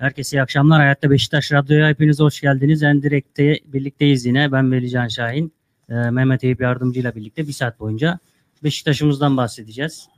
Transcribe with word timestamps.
Herkese 0.00 0.36
iyi 0.36 0.42
akşamlar. 0.42 0.80
Hayatta 0.80 1.10
Beşiktaş 1.10 1.52
Radyo'ya 1.52 1.88
hepiniz 1.88 2.20
hoş 2.20 2.40
geldiniz. 2.40 2.82
En 2.82 3.02
direkte 3.02 3.58
birlikteyiz 3.64 4.26
yine. 4.26 4.52
Ben 4.52 4.72
Velican 4.72 5.08
Şahin. 5.08 5.52
Ee, 5.88 5.94
Mehmet 5.94 6.44
Eyüp 6.44 6.60
yardımcıyla 6.60 7.14
birlikte 7.14 7.46
bir 7.46 7.52
saat 7.52 7.80
boyunca 7.80 8.18
Beşiktaş'ımızdan 8.64 9.36
bahsedeceğiz. 9.36 10.08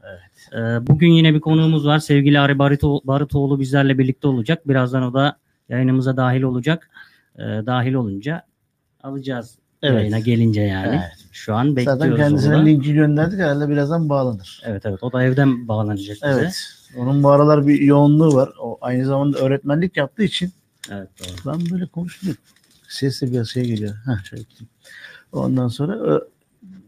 Ee, 0.52 0.56
bugün 0.86 1.08
yine 1.12 1.34
bir 1.34 1.40
konuğumuz 1.40 1.86
var. 1.86 1.98
Sevgili 1.98 2.40
Ari 2.40 2.58
Barito, 2.58 3.00
Barıtoğlu 3.04 3.60
bizlerle 3.60 3.98
birlikte 3.98 4.29
olacak. 4.29 4.68
Birazdan 4.68 5.02
o 5.02 5.14
da 5.14 5.36
yayınımıza 5.68 6.16
dahil 6.16 6.42
olacak. 6.42 6.90
Ee, 7.38 7.42
dahil 7.42 7.94
olunca 7.94 8.42
alacağız 9.02 9.58
Evet. 9.82 10.00
yayına 10.00 10.18
gelince 10.18 10.60
yani. 10.60 10.88
Evet. 10.88 11.26
Şu 11.32 11.54
an 11.54 11.76
bekliyoruz. 11.76 12.02
Zaten 12.02 12.16
kendisine 12.16 12.54
onu 12.54 12.62
da. 12.62 12.66
linki 12.66 12.94
gönderdik 12.94 13.38
herhalde 13.38 13.68
birazdan 13.68 14.08
bağlanır. 14.08 14.62
Evet 14.64 14.86
evet 14.86 15.02
o 15.02 15.12
da 15.12 15.22
evden 15.22 15.68
bağlanacak 15.68 16.16
bize. 16.16 16.26
Evet. 16.26 16.82
Onun 16.96 17.22
bu 17.22 17.30
aralar 17.30 17.66
bir 17.66 17.80
yoğunluğu 17.80 18.34
var. 18.34 18.52
O 18.60 18.78
aynı 18.80 19.04
zamanda 19.06 19.38
öğretmenlik 19.38 19.96
yaptığı 19.96 20.22
için 20.22 20.52
Evet 20.90 21.08
doğru. 21.20 21.54
ben 21.54 21.70
böyle 21.70 21.86
konuşuyorum. 21.86 22.40
Ses 22.88 23.22
de 23.22 23.32
biraz 23.32 23.48
şey 23.48 23.64
geliyor. 23.64 23.94
Heh, 24.06 24.24
şöyle 24.24 24.42
gideyim. 24.42 24.68
Ondan 25.32 25.68
sonra 25.68 25.92
ö, 25.98 26.20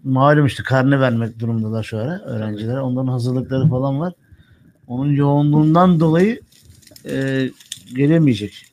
malum 0.05 0.47
işte 0.47 0.63
karne 0.63 1.01
vermek 1.01 1.39
durumundalar 1.39 1.83
şu 1.83 1.99
ara 1.99 2.21
öğrencilere. 2.21 2.81
Onların 2.81 3.09
hazırlıkları 3.09 3.69
falan 3.69 4.01
var. 4.01 4.13
Onun 4.87 5.13
yoğunluğundan 5.13 6.01
dolayı 6.01 6.41
e, 7.07 7.51
gelemeyecek. 7.95 8.67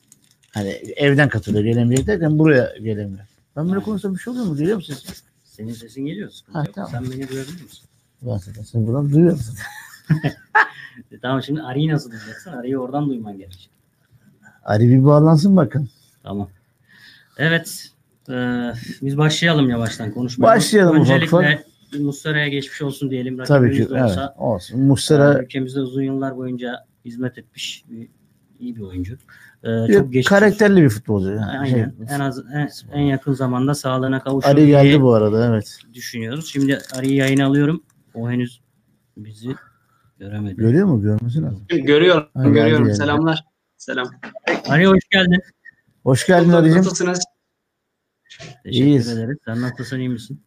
Hani 0.53 0.69
evden 0.95 1.29
katılıyor 1.29 1.63
gelemeyecek 1.63 2.07
derken 2.07 2.39
buraya 2.39 2.73
gelemiyor. 2.77 3.25
Ben 3.55 3.69
böyle 3.69 3.79
konuşsam 3.83 4.13
bir 4.13 4.19
şey 4.19 4.31
oluyor 4.31 4.45
mu? 4.45 4.57
Geliyor 4.57 4.75
musun? 4.77 4.95
Senin 5.43 5.73
sesin 5.73 6.05
geliyor. 6.05 6.31
Ha, 6.53 6.63
tamam. 6.75 6.91
Sen 6.91 7.03
beni 7.03 7.29
duyabilir 7.29 7.63
misin? 7.63 7.79
Ben 8.21 8.37
zaten 8.37 8.63
seni 8.63 8.87
buradan 8.87 9.11
duyuyorum. 9.11 9.39
E, 11.11 11.19
tamam 11.19 11.43
şimdi 11.43 11.61
Ari'yi 11.61 11.89
nasıl 11.89 12.11
duyacaksın? 12.11 12.51
Ari'yi 12.51 12.77
oradan 12.77 13.09
duyman 13.09 13.37
gerekecek. 13.37 13.69
Ali 14.65 14.89
bir 14.89 15.05
bağlansın 15.05 15.57
bakın. 15.57 15.89
Tamam. 16.23 16.49
Evet. 17.37 17.89
e, 18.29 18.33
biz 19.01 19.17
başlayalım 19.17 19.69
yavaştan 19.69 20.11
konuşmaya. 20.11 20.47
Başlayalım 20.47 20.99
Öncelikle 20.99 21.37
ufak. 21.37 21.65
Muslera'ya 21.99 22.47
geçmiş 22.47 22.81
olsun 22.81 23.11
diyelim. 23.11 23.43
Tabii 23.43 23.77
ki. 23.77 23.87
Evet, 23.91 24.01
olsa, 24.01 24.35
olsun. 24.37 24.81
Muslera 24.81 25.39
e, 25.39 25.43
ülkemizde 25.43 25.79
uzun 25.79 26.01
yıllar 26.01 26.37
boyunca 26.37 26.85
hizmet 27.05 27.37
etmiş 27.37 27.83
bir, 27.89 28.07
iyi 28.59 28.75
bir 28.75 28.81
oyuncu. 28.81 29.13
E, 29.63 29.67
bir 29.67 29.93
çok 29.93 30.13
geçmiş. 30.13 30.27
karakterli 30.27 30.81
bir 30.83 30.89
futbolcu. 30.89 31.29
Yani 31.29 31.59
Aynen. 31.59 31.65
şey, 31.73 31.85
en 32.15 32.19
az 32.19 32.43
en, 32.53 32.69
en 32.93 33.01
yakın 33.01 33.33
zamanda 33.33 33.75
sağlığına 33.75 34.23
kavuşur 34.23 34.49
Ali 34.49 34.67
geldi 34.67 35.01
bu 35.01 35.13
arada 35.13 35.45
evet. 35.45 35.79
düşünüyoruz. 35.93 36.51
Şimdi 36.51 36.79
Ari'yi 36.95 37.15
yayına 37.15 37.45
alıyorum. 37.45 37.83
O 38.13 38.29
henüz 38.29 38.61
bizi 39.17 39.55
göremedi. 40.21 40.55
Görüyor 40.55 40.87
mu? 40.87 41.01
Görmesi 41.01 41.41
lazım. 41.41 41.65
Görüyorum, 41.69 42.27
Ha, 42.33 42.43
geldi, 42.43 42.53
görüyorum. 42.53 42.85
geldi. 42.85 42.95
Selamlar. 42.97 43.43
Selam. 43.77 44.07
Ari 44.69 44.85
hoş 44.85 44.99
geldin. 45.11 45.41
Hoş 46.03 46.27
geldin 46.27 46.49
Ali'cim. 46.49 46.77
Nasılsınız? 46.77 47.19
Teşekkür 48.63 48.69
İyiyiz. 48.85 49.09
ederiz. 49.09 49.37
Sen 49.45 49.61
nasılsın 49.61 49.99
iyi 49.99 50.09
misin? 50.09 50.41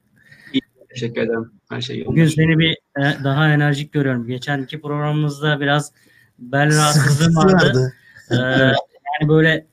Teşekkür 0.89 1.21
ederim. 1.23 1.53
Her 1.69 1.81
şey 1.81 1.99
yolunda. 1.99 2.11
Bugün 2.13 2.27
seni 2.27 2.59
bir 2.59 2.71
e, 2.99 3.25
daha 3.25 3.49
enerjik 3.49 3.93
görüyorum. 3.93 4.27
Geçen 4.27 4.63
iki 4.63 4.81
programımızda 4.81 5.61
biraz 5.61 5.93
bel 6.39 6.77
rahatsızlığım 6.77 7.37
vardı. 7.37 7.93
E, 8.31 8.35
yani 8.35 9.29
böyle 9.29 9.67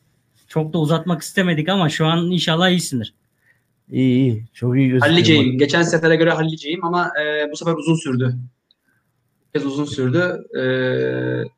çok 0.48 0.74
da 0.74 0.78
uzatmak 0.78 1.22
istemedik 1.22 1.70
ama 1.70 1.90
şu 1.90 2.06
an 2.06 2.32
inşallah 2.32 2.70
iyisindir. 2.70 3.14
İyi 3.90 4.16
iyi. 4.16 4.46
Çok 4.54 4.76
iyi 4.78 4.90
gözüküyor. 4.90 5.12
Halliceyim. 5.14 5.58
Geçen 5.58 5.84
sefere 5.84 6.16
göre 6.16 6.32
halliceyim 6.32 6.86
ama 6.86 7.12
e, 7.24 7.52
bu 7.52 7.56
sefer 7.58 7.74
uzun 7.74 7.96
sürdü. 7.96 8.36
Biraz 9.56 9.66
uzun 9.66 9.86
sürdü. 9.86 10.44
E, 10.60 10.64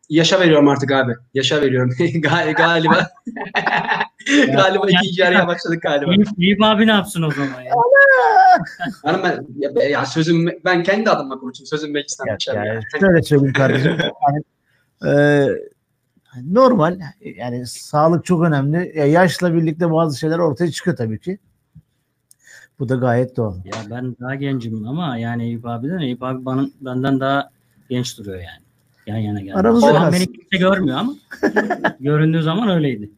yaşa 0.09 0.39
veriyorum 0.39 0.67
artık 0.67 0.91
abi. 0.91 1.13
Yaşa 1.33 1.61
veriyorum. 1.61 1.89
Gal- 1.99 2.53
galiba. 2.53 3.07
galiba 4.55 4.85
ikinci 4.89 5.21
yarıya 5.21 5.47
başladık 5.47 5.81
galiba. 5.81 6.11
Eyüp, 6.39 6.63
abi 6.63 6.87
ne 6.87 6.91
yapsın 6.91 7.21
o 7.21 7.31
zaman 7.31 7.61
ya? 7.61 7.73
Hanım 9.03 9.21
ben, 9.23 9.45
ya, 9.57 9.89
ya 9.89 10.05
sözüm 10.05 10.45
ben 10.65 10.83
kendi 10.83 11.09
adıma 11.09 11.39
konuşayım. 11.39 11.67
Sözüm 11.67 11.91
meclisten 11.91 12.25
Ya, 12.25 12.37
dışarı. 12.37 12.67
yani 12.67 12.81
şöyle 12.99 13.23
söyleyeyim 13.23 13.53
kardeşim. 13.53 13.97
Yani, 14.27 14.43
e, 15.15 15.47
normal. 16.43 16.99
Yani 17.21 17.67
sağlık 17.67 18.25
çok 18.25 18.43
önemli. 18.43 18.93
Ya, 18.95 19.05
yaşla 19.05 19.53
birlikte 19.53 19.91
bazı 19.91 20.19
şeyler 20.19 20.39
ortaya 20.39 20.71
çıkıyor 20.71 20.97
tabii 20.97 21.19
ki. 21.19 21.37
Bu 22.79 22.89
da 22.89 22.95
gayet 22.95 23.37
doğal. 23.37 23.55
Ya 23.65 23.73
ben 23.89 24.15
daha 24.21 24.35
gencim 24.35 24.87
ama 24.87 25.17
yani 25.17 25.43
Eyüp 25.43 25.65
abiden 25.65 25.99
Eyüp 25.99 26.23
abi 26.23 26.45
bana, 26.45 26.67
benden 26.81 27.19
daha 27.19 27.49
genç 27.93 28.17
duruyor 28.17 28.37
yani. 28.37 28.63
Yan 29.07 29.17
yana 29.17 29.41
geldi. 29.41 29.53
Aramızda 29.53 29.93
kalsın. 29.93 30.13
beni 30.13 30.25
kimse 30.33 30.57
görmüyor 30.57 30.97
ama 30.97 31.15
göründüğü 31.99 32.41
zaman 32.43 32.69
öyleydi. 32.69 33.11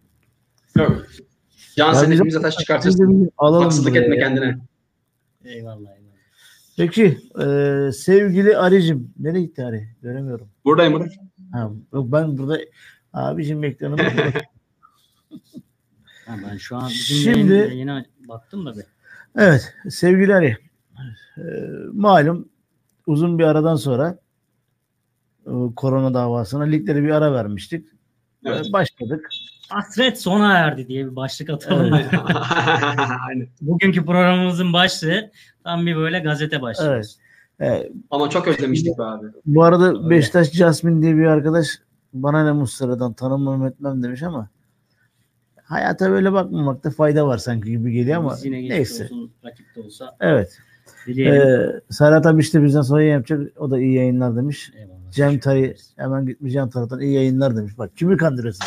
Yok. 0.78 1.06
Can 1.76 1.94
sen 1.94 2.12
elimize 2.12 2.42
taş 2.42 2.58
çıkartırsın. 2.58 3.32
Alalım 3.38 3.64
Haksızlık 3.64 3.96
etme 3.96 4.16
ya. 4.16 4.24
kendine. 4.24 4.58
Eyvallah 5.46 5.78
eyvallah. 5.78 6.16
Peki 6.78 7.18
e, 7.42 7.46
sevgili 7.92 8.58
Arıcım. 8.58 9.14
Nereye 9.20 9.42
gitti 9.42 9.64
Arı? 9.64 9.82
Göremiyorum. 10.02 10.48
Buradayım 10.66 10.94
burada. 10.94 11.06
Ha, 11.52 11.72
yok 11.94 12.12
ben 12.12 12.38
burada 12.38 12.60
abicim 13.14 13.64
ekranıma 13.64 14.04
Ha, 16.26 16.36
ben 16.52 16.58
şu 16.58 16.76
an 16.76 16.90
bizim 16.90 17.34
Şimdi- 17.34 17.54
yayın, 17.54 17.70
yayına 17.70 18.06
baktım 18.28 18.66
da 18.66 18.76
bir. 18.76 18.84
Evet 19.38 19.74
sevgili 19.90 20.34
Ali. 20.34 20.58
e, 21.38 21.42
malum 21.94 22.50
uzun 23.08 23.40
bir 23.40 23.44
aradan 23.44 23.76
sonra 23.76 24.18
korona 25.76 26.14
davasına 26.14 26.64
liglere 26.64 27.04
bir 27.04 27.10
ara 27.10 27.34
vermiştik. 27.34 27.86
Evet. 28.46 28.66
E, 28.70 28.74
Başladık. 28.74 29.30
Hasret 29.70 30.22
sona 30.22 30.54
erdi 30.58 30.88
diye 30.88 31.06
bir 31.06 31.16
başlık 31.16 31.50
atalım. 31.50 31.94
Evet. 31.94 32.06
Aynen. 33.30 33.48
Bugünkü 33.62 34.06
programımızın 34.06 34.74
başlığı 34.74 35.32
tam 35.64 35.86
bir 35.86 35.96
böyle 35.96 36.20
gazete 36.20 36.62
başlığı. 36.62 36.88
Evet. 36.94 37.16
E, 37.62 37.90
Ama 38.12 38.30
çok 38.30 38.48
özlemiştik 38.48 38.98
be 39.00 39.04
abi. 39.04 39.26
bu 39.46 39.64
arada 39.64 39.90
Öyle. 39.90 40.10
Beşiktaş 40.10 40.52
Jasmine 40.52 41.02
diye 41.02 41.18
bir 41.18 41.26
arkadaş 41.26 41.68
bana 42.14 42.44
ne 42.44 42.52
Muslera'dan 42.52 43.14
tanımam 43.14 43.66
etmem 43.66 44.04
demiş 44.04 44.24
ama 44.24 44.50
hayata 45.64 46.10
böyle 46.12 46.34
bakmamakta 46.34 46.90
fayda 46.90 47.28
var 47.28 47.38
sanki 47.38 47.70
gibi 47.72 47.92
geliyor 47.92 48.18
ama 48.18 48.32
Biz 48.34 48.46
yine 48.46 48.70
neyse. 48.70 49.04
olsun, 49.04 49.32
rakip 49.46 49.76
de 49.76 49.82
olsa 49.82 50.16
Evet. 50.20 50.58
dileyelim. 51.08 51.42
Ee, 51.42 51.82
Serhat 51.90 52.26
abi 52.26 52.42
işte 52.42 52.64
bizden 52.64 52.82
sonra 52.82 53.04
yapacak. 53.04 53.42
O 53.58 53.72
da 53.72 53.80
iyi 53.80 53.94
yayınlar 53.96 54.36
demiş. 54.36 54.72
Eyvallah. 54.76 54.95
Cem 55.16 55.40
ederiz. 55.40 55.94
hemen 55.96 56.26
gitmiş 56.26 56.54
Cem 56.54 56.70
taraftan 56.70 57.00
iyi 57.00 57.14
yayınlar 57.14 57.58
demiş. 57.58 57.78
Bak 57.78 57.98
kimi 57.98 58.18
kandırıyorsun? 58.18 58.66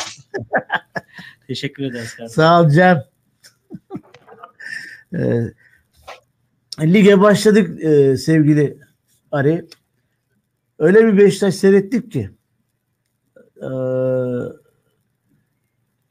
Teşekkür 1.47 1.83
ederiz 1.83 2.15
kardeşim. 2.15 2.35
Sağ 2.35 2.61
ol 2.61 2.69
Cem. 2.69 3.03
Ee, 5.13 5.53
lige 6.79 7.21
başladık 7.21 7.83
e, 7.83 8.17
sevgili 8.17 8.77
Ari. 9.31 9.67
Öyle 10.79 11.07
bir 11.07 11.17
Beşiktaş 11.17 11.55
seyrettik 11.55 12.11
ki 12.11 12.29
e, 13.57 13.65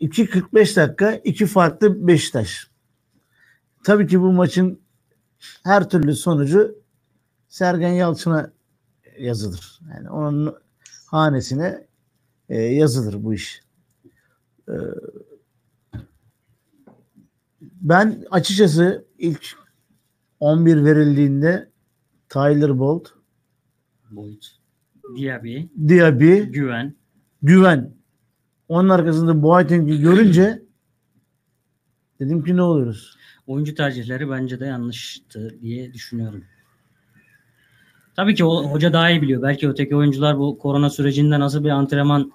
2.45 0.01 0.77
dakika 0.77 1.13
iki 1.13 1.47
farklı 1.47 2.07
Beşiktaş. 2.07 2.71
Tabii 3.85 4.07
ki 4.07 4.21
bu 4.21 4.33
maçın 4.33 4.81
her 5.65 5.89
türlü 5.89 6.15
sonucu 6.15 6.79
Sergen 7.49 7.93
Yalçın'a 7.93 8.53
yazılır. 9.21 9.81
Yani 9.95 10.11
onun 10.11 10.55
hanesine 11.07 11.87
e, 12.49 12.61
yazılır 12.63 13.25
bu 13.25 13.35
iş. 13.35 13.63
E, 14.69 14.75
ben 17.63 18.25
açıkçası 18.31 19.07
ilk 19.19 19.47
11 20.41 20.85
verildiğinde 20.85 21.71
Tyler 22.29 22.79
Bolt, 22.79 23.09
Boyut. 24.11 24.59
Diaby, 25.17 25.63
Diaby, 25.89 26.41
Güven. 26.41 26.95
Güven. 27.43 27.95
Onun 28.69 28.89
arkasında 28.89 29.43
Boateng'i 29.43 30.01
görünce 30.01 30.63
dedim 32.21 32.45
ki 32.45 32.57
ne 32.57 32.63
oluyoruz? 32.63 33.17
Oyuncu 33.47 33.75
tercihleri 33.75 34.31
bence 34.31 34.61
de 34.61 34.67
yanlıştı 34.67 35.59
diye 35.63 35.95
düşünüyorum. 35.95 36.45
Tabii 38.19 38.35
ki 38.35 38.45
o 38.45 38.65
hoca 38.65 38.93
daha 38.93 39.11
iyi 39.11 39.23
biliyor. 39.23 39.43
Belki 39.43 39.69
öteki 39.69 39.97
oyuncular 39.97 40.39
bu 40.39 40.59
korona 40.59 40.91
sürecinde 40.91 41.41
nasıl 41.41 41.65
bir 41.65 41.69
antrenman 41.69 42.33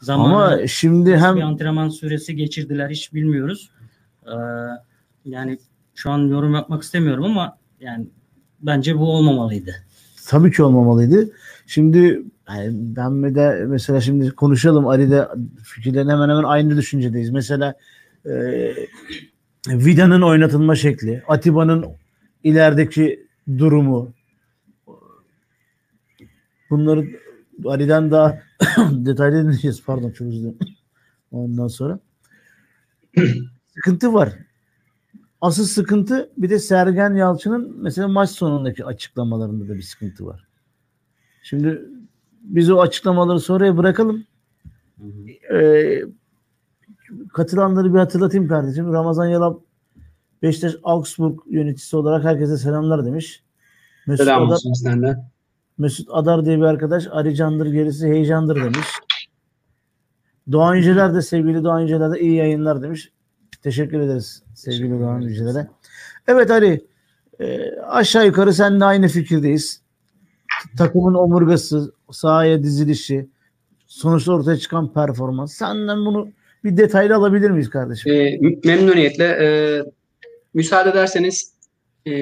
zamanı, 0.00 0.34
Ama 0.34 0.66
şimdi 0.66 1.16
hem 1.16 1.36
bir 1.36 1.40
antrenman 1.40 1.88
süresi 1.88 2.36
geçirdiler 2.36 2.90
hiç 2.90 3.14
bilmiyoruz. 3.14 3.70
Ee, 4.26 4.32
yani 5.24 5.58
şu 5.94 6.10
an 6.10 6.18
yorum 6.18 6.54
yapmak 6.54 6.82
istemiyorum 6.82 7.24
ama 7.24 7.58
yani 7.80 8.06
bence 8.60 8.98
bu 8.98 9.12
olmamalıydı. 9.12 9.74
tabii 10.28 10.50
ki 10.52 10.62
olmamalıydı. 10.62 11.30
Şimdi 11.66 12.22
yani 12.48 12.70
ben 12.72 13.34
de 13.34 13.64
mesela 13.66 14.00
şimdi 14.00 14.30
konuşalım 14.30 14.86
Ali'de 14.86 15.28
fikirlerin 15.62 16.08
hemen 16.08 16.28
hemen 16.28 16.44
aynı 16.44 16.76
düşüncedeyiz. 16.76 17.30
Mesela 17.30 17.74
e, 18.26 18.32
Vida'nın 19.68 20.22
oynatılma 20.22 20.74
şekli, 20.74 21.22
Atiba'nın 21.28 21.86
ilerideki 22.44 23.26
durumu 23.58 24.15
bunları 26.70 27.06
Ali'den 27.64 28.10
daha 28.10 28.38
detaylı 28.90 29.42
dinleyeceğiz. 29.42 29.84
Pardon 29.84 30.10
çok 30.10 30.28
özür. 30.28 30.54
Ondan 31.30 31.68
sonra 31.68 31.98
sıkıntı 33.74 34.12
var. 34.12 34.32
Asıl 35.40 35.64
sıkıntı 35.64 36.32
bir 36.36 36.50
de 36.50 36.58
Sergen 36.58 37.14
Yalçın'ın 37.14 37.76
mesela 37.82 38.08
maç 38.08 38.30
sonundaki 38.30 38.84
açıklamalarında 38.84 39.68
da 39.68 39.74
bir 39.74 39.82
sıkıntı 39.82 40.26
var. 40.26 40.46
Şimdi 41.42 41.82
biz 42.40 42.70
o 42.70 42.80
açıklamaları 42.80 43.40
sonraya 43.40 43.76
bırakalım. 43.76 44.24
Ee, 45.54 46.00
katılanları 47.32 47.94
bir 47.94 47.98
hatırlatayım 47.98 48.48
kardeşim. 48.48 48.92
Ramazan 48.92 49.26
Yalap 49.26 49.60
Beşiktaş 50.42 50.74
Augsburg 50.82 51.38
yöneticisi 51.50 51.96
olarak 51.96 52.24
herkese 52.24 52.56
selamlar 52.56 53.06
demiş. 53.06 53.42
Mesut 54.06 54.24
Selam 54.24 54.42
olsun 54.42 54.72
sizden 54.72 55.30
Mesut 55.78 56.08
Adar 56.10 56.44
diye 56.44 56.56
bir 56.56 56.62
arkadaş 56.62 57.06
Aricandır 57.10 57.66
gerisi 57.66 58.06
heyecandır 58.06 58.64
demiş. 58.64 58.86
Doğan 60.52 60.74
Yüceler 60.74 61.14
de 61.14 61.22
sevgili 61.22 61.64
Doğan 61.64 61.80
Yüceler 61.80 62.12
de 62.12 62.20
iyi 62.20 62.34
yayınlar 62.34 62.82
demiş. 62.82 63.12
Teşekkür 63.62 64.00
ederiz 64.00 64.42
sevgili 64.54 64.82
Teşekkür 64.82 65.00
Doğan. 65.00 65.20
Yüceler'e. 65.20 65.66
Evet 66.28 66.50
Ali 66.50 66.86
e, 67.40 67.70
aşağı 67.80 68.26
yukarı 68.26 68.52
seninle 68.52 68.84
aynı 68.84 69.08
fikirdeyiz. 69.08 69.82
Takımın 70.78 71.14
omurgası, 71.14 71.92
sahaya 72.10 72.62
dizilişi, 72.62 73.28
sonuçta 73.86 74.32
ortaya 74.32 74.56
çıkan 74.56 74.92
performans. 74.92 75.52
Senden 75.52 75.98
bunu 75.98 76.28
bir 76.64 76.76
detaylı 76.76 77.14
alabilir 77.14 77.50
miyiz 77.50 77.70
kardeşim? 77.70 78.12
E, 78.12 78.38
memnuniyetle 78.64 79.24
e, 79.24 79.48
müsaade 80.54 80.90
ederseniz 80.90 81.52
e, 82.06 82.12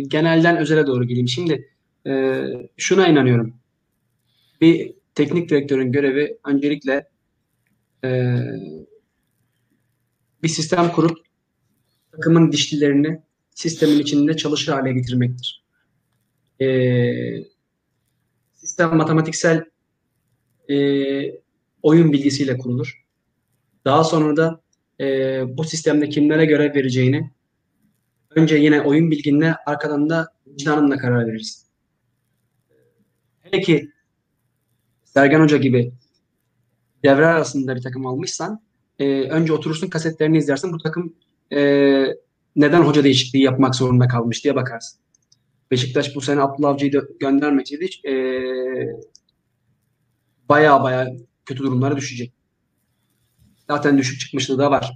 genelden 0.00 0.56
özele 0.56 0.86
doğru 0.86 1.04
geleyim. 1.04 1.28
Şimdi 1.28 1.68
e, 2.06 2.44
şuna 2.76 3.08
inanıyorum. 3.08 3.54
Bir 4.60 4.94
teknik 5.14 5.50
direktörün 5.50 5.92
görevi 5.92 6.38
öncelikle 6.46 7.08
e, 8.04 8.38
bir 10.42 10.48
sistem 10.48 10.92
kurup 10.92 11.18
takımın 12.12 12.52
dişlilerini 12.52 13.22
sistemin 13.50 13.98
içinde 13.98 14.36
çalışır 14.36 14.72
hale 14.72 14.92
getirmektir. 14.92 15.64
E, 16.60 16.66
sistem 18.52 18.96
matematiksel 18.96 19.64
e, 20.70 20.76
oyun 21.82 22.12
bilgisiyle 22.12 22.58
kurulur. 22.58 23.04
Daha 23.84 24.04
sonra 24.04 24.36
da 24.36 24.60
e, 25.00 25.06
bu 25.56 25.64
sistemde 25.64 26.08
kimlere 26.08 26.44
görev 26.44 26.74
vereceğini 26.74 27.30
önce 28.30 28.56
yine 28.56 28.80
oyun 28.82 29.10
bilginle 29.10 29.54
arkadan 29.66 30.10
da 30.10 30.28
vicdanınla 30.46 30.96
karar 30.96 31.26
verirsin. 31.26 31.63
Ki 33.60 33.90
Sergen 35.04 35.40
Hoca 35.40 35.56
gibi 35.56 35.92
devre 37.04 37.26
arasında 37.26 37.76
bir 37.76 37.82
takım 37.82 38.06
almışsan 38.06 38.60
e, 38.98 39.20
önce 39.20 39.52
oturursun 39.52 39.88
kasetlerini 39.88 40.38
izlersin. 40.38 40.72
Bu 40.72 40.78
takım 40.78 41.14
e, 41.52 41.60
neden 42.56 42.80
hoca 42.80 43.04
değişikliği 43.04 43.42
yapmak 43.42 43.74
zorunda 43.74 44.08
kalmış 44.08 44.44
diye 44.44 44.54
bakarsın. 44.54 45.00
Beşiktaş 45.70 46.16
bu 46.16 46.20
sene 46.20 46.40
Abdullah 46.40 46.68
Avcı'yı 46.68 46.92
da 46.92 47.02
göndermeseydi 47.20 47.88
e, 48.08 48.14
baya 50.48 50.82
baya 50.82 51.08
kötü 51.46 51.62
durumlara 51.62 51.96
düşecek. 51.96 52.32
Zaten 53.70 53.98
düşük 53.98 54.20
çıkmışlığı 54.20 54.58
da 54.58 54.70
var. 54.70 54.92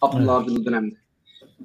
Abdullah 0.00 0.34
Avcı'nın 0.34 0.64
dönemde. 0.64 0.96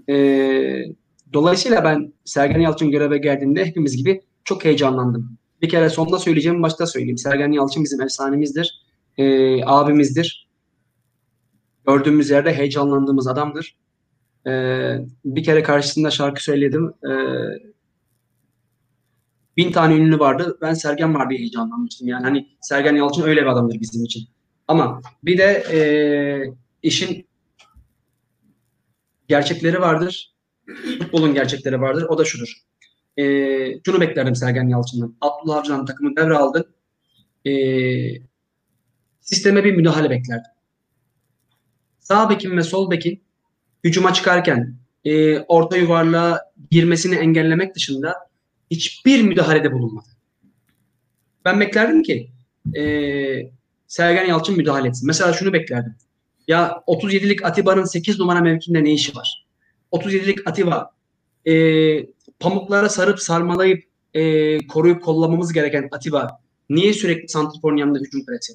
Ee, 0.09 0.85
dolayısıyla 1.33 1.83
ben 1.83 2.13
Sergen 2.25 2.59
Yalçın 2.59 2.91
göreve 2.91 3.17
geldiğinde 3.17 3.65
hepimiz 3.65 3.97
gibi 3.97 4.21
çok 4.43 4.65
heyecanlandım. 4.65 5.37
Bir 5.61 5.69
kere 5.69 5.89
sonda 5.89 6.19
söyleyeceğim, 6.19 6.63
başta 6.63 6.87
söyleyeyim. 6.87 7.17
Sergen 7.17 7.51
Yalçın 7.51 7.83
bizim 7.83 8.01
efsanemizdir. 8.01 8.81
Ee, 9.17 9.65
abimizdir. 9.65 10.49
Gördüğümüz 11.87 12.29
yerde 12.29 12.53
heyecanlandığımız 12.53 13.27
adamdır. 13.27 13.77
Ee, 14.47 14.97
bir 15.25 15.43
kere 15.43 15.63
karşısında 15.63 16.11
şarkı 16.11 16.43
söyledim. 16.43 16.93
Ee, 17.09 17.11
bin 19.57 19.71
tane 19.71 19.95
ünlü 19.95 20.19
vardı. 20.19 20.57
Ben 20.61 20.73
Sergen 20.73 21.15
var 21.15 21.29
heyecanlanmıştım. 21.31 22.07
Yani 22.07 22.23
hani 22.23 22.47
Sergen 22.61 22.95
Yalçın 22.95 23.23
öyle 23.23 23.41
bir 23.41 23.47
adamdır 23.47 23.79
bizim 23.79 24.05
için. 24.05 24.27
Ama 24.67 25.01
bir 25.23 25.37
de 25.37 25.63
e, 25.71 25.79
işin 26.83 27.27
gerçekleri 29.27 29.81
vardır. 29.81 30.35
Futbolun 30.99 31.33
gerçekleri 31.33 31.81
vardır. 31.81 32.05
O 32.09 32.17
da 32.17 32.25
şudur. 32.25 32.66
E, 33.17 33.23
şunu 33.85 34.01
beklerdim 34.01 34.35
Sergen 34.35 34.67
Yalçın'dan. 34.67 35.15
Abdullah 35.21 35.57
Avcı'dan 35.57 35.85
takımı 35.85 36.15
devraldı. 36.15 36.73
E, 37.45 37.51
sisteme 39.19 39.63
bir 39.63 39.75
müdahale 39.75 40.09
beklerdim. 40.09 40.51
Sağ 41.99 42.29
bekin 42.29 42.57
ve 42.57 42.63
sol 42.63 42.91
bekin 42.91 43.23
hücuma 43.83 44.13
çıkarken 44.13 44.75
e, 45.05 45.39
orta 45.39 45.77
yuvarlığa 45.77 46.41
girmesini 46.71 47.15
engellemek 47.15 47.75
dışında 47.75 48.15
hiçbir 48.71 49.21
müdahalede 49.21 49.71
bulunmadı. 49.71 50.07
Ben 51.45 51.59
beklerdim 51.59 52.03
ki 52.03 52.31
e, 52.77 52.83
Sergen 53.87 54.25
Yalçın 54.25 54.57
müdahale 54.57 54.87
etsin. 54.87 55.07
Mesela 55.07 55.33
şunu 55.33 55.53
beklerdim. 55.53 55.95
Ya 56.47 56.83
37'lik 56.87 57.45
Atiba'nın 57.45 57.85
8 57.85 58.19
numara 58.19 58.41
mevkinde 58.41 58.83
ne 58.83 58.93
işi 58.93 59.15
var? 59.15 59.47
37'lik 59.91 60.47
Atiba 60.47 60.91
e, 61.45 61.53
pamuklara 62.39 62.89
sarıp 62.89 63.19
sarmalayıp 63.19 63.83
e, 64.13 64.67
koruyup 64.67 65.03
kollamamız 65.03 65.53
gereken 65.53 65.89
Atiba 65.91 66.39
niye 66.69 66.93
sürekli 66.93 67.29
santrforun 67.29 67.77
yanında 67.77 67.99
hücum 67.99 68.25
presi? 68.25 68.53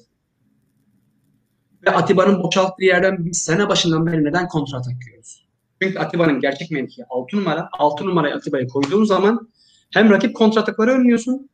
Ve 1.85 1.91
Atiba'nın 1.91 2.43
boşalttığı 2.43 2.83
yerden 2.83 3.25
biz 3.25 3.37
sene 3.37 3.69
başından 3.69 4.07
beri 4.07 4.23
neden 4.23 4.47
kontra 4.47 4.77
atak? 4.77 4.93
Çünkü 5.81 5.99
Atiba'nın 5.99 6.39
gerçek 6.39 6.71
mevkii 6.71 7.05
6 7.09 7.37
numara. 7.37 7.69
6 7.79 8.05
numaraya 8.05 8.35
Atiba'yı 8.35 8.67
koyduğun 8.67 9.05
zaman 9.05 9.49
hem 9.93 10.09
rakip 10.09 10.35
kontra 10.35 10.61
atakları 10.61 10.91
önlüyorsun 10.91 11.49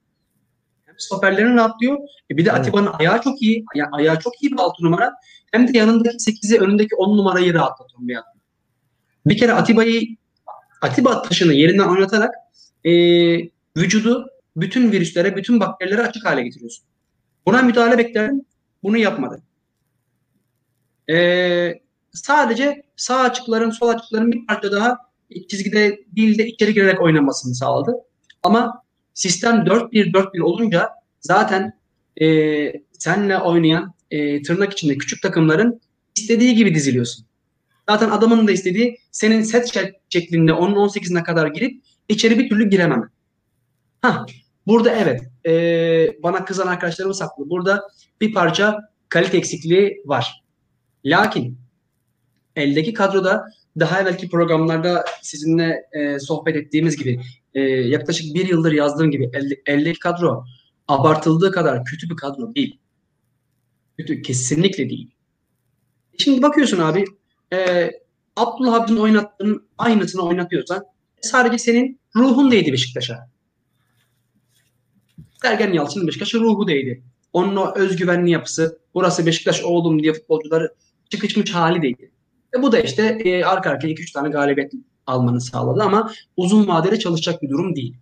hem 0.86 0.96
stoperlerin 0.98 1.56
rahatlıyor. 1.56 1.98
E 2.32 2.38
bir 2.38 2.46
de 2.46 2.50
Evet. 2.50 2.60
Atiba'nın 2.60 2.90
ayağı 3.00 3.22
çok 3.22 3.42
iyi. 3.42 3.66
Aya- 3.76 3.90
ayağı 3.92 4.20
çok 4.20 4.44
iyi 4.44 4.52
bir 4.52 4.58
6 4.58 4.84
numara. 4.84 5.14
Hem 5.52 5.68
de 5.74 5.78
yanındaki 5.78 6.20
8'i 6.20 6.60
önündeki 6.60 6.96
10 6.96 7.18
numarayı 7.18 7.54
rahatlatan 7.54 8.08
bir 8.08 8.14
adam. 8.14 8.34
Bir 9.26 9.38
kere 9.38 9.54
Atiba'yı 9.54 10.02
Atiba 10.82 11.22
taşını 11.22 11.54
yerinden 11.54 11.88
oynatarak 11.88 12.36
e, 12.86 12.92
vücudu 13.78 14.30
bütün 14.56 14.92
virüslere, 14.92 15.36
bütün 15.36 15.60
bakterilere 15.60 16.02
açık 16.02 16.26
hale 16.26 16.44
getiriyorsun. 16.44 16.86
Buna 17.46 17.62
müdahale 17.62 17.98
beklerdim. 17.98 18.46
Bunu 18.84 18.98
yapmadı. 18.98 19.42
E, 21.10 21.80
sadece 22.14 22.84
sağ 22.96 23.20
açıkların, 23.20 23.70
sol 23.70 23.88
açıkların 23.88 24.32
bir 24.32 24.46
parça 24.46 24.72
daha 24.72 24.98
çizgide 25.50 26.00
değil 26.16 26.38
de 26.38 26.48
içeri 26.48 26.74
girerek 26.74 27.02
oynamasını 27.02 27.56
sağladı. 27.56 27.96
Ama 28.44 28.84
sistem 29.14 29.56
4-1-4-1 29.56 30.42
olunca 30.42 30.90
zaten 31.22 31.80
e, 32.22 32.28
senle 32.94 33.38
oynayan 33.38 33.94
e, 34.12 34.42
tırnak 34.42 34.74
içinde 34.74 34.98
küçük 34.98 35.22
takımların 35.22 35.82
istediği 36.16 36.56
gibi 36.56 36.76
diziliyorsun. 36.76 37.26
Zaten 37.90 38.10
adamın 38.10 38.48
da 38.48 38.52
istediği 38.52 38.98
senin 39.12 39.42
set 39.42 39.76
şek- 39.76 39.94
şeklinde 40.10 40.54
onun 40.54 40.76
18'ine 40.76 41.24
kadar 41.24 41.48
girip 41.48 41.84
içeri 42.10 42.40
bir 42.40 42.50
türlü 42.50 42.70
girememen. 42.70 43.10
Ha, 44.02 44.26
burada 44.68 44.96
evet 44.96 45.22
e, 45.46 46.24
bana 46.24 46.46
kızan 46.46 46.68
arkadaşlarımız 46.68 47.22
haklı. 47.22 47.50
Burada 47.50 47.84
bir 48.22 48.34
parça 48.34 48.80
kalite 49.10 49.38
eksikliği 49.38 50.02
var. 50.06 50.44
Lakin 51.06 51.58
eldeki 52.56 52.94
kadroda 52.94 53.46
daha 53.80 54.02
evvelki 54.02 54.30
programlarda 54.30 55.06
sizinle 55.22 55.86
e, 55.92 56.20
sohbet 56.20 56.56
ettiğimiz 56.56 56.98
gibi 56.98 57.22
e, 57.54 57.62
yaklaşık 57.62 58.36
bir 58.36 58.48
yıldır 58.48 58.72
yazdığım 58.72 59.12
gibi 59.12 59.30
elde, 59.34 59.62
eldeki 59.66 60.00
kadro 60.00 60.46
abartıldığı 60.88 61.52
kadar 61.52 61.86
kötü 61.86 62.10
bir 62.10 62.16
kadro 62.16 62.56
değil. 62.56 62.80
Kötü 63.98 64.22
kesinlikle 64.22 64.90
değil. 64.90 65.12
Şimdi 66.18 66.42
bakıyorsun 66.42 66.80
abi 66.80 67.06
e, 67.54 67.92
Abdullah 68.36 68.74
Abd'ın 68.74 68.98
oynattığının 68.98 69.68
aynısını 69.78 70.22
oynatıyorsan 70.22 70.86
sadece 71.22 71.58
senin 71.58 72.00
ruhun 72.16 72.52
değdi 72.52 72.74
Beşiktaş'a. 72.74 73.30
Sergen 75.42 75.74
Yalçın'ın 75.74 76.08
Beşiktaş'a 76.08 76.40
ruhu 76.40 76.68
değdi. 76.68 77.04
Onun 77.34 77.56
o 77.56 77.76
özgüvenli 77.76 78.32
yapısı, 78.32 78.80
burası 78.94 79.26
Beşiktaş 79.26 79.64
oğlum 79.64 80.04
diye 80.04 80.14
futbolcuları 80.14 80.74
çıkışmış 81.10 81.52
hali 81.52 81.82
değdi. 81.82 82.12
E 82.58 82.62
bu 82.62 82.72
da 82.72 82.80
işte 82.80 83.04
e, 83.24 83.44
arka 83.44 83.70
arkaya 83.70 83.94
2-3 83.94 84.14
tane 84.14 84.30
galibiyet 84.30 84.72
almanı 85.08 85.42
sağladı 85.42 85.84
ama 85.84 86.12
uzun 86.38 86.68
vadede 86.68 87.00
çalışacak 87.00 87.42
bir 87.42 87.50
durum 87.50 87.76
değil. 87.76 87.96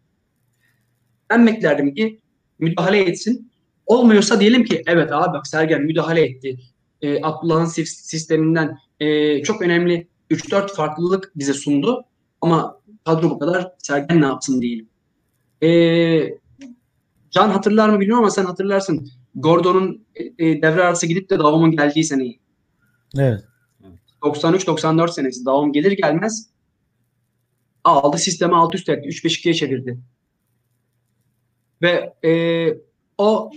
Ben 1.30 1.48
beklerdim 1.48 1.96
ki 1.96 2.20
müdahale 2.60 3.00
etsin. 3.00 3.52
Olmuyorsa 3.86 4.40
diyelim 4.40 4.64
ki 4.64 4.84
evet 4.88 5.12
abi 5.12 5.34
bak 5.34 5.48
Sergen 5.48 5.82
müdahale 5.82 6.22
etti. 6.26 6.60
E, 7.02 7.24
Abdullah'ın 7.24 7.66
sis- 7.66 8.02
sisteminden 8.04 8.78
e, 9.00 9.44
çok 9.44 9.62
önemli 9.62 10.08
3-4 10.32 10.76
farklılık 10.76 11.32
bize 11.36 11.54
sundu. 11.54 12.06
Ama 12.42 12.82
kadro 13.06 13.30
bu 13.30 13.40
kadar 13.40 13.72
Sergen 13.78 14.22
ne 14.22 14.26
yapsın 14.26 14.62
diyelim. 14.62 14.90
E, 15.64 15.70
Can 17.32 17.50
hatırlar 17.50 17.90
mı 17.90 18.00
bilmiyorum 18.00 18.24
ama 18.24 18.32
sen 18.32 18.46
hatırlarsın. 18.46 19.10
Gordon'un 19.36 20.06
e, 20.16 20.24
e, 20.24 20.62
devre 20.62 20.84
arası 20.84 21.08
gidip 21.08 21.30
de 21.30 21.40
Davam'ın 21.40 21.72
geldiği 21.72 22.04
seneyi. 22.04 22.40
Evet. 23.18 23.44
93-94 24.22 25.12
senesi 25.12 25.46
Daum 25.46 25.74
gelir 25.74 25.92
gelmez 25.92 26.50
aldı 27.88 28.18
sistemi 28.18 28.56
alt 28.56 28.76
üst 28.76 28.90
etti. 28.90 29.10
3-5-2'ye 29.10 29.54
çevirdi. 29.54 30.00
Ve 31.82 32.14
e, 32.26 32.32
o 33.18 33.52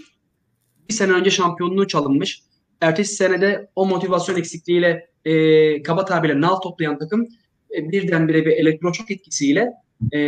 bir 0.88 0.94
sene 0.94 1.12
önce 1.12 1.30
şampiyonluğu 1.30 1.86
çalınmış. 1.86 2.42
Ertesi 2.80 3.14
senede 3.14 3.70
o 3.76 3.86
motivasyon 3.86 4.36
eksikliğiyle 4.36 5.08
e, 5.24 5.82
kaba 5.82 6.04
tabirle 6.04 6.40
nal 6.40 6.56
toplayan 6.56 6.98
takım 6.98 7.28
e, 7.76 7.92
birdenbire 7.92 8.46
bir 8.46 8.52
elektroşok 8.52 9.10
etkisiyle 9.10 9.72
e, 10.12 10.20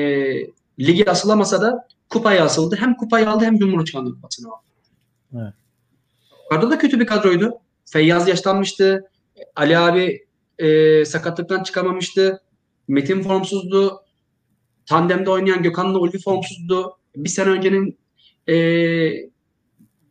ligi 0.80 1.10
asılamasa 1.10 1.62
da 1.62 1.88
kupaya 2.08 2.44
asıldı. 2.44 2.76
Hem 2.78 2.96
kupayı 2.96 3.30
aldı 3.30 3.44
hem 3.44 3.58
Cumhurbaşkanlığı 3.58 4.14
kupasını 4.14 4.48
aldı. 4.48 4.62
Evet. 5.34 5.54
Orada 6.52 6.70
da 6.70 6.78
kötü 6.78 7.00
bir 7.00 7.06
kadroydu. 7.06 7.58
Feyyaz 7.84 8.28
yaşlanmıştı. 8.28 9.10
Ali 9.56 9.78
abi 9.78 10.26
e, 10.58 11.04
sakatlıktan 11.04 11.62
çıkamamıştı. 11.62 12.40
Metin 12.88 13.22
formsuzdu. 13.22 14.00
Tandemde 14.86 15.30
oynayan 15.30 15.62
Gökhan'la 15.62 15.98
Ulvi 15.98 16.18
formsuzdu. 16.18 16.96
Bir 17.16 17.28
sene 17.28 17.48
öncenin 17.48 17.98
e, 18.48 18.54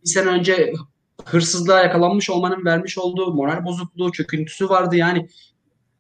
bir 0.03 0.09
sene 0.09 0.29
önce 0.29 0.73
hırsızlığa 1.25 1.79
yakalanmış 1.79 2.29
olmanın 2.29 2.65
vermiş 2.65 2.97
olduğu 2.97 3.33
moral 3.33 3.65
bozukluğu, 3.65 4.11
çöküntüsü 4.11 4.69
vardı 4.69 4.95
yani. 4.95 5.27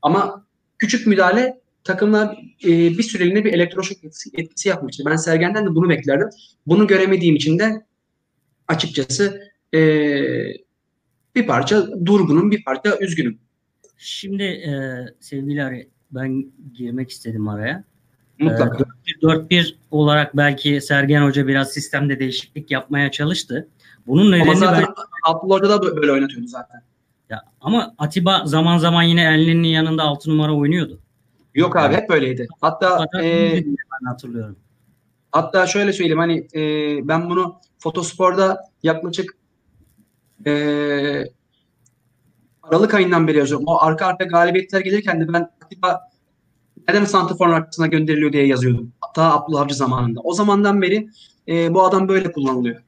Ama 0.01 0.45
küçük 0.79 1.07
müdahale 1.07 1.61
takımla 1.83 2.35
e, 2.63 2.69
bir 2.69 3.03
süreliğine 3.03 3.45
bir 3.45 3.53
elektroşok 3.53 4.03
etkisi, 4.03 4.29
etkisi 4.33 4.69
yapmıştı. 4.69 5.03
Ben 5.05 5.15
Sergen'den 5.15 5.65
de 5.65 5.75
bunu 5.75 5.89
beklerdim. 5.89 6.29
Bunu 6.67 6.87
göremediğim 6.87 7.35
için 7.35 7.59
de 7.59 7.85
açıkçası 8.67 9.41
e, 9.73 9.79
bir 11.35 11.47
parça 11.47 12.05
durgunum, 12.05 12.51
bir 12.51 12.63
parça 12.63 12.97
üzgünüm. 12.99 13.39
Şimdi 13.97 14.43
e, 14.43 14.71
sevgili 15.19 15.63
Ari, 15.63 15.89
ben 16.11 16.45
girmek 16.73 17.09
istedim 17.09 17.47
araya. 17.47 17.83
Mutlaka. 18.39 18.83
E, 19.07 19.25
4-1 19.25 19.75
olarak 19.91 20.37
belki 20.37 20.81
Sergen 20.81 21.21
Hoca 21.21 21.47
biraz 21.47 21.73
sistemde 21.73 22.19
değişiklik 22.19 22.71
yapmaya 22.71 23.11
çalıştı. 23.11 23.67
Bunun 24.07 24.31
nedeni 24.31 24.49
Ama 24.49 24.55
zaten 24.55 24.83
ben, 24.83 24.93
Abdullah 25.31 25.55
Hoca 25.59 25.69
da 25.69 25.95
böyle 25.95 26.11
oynatıyordu 26.11 26.47
zaten. 26.47 26.81
ya, 27.29 27.41
ama 27.61 27.93
Atiba 27.97 28.41
zaman 28.45 28.77
zaman 28.77 29.03
yine 29.03 29.23
Elnen'in 29.23 29.63
yanında 29.63 30.03
6 30.03 30.29
numara 30.29 30.55
oynuyordu. 30.55 30.99
Yok 31.55 31.77
abi 31.77 31.95
hep 31.95 32.09
böyleydi. 32.09 32.47
Hatta 32.61 32.97
Fakat 32.97 33.23
e, 33.23 33.63
ben 33.65 34.07
hatırlıyorum. 34.07 34.55
hatta 35.31 35.67
şöyle 35.67 35.93
söyleyeyim 35.93 36.19
hani 36.19 36.47
e, 36.55 36.61
ben 37.07 37.29
bunu 37.29 37.55
Fotospor'da 37.79 38.61
yaklaşık 38.83 39.37
e, 40.45 40.51
Aralık 42.63 42.93
ayından 42.93 43.27
beri 43.27 43.37
yazıyorum. 43.37 43.67
O 43.67 43.81
arka 43.81 44.05
arka 44.05 44.23
galibiyetler 44.25 44.79
gelirken 44.81 45.21
de 45.21 45.33
ben 45.33 45.49
Atiba 45.65 45.99
neden 46.87 47.05
Santrafor'un 47.05 47.51
arkasına 47.51 47.87
gönderiliyor 47.87 48.33
diye 48.33 48.47
yazıyordum. 48.47 48.91
Hatta 49.01 49.33
Abdullah 49.33 49.61
Avcı 49.61 49.75
zamanında. 49.75 50.19
O 50.19 50.33
zamandan 50.33 50.81
beri 50.81 51.09
e, 51.47 51.73
bu 51.73 51.83
adam 51.83 52.07
böyle 52.07 52.31
kullanılıyor. 52.31 52.81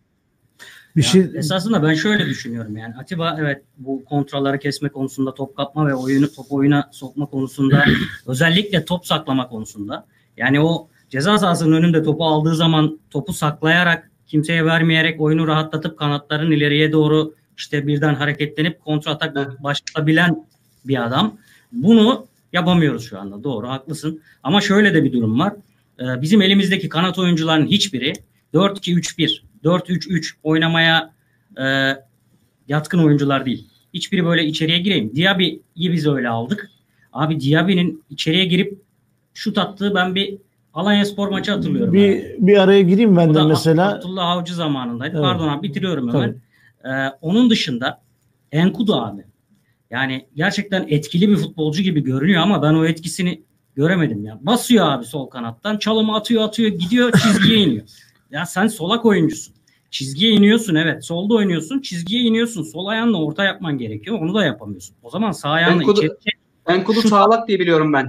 Bir 0.96 1.04
Ya, 1.04 1.10
şey 1.10 1.26
Esasında 1.36 1.84
ben 1.84 1.94
şöyle 1.94 2.26
düşünüyorum 2.26 2.78
yani 2.78 2.94
Atiba 2.96 3.38
evet 3.40 3.62
bu 3.78 4.06
kontraları 4.06 4.60
kesme 4.60 4.90
konusunda 4.90 5.34
top 5.34 5.58
kapma 5.58 5.88
ve 5.88 5.96
oyunu 5.96 6.32
top 6.34 6.52
oyuna 6.52 6.90
sokma 6.92 7.26
konusunda 7.26 7.86
özellikle 8.28 8.86
top 8.86 9.06
saklama 9.06 9.48
konusunda 9.48 10.06
yani 10.38 10.60
o 10.60 10.88
ceza 11.10 11.38
sahasının 11.38 11.74
önünde 11.78 12.04
topu 12.04 12.26
aldığı 12.26 12.56
zaman 12.56 13.00
topu 13.10 13.34
saklayarak 13.34 14.12
kimseye 14.28 14.66
vermeyerek 14.66 15.22
oyunu 15.22 15.48
rahatlatıp 15.48 15.98
kanatların 15.98 16.52
ileriye 16.52 16.92
doğru 16.92 17.34
işte 17.58 17.88
birden 17.88 18.16
hareketlenip 18.16 18.82
kontra 18.82 19.12
atak 19.12 19.64
başlatabilen 19.64 20.46
bir 20.86 21.06
adam. 21.06 21.38
Bunu 21.72 22.26
yapamıyoruz 22.54 23.10
şu 23.10 23.20
anda. 23.20 23.44
Doğru 23.44 23.70
haklısın. 23.70 24.22
Ama 24.44 24.62
şöyle 24.62 24.94
de 24.94 25.04
bir 25.04 25.14
durum 25.14 25.40
var. 25.40 25.54
Ee, 26.00 26.22
bizim 26.22 26.42
elimizdeki 26.42 26.90
kanat 26.90 27.20
oyuncuların 27.20 27.66
hiçbiri 27.66 28.14
4-2-3-1, 28.54 29.42
4-3-3 29.64 30.34
oynamaya 30.44 31.14
e, 31.58 31.96
yatkın 32.68 33.00
oyuncular 33.00 33.46
değil. 33.46 33.68
Hiçbiri 33.94 34.26
böyle 34.26 34.46
içeriye 34.46 34.80
gireyim. 34.80 35.16
Diaby'i 35.16 35.62
biz 35.76 36.08
öyle 36.08 36.30
aldık. 36.30 36.70
Abi 37.14 37.40
Diaby'nin 37.40 38.04
içeriye 38.10 38.46
girip 38.46 38.82
şut 39.34 39.58
attığı 39.58 39.96
ben 39.96 40.16
bir 40.16 40.38
Alanya 40.74 41.06
Spor 41.06 41.28
maçı 41.28 41.52
hatırlıyorum. 41.52 41.90
abi. 41.90 41.98
bir, 41.98 42.48
bir 42.48 42.58
araya 42.58 42.82
gireyim 42.82 43.18
ben 43.18 43.30
Bu 43.30 43.36
de 43.36 43.44
mesela. 43.44 43.96
Abdullah 43.96 44.30
Avcı 44.30 44.56
zamanındaydı. 44.56 45.16
Evet. 45.16 45.24
Pardon 45.24 45.48
abi 45.48 45.68
bitiriyorum 45.68 46.14
hemen. 46.14 46.42
Ee, 46.86 47.10
onun 47.22 47.50
dışında 47.50 48.02
Enkudu 48.52 48.96
abi. 48.96 49.24
Yani 49.92 50.26
gerçekten 50.36 50.86
etkili 50.90 51.30
bir 51.30 51.36
futbolcu 51.36 51.82
gibi 51.84 52.04
görünüyor 52.04 52.42
ama 52.42 52.62
ben 52.62 52.74
o 52.74 52.86
etkisini 52.86 53.42
göremedim 53.76 54.26
ya. 54.26 54.40
Basıyor 54.42 54.92
abi 54.92 55.06
sol 55.06 55.28
kanattan. 55.28 55.78
Çalımı 55.78 56.16
atıyor 56.16 56.44
atıyor 56.44 56.70
gidiyor 56.70 57.12
çizgiye 57.12 57.58
iniyor. 57.58 57.84
Ya 58.34 58.46
sen 58.46 58.68
solak 58.68 59.06
oyuncusun. 59.06 59.56
Çizgiye 59.92 60.32
iniyorsun 60.32 60.76
evet. 60.76 61.06
Solda 61.06 61.34
oynuyorsun. 61.34 61.80
Çizgiye 61.80 62.22
iniyorsun. 62.22 62.64
Sol 62.64 62.86
ayağınla 62.86 63.18
orta 63.24 63.44
yapman 63.44 63.78
gerekiyor. 63.78 64.20
Onu 64.22 64.34
da 64.34 64.46
yapamıyorsun. 64.46 64.96
O 65.04 65.10
zaman 65.10 65.32
sağ 65.32 65.50
ayağınla 65.50 65.84
Enkudu- 65.84 66.00
içeri 66.06 66.18
Enkudu 66.68 67.02
Şu- 67.02 67.08
sağlak 67.08 67.48
diye 67.48 67.60
biliyorum 67.60 67.94
ben. 67.94 68.08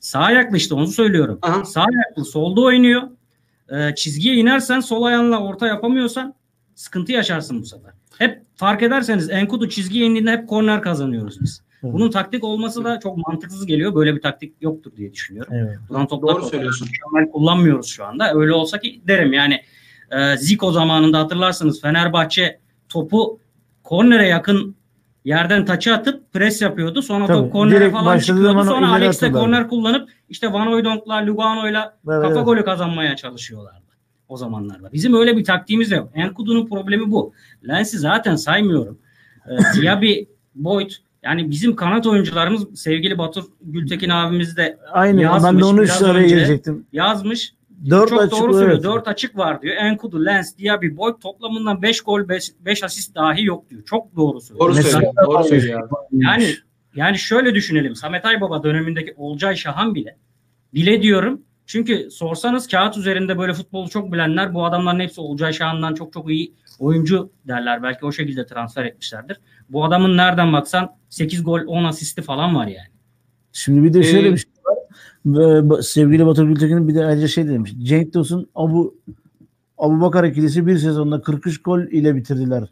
Sağ 0.00 0.18
ayaklı 0.18 0.56
işte 0.56 0.74
onu 0.74 0.86
söylüyorum. 0.86 1.38
Aha. 1.42 1.64
Sağ 1.64 1.80
ayaklı 1.80 2.24
solda 2.24 2.60
oynuyor. 2.60 3.02
Ee, 3.72 3.94
çizgiye 3.94 4.34
inersen 4.34 4.80
sol 4.80 5.02
ayağınla 5.02 5.40
orta 5.42 5.66
yapamıyorsan 5.66 6.34
sıkıntı 6.74 7.12
yaşarsın 7.12 7.60
bu 7.62 7.64
sefer. 7.66 7.92
Hep 8.18 8.42
fark 8.54 8.82
ederseniz 8.82 9.30
Enkudu 9.30 9.68
çizgiye 9.68 10.06
indiğinde 10.06 10.30
hep 10.30 10.48
korner 10.48 10.82
kazanıyoruz 10.82 11.40
biz. 11.40 11.62
Evet. 11.86 11.94
Bunun 11.94 12.10
taktik 12.10 12.44
olması 12.44 12.84
da 12.84 13.00
çok 13.00 13.16
mantıksız 13.16 13.66
geliyor. 13.66 13.94
Böyle 13.94 14.16
bir 14.16 14.20
taktik 14.20 14.54
yoktur 14.60 14.96
diye 14.96 15.12
düşünüyorum. 15.12 15.52
Evet. 15.56 15.76
Buradan 15.88 16.06
toplar 16.06 16.34
Doğru 16.34 16.44
söylüyorsun. 16.46 16.88
mükemmel 16.88 17.32
kullanmıyoruz 17.32 17.86
şu 17.86 18.04
anda. 18.04 18.34
Öyle 18.34 18.52
olsa 18.52 18.78
ki 18.78 19.00
derim 19.08 19.32
yani 19.32 19.60
e, 20.10 20.36
Zico 20.36 20.72
zamanında 20.72 21.18
hatırlarsınız 21.18 21.80
Fenerbahçe 21.80 22.58
topu 22.88 23.38
kornere 23.82 24.26
yakın 24.28 24.76
yerden 25.24 25.64
taça 25.64 25.94
atıp 25.94 26.32
pres 26.32 26.62
yapıyordu. 26.62 27.02
Sonra 27.02 27.26
Tabii, 27.26 27.38
top 27.38 27.52
kornere 27.52 27.90
falan 27.90 28.18
çıkıyordu. 28.18 28.42
zaman 28.42 28.64
Sonra 28.64 28.78
ileri 28.86 28.90
Alex 28.90 29.22
de 29.22 29.26
atıyorlardı. 29.26 29.44
korner 29.44 29.68
kullanıp 29.68 30.08
işte 30.28 30.52
Van 30.52 30.66
Hooydonk'la 30.66 31.26
Lugano'yla 31.26 31.96
Evet, 32.08 32.22
kafa 32.22 32.34
evet. 32.34 32.44
golü 32.44 32.64
kazanmaya 32.64 33.16
çalışıyorlardı 33.16 33.86
o 34.28 34.36
zamanlarda. 34.36 34.92
Bizim 34.92 35.14
öyle 35.14 35.36
bir 35.36 35.44
taktiğimiz 35.44 35.90
de 35.90 35.96
yok. 35.96 36.10
Enkudu'nun 36.14 36.66
problemi 36.66 37.10
bu. 37.10 37.32
Lens'i 37.68 37.98
zaten 37.98 38.36
saymıyorum. 38.36 38.98
Ee, 39.48 39.56
Diaby, 39.82 40.12
Boyd 40.54 40.90
yani 41.26 41.50
bizim 41.50 41.76
kanat 41.76 42.06
oyuncularımız 42.06 42.80
sevgili 42.80 43.18
Batur 43.18 43.44
Gültekin 43.62 44.10
abimiz 44.10 44.56
de 44.56 44.78
Aynı 44.92 45.20
ya, 45.22 45.28
ben 45.28 45.34
Yazmış 45.34 45.60
de 45.62 45.64
onu 45.66 45.78
biraz 45.78 45.90
işte 45.90 46.06
araya 46.06 46.24
önce. 46.24 46.34
gelecektim. 46.34 46.86
yazmış. 46.92 47.52
Dört 47.90 48.08
Çok 48.08 48.20
açık 48.22 48.32
doğru 48.40 48.52
söylüyor. 48.54 48.72
evet. 48.72 48.84
4 48.84 49.08
açık 49.08 49.36
var 49.38 49.62
diyor. 49.62 49.76
Enkudu, 49.76 50.24
Lens, 50.24 50.58
Diaby, 50.58 50.86
Boyd 50.96 51.14
toplamından 51.22 51.82
5 51.82 52.00
gol 52.00 52.28
5 52.60 52.84
asist 52.84 53.14
dahi 53.14 53.44
yok 53.44 53.70
diyor. 53.70 53.82
Çok 53.84 54.16
doğru 54.16 54.40
söylüyor. 54.40 54.66
Doğru 54.68 54.74
Mesela- 54.76 54.92
söylüyor. 54.92 55.14
Doğru 55.26 55.44
söylüyor. 55.44 55.88
Yani 56.12 56.54
yani 56.94 57.18
şöyle 57.18 57.54
düşünelim. 57.54 57.96
Samet 57.96 58.24
Aybaba 58.24 58.62
dönemindeki 58.62 59.14
Olcay 59.16 59.56
Şahan 59.56 59.94
bile 59.94 60.16
bile 60.74 61.02
diyorum. 61.02 61.42
Çünkü 61.66 62.10
sorsanız 62.10 62.68
kağıt 62.68 62.96
üzerinde 62.96 63.38
böyle 63.38 63.52
futbolu 63.54 63.88
çok 63.88 64.12
bilenler 64.12 64.54
bu 64.54 64.64
adamların 64.64 65.00
hepsi 65.00 65.20
Olcay 65.20 65.52
Şahan'dan 65.52 65.94
çok 65.94 66.12
çok 66.12 66.30
iyi 66.30 66.54
oyuncu 66.78 67.30
derler. 67.48 67.82
Belki 67.82 68.06
o 68.06 68.12
şekilde 68.12 68.46
transfer 68.46 68.84
etmişlerdir. 68.84 69.40
Bu 69.70 69.84
adamın 69.84 70.16
nereden 70.16 70.52
baksan 70.52 70.96
8 71.08 71.44
gol 71.44 71.60
10 71.66 71.84
asisti 71.84 72.22
falan 72.22 72.54
var 72.56 72.66
yani. 72.66 72.88
Şimdi 73.52 73.82
bir 73.82 73.92
de 73.94 74.02
şöyle 74.02 74.28
Ee, 74.28 74.32
bir 74.32 74.38
şey 74.38 74.50
var. 74.64 75.82
Sevgili 75.82 76.26
Batur 76.26 76.44
Gültekin'in 76.48 76.88
bir 76.88 76.94
de 76.94 77.04
ayrıca 77.04 77.28
şey 77.28 77.48
demiş. 77.48 77.74
Cenk 77.82 78.12
Tosun 78.12 78.50
Abu 78.54 78.94
Abu 79.78 80.00
Bakar 80.00 80.24
ikilisi 80.24 80.66
bir 80.66 80.78
sezonda 80.78 81.20
43 81.22 81.62
gol 81.62 81.80
ile 81.80 82.16
bitirdiler. 82.16 82.64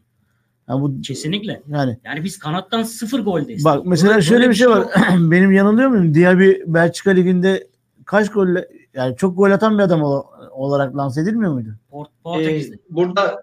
Yani 0.68 0.82
bu 0.82 1.00
Kesinlikle. 1.00 1.62
yani 1.68 1.98
Yani 2.04 2.24
biz 2.24 2.38
kanattan 2.38 2.82
sıfır 2.82 3.20
goldeyiz. 3.20 3.64
bak 3.64 3.86
mesela 3.86 4.10
Böyle- 4.10 4.22
şöyle 4.22 4.40
böyle 4.40 4.50
bir 4.50 4.54
şey 4.54 4.68
var. 4.68 4.76
yok. 4.76 4.92
Benim 5.30 5.52
yanılıyor 5.52 5.88
muyum? 5.88 6.14
Diaby 6.14 6.50
Belçika 6.66 7.10
liginde 7.10 7.66
kaç 8.04 8.30
golle 8.32 8.68
yani 8.94 9.16
çok 9.16 9.36
gol 9.36 9.50
atan 9.50 9.78
bir 9.78 9.82
adam 9.82 10.02
ola- 10.02 10.24
olarak 10.52 10.96
lanse 10.96 11.20
edilmiyor 11.20 11.52
muydu? 11.52 11.74
Port- 11.90 12.08
Ee, 12.08 12.22
Portekiz'de. 12.24 12.78
burada 12.90 13.42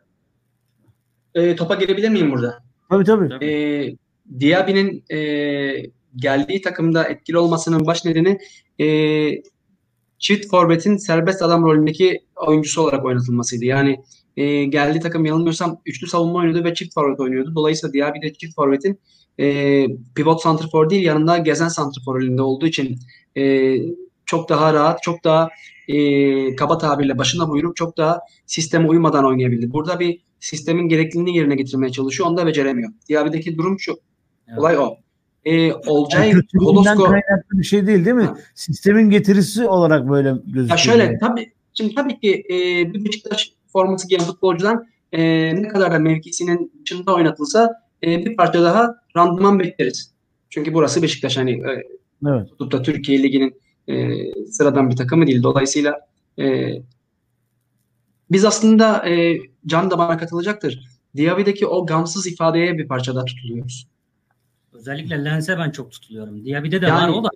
e, 1.36 1.56
topa 1.56 1.76
girebilir 1.76 2.10
miyim 2.10 2.32
burada? 2.32 2.64
Tabii 2.92 3.04
tabii. 3.04 3.46
E, 3.46 3.50
Diaby'nin 4.40 5.04
e, 5.10 5.20
geldiği 6.16 6.62
takımda 6.62 7.04
etkili 7.04 7.38
olmasının 7.38 7.86
baş 7.86 8.06
nedeni 8.06 8.38
e, 8.80 8.88
çift 10.20 10.50
forvetin 10.50 10.98
serbest 10.98 11.42
adam 11.42 11.64
rolündeki 11.64 12.20
oyuncusu 12.36 12.82
olarak 12.82 13.06
oynatılmasıydı. 13.06 13.66
Yani 13.66 14.00
e, 14.38 14.66
geldiği 14.66 15.00
takım 15.00 15.26
yanılmıyorsam 15.26 15.82
üçlü 15.86 16.08
savunma 16.08 16.40
oynuyordu 16.40 16.64
ve 16.64 16.74
çift 16.74 16.94
forvet 16.94 17.20
oynuyordu. 17.20 17.56
Dolayısıyla 17.56 17.94
Diaby 17.94 18.22
de 18.22 18.34
çift 18.34 18.56
forvetin 18.56 19.00
e, 19.40 19.86
pivot 20.16 20.42
santrfor 20.42 20.90
değil 20.90 21.06
yanında 21.06 21.38
gezen 21.38 21.68
santrfor 21.68 22.16
rolünde 22.16 22.42
olduğu 22.42 22.68
için 22.68 23.00
e, 23.38 23.76
çok 24.26 24.50
daha 24.50 24.74
rahat, 24.74 25.04
çok 25.04 25.24
daha 25.24 25.50
e, 25.88 26.56
kaba 26.56 26.78
tabirle 26.78 27.18
başına 27.18 27.50
buyurup 27.50 27.76
çok 27.76 27.98
daha 27.98 28.20
sisteme 28.46 28.88
uymadan 28.88 29.26
oynayabildi. 29.26 29.72
Burada 29.72 30.00
bir 30.00 30.20
sistemin 30.42 30.88
gerekliliğini 30.88 31.38
yerine 31.38 31.56
getirmeye 31.56 31.92
çalışıyor. 31.92 32.30
Onu 32.30 32.38
da 32.38 32.46
beceremiyor. 32.46 32.92
Diaby'deki 33.10 33.58
durum 33.58 33.80
şu. 33.80 34.00
Evet. 34.48 34.60
Olay 34.60 34.78
o. 34.78 34.96
e, 35.46 35.74
Olcay, 35.74 36.30
Yani 36.30 36.42
Holosko 36.60 37.04
kaynaklı 37.04 37.60
bir 37.60 37.64
şey 37.64 37.88
değil 37.88 38.06
değil 38.06 38.16
mi? 38.16 38.24
Ha. 38.24 38.38
Sistemin 38.56 39.10
getirisi 39.10 39.68
olarak 39.68 40.10
böyle 40.10 40.30
gözüküyor. 40.46 40.70
Ya 40.70 40.78
şöyle 40.78 41.20
tabii 41.20 41.52
şimdi 41.74 41.96
tabii 41.96 42.20
ki 42.20 42.44
e, 42.50 42.56
bir 42.94 43.06
Beşiktaş 43.06 43.52
forması 43.68 44.08
giyen 44.08 44.22
futbolcudan 44.24 44.88
e, 45.12 45.22
ne 45.56 45.68
kadar 45.68 45.92
da 45.92 46.00
mevkisinin 46.00 46.72
dışında 46.86 47.16
oynatılsa 47.16 47.74
e, 48.04 48.26
bir 48.26 48.36
parça 48.36 48.64
daha 48.64 48.96
randıman 49.18 49.60
bekleriz. 49.60 50.12
Çünkü 50.50 50.74
burası 50.74 51.02
Beşiktaş 51.02 51.38
hani 51.38 51.52
e, 51.52 51.84
Evet. 52.28 52.50
tutup 52.50 52.72
da 52.72 52.82
Türkiye 52.82 53.24
Ligi'nin 53.24 53.56
e, 53.88 54.06
sıradan 54.52 54.90
bir 54.90 54.96
takımı 54.96 55.28
değil. 55.28 55.44
Dolayısıyla 55.44 56.00
e, 56.40 56.74
biz 58.32 58.46
aslında 58.46 59.10
e, 59.10 59.38
Can 59.66 59.92
da 59.92 59.98
bana 59.98 60.18
katılacaktır. 60.18 60.84
Diaby'deki 61.18 61.68
o 61.68 61.86
gamsız 61.86 62.28
ifadeye 62.28 62.78
bir 62.78 62.88
parça 62.88 63.16
daha 63.16 63.26
tutuluyoruz. 63.26 63.88
Özellikle 64.74 65.24
Lens'e 65.26 65.58
ben 65.58 65.72
çok 65.72 65.92
tutuluyorum. 65.92 66.46
Diaby'de 66.46 66.82
de 66.82 66.86
Yani- 66.86 67.12
var 67.12 67.18
o 67.20 67.24
da. 67.24 67.30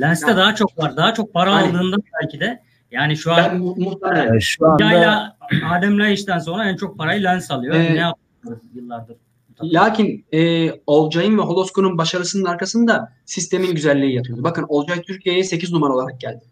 Lens'te 0.00 0.26
Yani- 0.30 0.38
daha 0.38 0.54
çok 0.54 0.78
var. 0.78 0.96
Daha 0.96 1.14
çok 1.14 1.32
para 1.34 1.50
Yani- 1.50 1.78
aldığında 1.78 1.96
belki 2.22 2.40
de. 2.40 2.62
Yani 2.90 3.16
şu 3.16 3.30
Ben 3.30 3.50
an 3.50 3.58
mu- 3.58 3.74
muhtemelen 3.78 4.26
Yani 4.26 4.42
şu 4.42 4.66
anda 4.66 4.84
Yayla 4.84 5.36
Adem 5.70 5.98
Laiç'ten 5.98 6.38
sonra 6.38 6.68
en 6.70 6.76
çok 6.76 6.98
parayı 6.98 7.22
Lens 7.24 7.50
alıyor. 7.50 7.74
Ee, 7.74 7.94
ne 7.94 7.98
yapıyor 7.98 8.60
yıllardır? 8.74 9.16
Lakin 9.62 10.24
e, 10.34 10.70
Olcay'ın 10.86 11.38
ve 11.38 11.42
Holosko'nun 11.42 11.98
başarısının 11.98 12.44
arkasında 12.44 13.12
sistemin 13.24 13.74
güzelliği 13.74 14.14
yatıyordu. 14.14 14.44
Bakın 14.44 14.64
Olcay 14.68 15.02
Türkiye'ye 15.02 15.44
8 15.44 15.72
numara 15.72 15.92
olarak 15.94 16.20
geldi. 16.20 16.44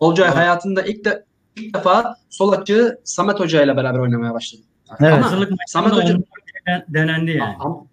Olcay 0.00 0.26
Evet. 0.28 0.36
hayatında 0.36 0.82
ilk, 0.82 1.04
de, 1.04 1.24
ilk 1.56 1.74
defa 1.74 2.16
sol 2.30 2.52
açığı 2.52 3.00
Samet 3.04 3.40
Hoca 3.40 3.62
ile 3.64 3.76
beraber 3.76 3.98
oynamaya 3.98 4.34
başladı. 4.34 4.62
Evet. 5.00 5.12
Ama, 5.12 5.26
Hazırlık 5.26 5.52
Samet 5.66 5.92
maçında 5.92 6.18
Hoca- 6.66 6.84
denendi 6.88 7.30
yani. 7.30 7.56
ama, 7.60 7.86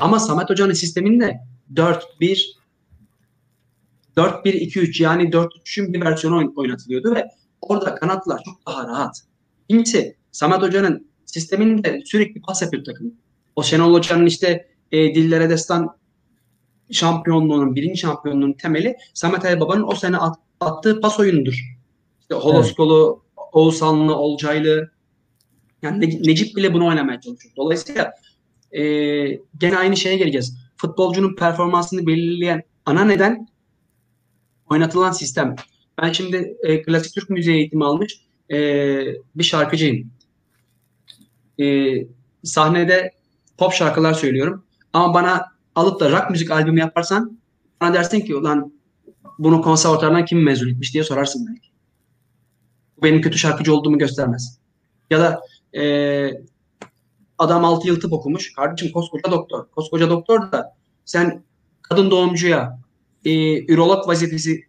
ama 0.00 0.18
Samet 0.18 0.50
Hoca'nın 0.50 0.72
sisteminde 0.72 1.40
4-1 1.74 2.56
4-1-2-3 4.16 5.02
yani 5.02 5.22
4-3'ün 5.32 5.92
bir 5.92 6.00
versiyonu 6.00 6.36
oyn- 6.36 6.52
oynatılıyordu 6.56 7.14
ve 7.14 7.28
orada 7.60 7.94
kanatlar 7.94 8.42
çok 8.44 8.66
daha 8.66 8.88
rahat. 8.88 9.20
İkincisi 9.68 10.16
Samet 10.32 10.62
Hoca'nın 10.62 11.06
sisteminde 11.26 12.00
sürekli 12.04 12.40
pas 12.40 12.62
yapıyor 12.62 12.84
takım. 12.84 13.14
O 13.56 13.62
Şenol 13.62 13.94
Hoca'nın 13.94 14.26
işte 14.26 14.66
e, 14.92 15.14
Dillere 15.14 15.50
Destan 15.50 15.96
şampiyonluğunun, 16.90 17.74
birinci 17.76 18.00
şampiyonluğunun 18.00 18.52
temeli 18.52 18.96
Samet 19.14 19.44
Aybaba'nın 19.44 19.82
o 19.82 19.94
sene 19.94 20.16
at- 20.16 20.38
attığı 20.60 21.00
pas 21.00 21.20
oyunudur. 21.20 21.58
İşte 22.38 22.48
Holoskolu, 22.48 23.22
Oğuzhanlı, 23.52 24.16
Olcaylı 24.16 24.90
yani 25.82 26.00
Ne- 26.00 26.28
Necip 26.30 26.56
bile 26.56 26.74
bunu 26.74 26.86
oynamaya 26.86 27.20
çalışıyor. 27.20 27.54
Dolayısıyla 27.56 28.12
e, 28.72 28.82
gene 29.58 29.78
aynı 29.78 29.96
şeye 29.96 30.16
geleceğiz. 30.16 30.56
Futbolcunun 30.76 31.34
performansını 31.34 32.06
belirleyen 32.06 32.62
ana 32.86 33.04
neden 33.04 33.48
oynatılan 34.70 35.12
sistem. 35.12 35.56
Ben 36.02 36.12
şimdi 36.12 36.56
e, 36.62 36.82
klasik 36.82 37.14
Türk 37.14 37.30
müziği 37.30 37.56
eğitimi 37.56 37.84
almış 37.84 38.20
e, 38.50 38.56
bir 39.34 39.44
şarkıcıyım. 39.44 40.10
E, 41.60 41.94
sahnede 42.44 43.10
pop 43.58 43.72
şarkılar 43.72 44.14
söylüyorum. 44.14 44.64
Ama 44.92 45.14
bana 45.14 45.46
alıp 45.74 46.00
da 46.00 46.10
rock 46.10 46.30
müzik 46.30 46.50
albümü 46.50 46.80
yaparsan 46.80 47.38
bana 47.80 47.94
dersin 47.94 48.20
ki 48.20 48.36
ulan 48.36 48.72
bunu 49.38 49.62
konservatuardan 49.62 50.24
kim 50.24 50.42
mezun 50.42 50.68
etmiş 50.68 50.94
diye 50.94 51.04
sorarsın 51.04 51.46
belki. 51.48 51.71
Benim 53.02 53.20
kötü 53.20 53.38
şarkıcı 53.38 53.74
olduğumu 53.74 53.98
göstermez. 53.98 54.58
Ya 55.10 55.20
da 55.20 55.40
e, 55.80 55.82
adam 57.38 57.64
6 57.64 57.88
yıl 57.88 58.00
tıp 58.00 58.12
okumuş. 58.12 58.52
Kardeşim 58.54 58.92
koskoca 58.92 59.30
doktor. 59.30 59.66
Koskoca 59.70 60.10
doktor 60.10 60.52
da 60.52 60.76
sen 61.04 61.42
kadın 61.82 62.10
doğumcuya 62.10 62.78
e, 63.24 63.64
ürolog 63.72 64.08
vazifesi 64.08 64.64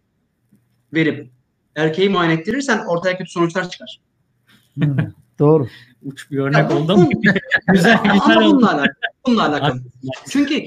verip 0.94 1.30
erkeği 1.76 2.08
muayene 2.08 2.32
ettirirsen 2.34 2.84
ortaya 2.88 3.18
kötü 3.18 3.30
sonuçlar 3.30 3.70
çıkar. 3.70 4.00
Hı, 4.78 4.96
Doğru. 5.38 5.68
Uç 6.02 6.30
bir 6.30 6.38
örnek 6.38 6.70
Ya, 6.70 6.76
oldu 6.78 6.92
ama 6.92 7.08
güzel 7.72 7.98
Ama 8.04 8.14
güzel 8.14 8.36
oldu. 8.36 8.56
bununla 8.56 8.72
alakalı. 8.72 8.94
Bununla 9.26 9.48
alakalı. 9.48 9.80
Çünkü 10.30 10.64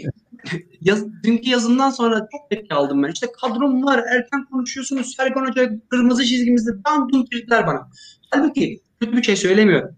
yaz, 0.81 1.23
dünkü 1.23 1.49
yazımdan 1.49 1.89
sonra 1.89 2.27
çok 2.31 2.49
tepki 2.49 2.73
aldım 2.73 3.03
ben. 3.03 3.11
İşte 3.11 3.27
kadrom 3.41 3.83
var, 3.83 4.03
erken 4.15 4.45
konuşuyorsunuz, 4.45 5.15
Serkan 5.15 5.47
Hoca 5.47 5.71
kırmızı 5.89 6.25
çizgimizde 6.25 6.71
tam 6.85 7.09
dün 7.13 7.23
tweetler 7.23 7.67
bana. 7.67 7.89
Halbuki 8.31 8.81
kötü 8.99 9.17
bir 9.17 9.23
şey 9.23 9.35
söylemiyorum. 9.35 9.95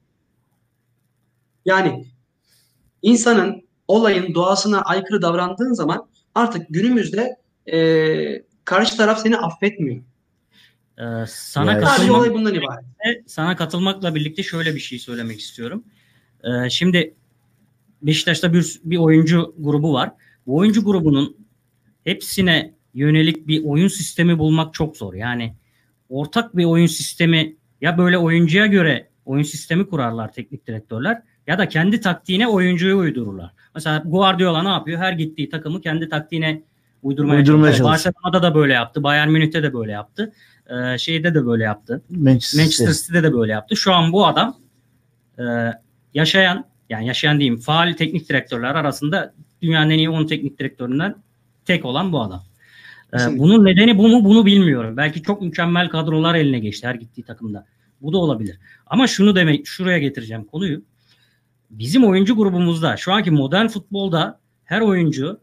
Yani 1.65 2.05
insanın 3.01 3.61
olayın 3.87 4.35
doğasına 4.35 4.81
aykırı 4.81 5.21
davrandığın 5.21 5.73
zaman 5.73 6.09
artık 6.35 6.65
günümüzde 6.69 7.37
e, 7.71 7.79
karşı 8.65 8.97
taraf 8.97 9.21
seni 9.21 9.37
affetmiyor. 9.37 10.01
Ee, 10.99 11.25
sana 11.27 11.71
Sadece 11.71 11.85
katılmak 11.85 12.17
olay 12.17 12.33
bundan 12.33 12.53
ibaret. 12.53 12.85
sana 13.27 13.55
katılmakla 13.55 14.15
birlikte 14.15 14.43
şöyle 14.43 14.75
bir 14.75 14.79
şey 14.79 14.99
söylemek 14.99 15.39
istiyorum. 15.39 15.83
Ee, 16.43 16.69
şimdi 16.69 17.15
Beşiktaş'ta 18.01 18.53
bir, 18.53 18.79
bir 18.83 18.97
oyuncu 18.97 19.55
grubu 19.59 19.93
var. 19.93 20.11
Bu 20.49 20.57
oyuncu 20.57 20.83
grubunun 20.83 21.37
hepsine 22.03 22.73
yönelik 22.93 23.47
bir 23.47 23.63
oyun 23.63 23.87
sistemi 23.87 24.39
bulmak 24.39 24.73
çok 24.73 24.97
zor. 24.97 25.13
Yani 25.13 25.55
ortak 26.09 26.57
bir 26.57 26.65
oyun 26.65 26.85
sistemi 26.85 27.55
ya 27.81 27.97
böyle 27.97 28.17
oyuncuya 28.17 28.65
göre 28.65 29.09
oyun 29.25 29.43
sistemi 29.43 29.87
kurarlar 29.87 30.33
teknik 30.33 30.67
direktörler 30.67 31.21
ya 31.47 31.57
da 31.59 31.69
kendi 31.69 32.01
taktiğine 32.01 32.47
oyuncuyu 32.47 32.97
uydururlar. 32.97 33.51
Mesela 33.75 34.03
Guardiola 34.05 34.63
ne 34.63 34.69
yapıyor? 34.69 34.99
Her 34.99 35.13
gittiği 35.13 35.49
takımı 35.49 35.81
kendi 35.81 36.09
taktiğine 36.09 36.63
uydurmaya, 37.03 37.39
Uydurmaya 37.39 37.73
çalışıyor. 37.73 37.89
Barcelona'da 37.89 38.43
da 38.43 38.55
böyle 38.55 38.73
yaptı. 38.73 39.03
Bayern 39.03 39.29
Münih'te 39.29 39.63
de 39.63 39.73
böyle 39.73 39.91
yaptı. 39.91 40.33
Ee, 40.69 40.97
şeyde 40.97 41.35
de 41.35 41.45
böyle 41.45 41.63
yaptı. 41.63 42.01
Manchester, 42.09 42.63
Manchester 42.63 42.85
City. 42.85 43.01
City'de 43.01 43.23
de 43.23 43.33
böyle 43.33 43.51
yaptı. 43.51 43.75
Şu 43.75 43.93
an 43.93 44.11
bu 44.11 44.27
adam 44.27 44.57
e, 45.39 45.43
yaşayan 46.13 46.65
yani 46.89 47.07
yaşayan 47.07 47.39
diyeyim 47.39 47.59
faal 47.59 47.93
teknik 47.93 48.29
direktörler 48.29 48.75
arasında 48.75 49.33
dünyanın 49.61 49.89
en 49.89 49.97
iyi 49.97 50.09
10 50.09 50.25
teknik 50.25 50.59
direktöründen 50.59 51.15
tek 51.65 51.85
olan 51.85 52.11
bu 52.11 52.21
adam. 52.21 52.43
Kesinlikle. 53.11 53.39
bunun 53.39 53.65
nedeni 53.65 53.97
bu 53.97 54.07
mu 54.07 54.23
bunu 54.23 54.45
bilmiyorum. 54.45 54.97
Belki 54.97 55.23
çok 55.23 55.41
mükemmel 55.41 55.89
kadrolar 55.89 56.35
eline 56.35 56.59
geçti 56.59 56.87
her 56.87 56.95
gittiği 56.95 57.23
takımda. 57.23 57.65
Bu 58.01 58.13
da 58.13 58.17
olabilir. 58.17 58.59
Ama 58.85 59.07
şunu 59.07 59.35
demek 59.35 59.67
şuraya 59.67 59.97
getireceğim 59.97 60.43
konuyu. 60.43 60.81
Bizim 61.69 62.03
oyuncu 62.03 62.35
grubumuzda 62.35 62.97
şu 62.97 63.13
anki 63.13 63.31
modern 63.31 63.67
futbolda 63.67 64.39
her 64.63 64.81
oyuncu 64.81 65.39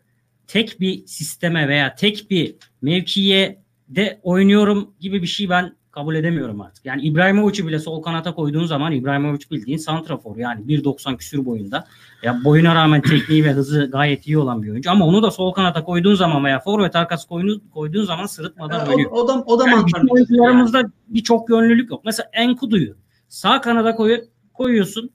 tek 0.46 0.80
bir 0.80 1.06
sisteme 1.06 1.68
veya 1.68 1.94
tek 1.94 2.30
bir 2.30 2.54
mevkiye 2.82 3.62
de 3.88 4.20
oynuyorum 4.22 4.94
gibi 5.00 5.22
bir 5.22 5.26
şey 5.26 5.50
ben 5.50 5.76
kabul 5.96 6.14
edemiyorum 6.14 6.60
artık. 6.60 6.84
Yani 6.84 7.02
İbrahimovic'i 7.02 7.66
bile 7.66 7.78
sol 7.78 8.02
kanata 8.02 8.34
koyduğun 8.34 8.66
zaman 8.66 8.92
İbrahimovic 8.92 9.40
bildiğin 9.50 9.78
santrafor 9.78 10.36
yani 10.36 10.64
1.90 10.64 11.16
küsür 11.16 11.44
boyunda. 11.44 11.86
Ya 12.22 12.44
boyuna 12.44 12.74
rağmen 12.74 13.00
tekniği 13.00 13.44
ve 13.44 13.52
hızı 13.52 13.88
gayet 13.92 14.26
iyi 14.26 14.38
olan 14.38 14.62
bir 14.62 14.70
oyuncu 14.70 14.90
ama 14.90 15.06
onu 15.06 15.22
da 15.22 15.30
sol 15.30 15.52
kanata 15.52 15.84
koyduğun 15.84 16.14
zaman 16.14 16.44
veya 16.44 16.60
forvet 16.60 16.96
arkası 16.96 17.28
koyduğun, 17.28 17.62
koyduğun 17.74 18.04
zaman 18.04 18.26
sırıtmadan 18.26 18.88
oynuyor. 18.88 19.10
O, 19.10 19.14
o 19.14 19.28
da, 19.28 19.42
o 19.46 19.58
da 19.58 19.68
Yani 19.68 19.86
bizim 19.86 20.10
oyuncularımızda 20.10 20.90
bir 21.08 21.22
çok 21.22 21.50
yönlülük 21.50 21.90
yok. 21.90 22.04
Mesela 22.04 22.28
Enkudu'yu 22.32 22.96
sağ 23.28 23.60
kanada 23.60 23.94
koy, 23.94 24.20
koyuyorsun 24.54 25.10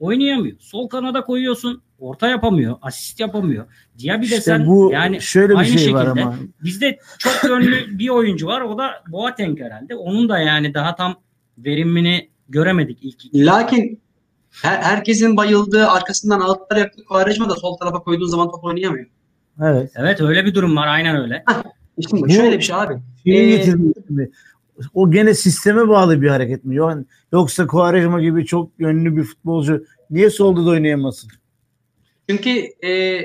oynayamıyor. 0.00 0.56
Sol 0.60 0.88
kanada 0.88 1.24
koyuyorsun 1.24 1.82
orta 2.02 2.28
yapamıyor. 2.28 2.76
Asist 2.82 3.20
yapamıyor. 3.20 3.66
Diaby 3.98 4.22
de 4.22 4.24
İşte 4.24 4.40
sen 4.40 4.66
bu 4.66 4.90
yani 4.92 5.20
şöyle 5.20 5.52
bir 5.52 5.58
aynı 5.58 5.78
şey 5.78 5.94
var 5.94 6.06
şekilde 6.06 6.22
ama. 6.22 6.34
Bizde 6.64 6.98
çok 7.18 7.44
yönlü 7.44 7.76
bir 7.98 8.08
oyuncu 8.08 8.46
var. 8.46 8.60
O 8.60 8.78
da 8.78 8.90
Boateng 9.08 9.60
herhalde. 9.60 9.94
Onun 9.94 10.28
da 10.28 10.38
yani 10.38 10.74
daha 10.74 10.96
tam 10.96 11.14
verimini 11.58 12.30
göremedik 12.48 12.98
ilk. 13.02 13.34
Lakin 13.34 14.00
her, 14.62 14.82
herkesin 14.82 15.36
bayıldığı 15.36 15.88
arkasından 15.88 16.40
ağıtlar 16.40 16.76
yaktı 16.76 17.04
Quaresma 17.04 17.50
da 17.50 17.54
sol 17.54 17.76
tarafa 17.76 17.98
koyduğun 17.98 18.26
zaman 18.26 18.50
top 18.50 18.64
oynayamıyor. 18.64 19.06
Evet. 19.62 19.92
Evet 19.96 20.20
öyle 20.20 20.44
bir 20.44 20.54
durum 20.54 20.76
var. 20.76 20.86
Aynen 20.86 21.16
öyle. 21.16 21.44
İşte 21.98 22.16
Bu- 22.16 22.30
şöyle 22.30 22.58
bir 22.58 22.62
şey 22.62 22.76
abi. 22.76 22.94
Ee, 23.26 23.48
getirdi 23.48 23.92
mi? 24.08 24.30
O 24.94 25.10
gene 25.10 25.34
sisteme 25.34 25.88
bağlı 25.88 26.22
bir 26.22 26.28
hareket 26.28 26.64
mi? 26.64 26.76
Yani 26.76 27.04
yoksa 27.32 27.66
Quaresma 27.66 28.20
gibi 28.20 28.46
çok 28.46 28.70
yönlü 28.78 29.16
bir 29.16 29.22
futbolcu 29.22 29.84
niye 30.10 30.30
solda 30.30 30.66
da 30.66 30.70
oynayamasın? 30.70 31.30
Çünkü 32.32 32.50
e, 32.86 33.20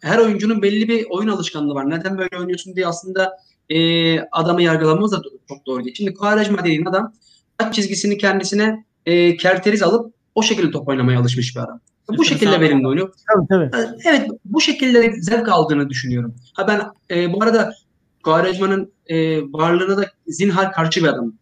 her 0.00 0.18
oyuncunun 0.18 0.62
belli 0.62 0.88
bir 0.88 1.06
oyun 1.10 1.28
alışkanlığı 1.28 1.74
var. 1.74 1.90
Neden 1.90 2.18
böyle 2.18 2.38
oynuyorsun 2.38 2.76
diye 2.76 2.86
aslında 2.86 3.32
e, 3.70 4.20
adamı 4.20 4.62
yargılamamız 4.62 5.12
da 5.12 5.22
çok 5.48 5.66
doğru 5.66 5.84
değil. 5.84 5.94
Şimdi 5.96 6.14
Quaresma 6.14 6.58
dediğin 6.58 6.84
adam 6.84 7.12
taç 7.58 7.74
çizgisini 7.74 8.18
kendisine 8.18 8.84
e, 9.06 9.36
kerteriz 9.36 9.82
alıp 9.82 10.14
o 10.34 10.42
şekilde 10.42 10.70
top 10.70 10.88
oynamaya 10.88 11.20
alışmış 11.20 11.56
bir 11.56 11.60
adam. 11.60 11.80
Bu 12.08 12.12
Sırtını 12.12 12.26
şekilde 12.26 12.60
verimli 12.60 12.88
oynuyor. 12.88 13.14
Tabii 13.34 13.70
tabii. 13.70 13.70
Evet 14.04 14.30
bu 14.44 14.60
şekilde 14.60 15.12
zevk 15.20 15.48
aldığını 15.48 15.90
düşünüyorum. 15.90 16.34
Ha 16.52 16.68
ben 16.68 16.80
e, 17.16 17.32
bu 17.32 17.42
arada 17.42 17.74
Quaresma'nın 18.22 18.92
e, 19.06 19.42
varlığına 19.42 19.96
da 19.96 20.10
zinhar 20.26 20.72
karşı 20.72 21.00
bir 21.00 21.08
adam. 21.08 21.32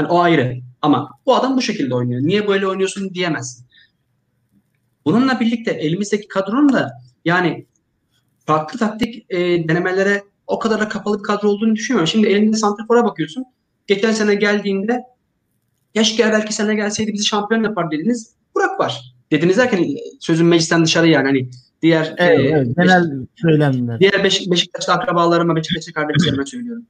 Yani 0.00 0.08
o 0.08 0.20
ayrı. 0.20 0.56
Ama 0.82 1.10
bu 1.26 1.36
adam 1.36 1.56
bu 1.56 1.62
şekilde 1.62 1.94
oynuyor. 1.94 2.20
Niye 2.22 2.48
böyle 2.48 2.66
oynuyorsun 2.66 3.14
diyemezsin. 3.14 3.66
Bununla 5.04 5.40
birlikte 5.40 5.70
elimizdeki 5.70 6.28
kadronun 6.28 6.72
da 6.72 6.92
yani 7.24 7.66
farklı 8.46 8.78
taktik 8.78 9.26
e, 9.30 9.38
denemelere 9.68 10.24
o 10.46 10.58
kadar 10.58 10.80
da 10.80 10.88
kapalı 10.88 11.18
bir 11.18 11.22
kadro 11.22 11.48
olduğunu 11.48 11.76
düşünmüyorum. 11.76 12.06
Şimdi 12.08 12.26
elinde 12.26 12.56
santrafora 12.56 13.04
bakıyorsun. 13.04 13.44
Geçen 13.86 14.12
sene 14.12 14.34
geldiğinde 14.34 15.02
keşke 15.94 16.32
belki 16.32 16.52
sene 16.54 16.74
gelseydi 16.74 17.12
bizi 17.12 17.24
şampiyon 17.24 17.62
yapar 17.62 17.90
dediniz. 17.90 18.34
Burak 18.54 18.80
var. 18.80 19.14
Dediniz 19.30 19.56
derken 19.56 19.86
sözün 20.20 20.46
meclisten 20.46 20.84
dışarı 20.84 21.08
yani 21.08 21.26
hani 21.26 21.50
diğer 21.82 22.14
Evet, 22.18 22.40
e, 22.40 22.42
evet, 22.42 22.66
Beşik- 22.66 22.82
genel 22.82 23.26
söylemler. 23.36 24.00
Diğer 24.00 24.24
Beşik, 24.24 24.50
Beşiktaşlı 24.52 24.92
akrabalarıma, 24.92 25.56
Beşiktaşlı 25.56 25.92
kardeşlerime 25.92 26.46
söylüyorum. 26.46 26.86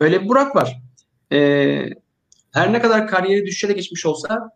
Böyle 0.00 0.22
bir 0.22 0.28
Burak 0.28 0.56
var. 0.56 0.82
Ee, 1.32 1.88
her 2.52 2.72
ne 2.72 2.82
kadar 2.82 3.06
kariyeri 3.08 3.46
düşüşe 3.46 3.72
geçmiş 3.72 4.06
olsa 4.06 4.50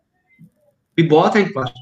bir 0.97 1.09
Boateng 1.09 1.55
var. 1.55 1.73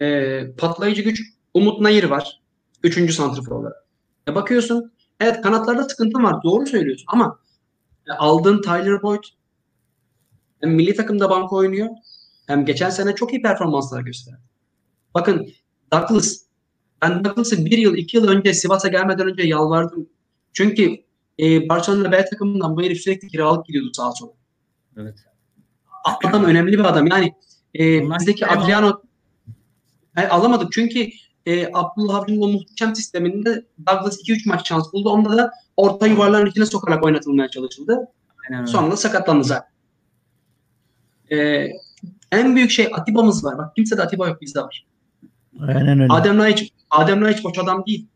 Ee, 0.00 0.52
patlayıcı 0.58 1.02
güç 1.02 1.22
Umut 1.54 1.80
Nayır 1.80 2.04
var. 2.04 2.40
Üçüncü 2.82 3.12
santrfor 3.12 3.52
olarak. 3.52 3.84
E 4.28 4.34
bakıyorsun 4.34 4.92
evet 5.20 5.40
kanatlarda 5.40 5.88
sıkıntı 5.88 6.22
var. 6.22 6.42
Doğru 6.42 6.66
söylüyorsun 6.66 7.06
ama 7.08 7.38
e, 8.08 8.12
aldığın 8.12 8.62
Tyler 8.62 9.02
Boyd 9.02 9.24
hem 10.60 10.70
milli 10.70 10.94
takımda 10.94 11.30
banko 11.30 11.56
oynuyor 11.56 11.88
hem 12.46 12.64
geçen 12.64 12.90
sene 12.90 13.14
çok 13.14 13.32
iyi 13.32 13.42
performanslar 13.42 14.00
gösterdi. 14.02 14.40
Bakın 15.14 15.48
Douglas 15.92 16.36
ben 17.02 17.24
Douglas'ı 17.24 17.64
bir 17.64 17.78
yıl, 17.78 17.96
iki 17.96 18.16
yıl 18.16 18.28
önce 18.28 18.54
Sivas'a 18.54 18.88
gelmeden 18.88 19.26
önce 19.26 19.42
yalvardım. 19.42 20.08
Çünkü 20.52 20.96
e, 21.40 21.68
Barcelona 21.68 22.12
B 22.12 22.24
takımından 22.24 22.76
bu 22.76 22.82
herif 22.82 23.00
sürekli 23.00 23.28
kiralık 23.28 23.66
gidiyordu 23.66 23.90
sağa 23.92 24.12
sola. 24.12 24.32
Evet. 24.96 25.18
Adam 26.24 26.44
önemli 26.44 26.72
bir 26.72 26.84
adam. 26.84 27.06
Yani 27.06 27.34
e, 27.78 28.02
Bunlar 28.04 28.18
bizdeki 28.20 28.46
Adriano 28.46 29.00
Yani 30.16 30.28
alamadık 30.28 30.72
çünkü 30.72 31.08
e, 31.46 31.66
Abdullah 31.74 32.14
Avcı'nın 32.14 32.40
o 32.42 32.48
muhteşem 32.48 32.94
sisteminde 32.96 33.64
Douglas 33.86 34.18
2-3 34.28 34.48
maç 34.48 34.68
şans 34.68 34.92
buldu. 34.92 35.10
Onda 35.10 35.36
da 35.36 35.50
orta 35.76 36.06
yuvarların 36.06 36.46
içine 36.50 36.66
sokarak 36.66 37.04
oynatılmaya 37.04 37.48
çalışıldı. 37.48 37.98
Aynen 38.48 38.60
öyle. 38.62 38.72
Sonra 38.72 38.90
da 38.90 38.96
sakatlandı 38.96 39.44
zaten. 39.44 39.70
E, 41.32 41.68
en 42.32 42.56
büyük 42.56 42.70
şey 42.70 42.88
Atiba'mız 42.92 43.44
var. 43.44 43.58
Bak 43.58 43.76
kimse 43.76 43.96
de 43.96 44.02
Atiba 44.02 44.28
yok 44.28 44.40
bizde 44.40 44.60
var. 44.60 44.86
Aynen 45.60 46.00
öyle. 46.00 46.12
Adem 46.12 46.38
Laiç, 46.38 46.72
Adem 46.90 47.24
Laiç 47.24 47.44
boş 47.44 47.58
adam 47.58 47.86
değil. 47.86 48.06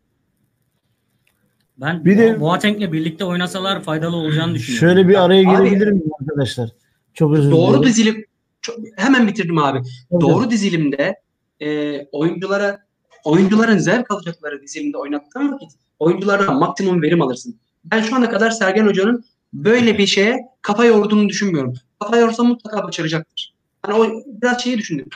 Ben 1.77 2.05
Bir 2.05 2.17
de- 2.17 2.39
Boateng'le 2.39 2.91
birlikte 2.91 3.25
oynasalar 3.25 3.81
faydalı 3.83 4.15
olacağını 4.15 4.53
düşünüyorum. 4.55 4.87
Şöyle 4.87 5.07
bir 5.09 5.23
araya 5.23 5.43
girebilir 5.43 5.87
miyim 5.91 6.11
arkadaşlar? 6.21 6.69
Çok 7.13 7.33
özür 7.33 7.51
Doğru 7.51 7.69
dilerim. 7.71 7.83
dizilim 7.83 8.25
çok- 8.65 8.79
hemen 8.97 9.27
bitirdim 9.27 9.57
abi. 9.57 9.79
Tabii. 10.11 10.21
Doğru 10.21 10.49
dizilimde 10.49 11.15
e, 11.61 11.99
oyunculara 12.11 12.85
oyuncuların 13.23 13.77
zevk 13.77 14.11
alacakları 14.11 14.61
dizilimde 14.61 14.97
oynattığın 14.97 15.51
vakit 15.51 15.71
oyunculara 15.99 16.51
maksimum 16.51 17.01
verim 17.01 17.21
alırsın. 17.21 17.55
Ben 17.83 18.01
şu 18.01 18.15
ana 18.15 18.29
kadar 18.29 18.51
Sergen 18.51 18.87
Hoca'nın 18.87 19.25
böyle 19.53 19.97
bir 19.97 20.07
şeye 20.07 20.39
kafa 20.61 20.85
yorduğunu 20.85 21.29
düşünmüyorum. 21.29 21.73
Kafa 21.99 22.17
yorsa 22.17 22.43
mutlaka 22.43 22.83
başaracaktır. 22.87 23.55
Hani 23.81 23.95
o 23.95 24.23
biraz 24.27 24.63
şeyi 24.63 24.77
düşündüm. 24.77 25.07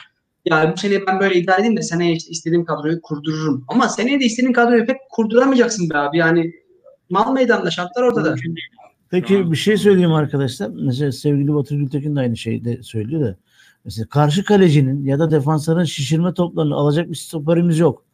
Ya 0.44 0.72
bu 0.76 0.80
sene 0.80 1.06
ben 1.06 1.20
böyle 1.20 1.34
idare 1.34 1.60
edeyim 1.60 1.76
de 1.76 1.82
seneye 1.82 2.12
işte 2.12 2.30
istediğim 2.30 2.64
kadroyu 2.64 3.00
kurdururum. 3.02 3.64
Ama 3.68 3.88
seneye 3.88 4.20
de 4.20 4.24
istediğin 4.24 4.52
kadroyu 4.52 4.86
pek 4.86 4.96
kurduramayacaksın 5.10 5.90
be 5.90 5.96
abi. 5.98 6.18
Yani 6.18 6.52
mal 7.10 7.32
meydanda 7.32 7.70
şartlar 7.70 8.02
ortada. 8.02 8.28
Mümkün 8.30 8.56
değil. 8.56 8.68
Peki 9.10 9.52
bir 9.52 9.56
şey 9.56 9.76
söyleyeyim 9.76 10.12
arkadaşlar. 10.12 10.68
Mesela 10.68 11.12
sevgili 11.12 11.54
Batı 11.54 11.74
Gültekin 11.74 12.16
de 12.16 12.20
aynı 12.20 12.36
şeyi 12.36 12.64
de 12.64 12.82
söylüyor 12.82 13.22
da. 13.22 13.36
Mesela 13.84 14.06
karşı 14.08 14.44
kalecinin 14.44 15.04
ya 15.04 15.18
da 15.18 15.30
defansların 15.30 15.84
şişirme 15.84 16.34
toplarını 16.34 16.74
alacak 16.74 17.10
bir 17.10 17.14
stoperimiz 17.14 17.78
yok. 17.78 18.04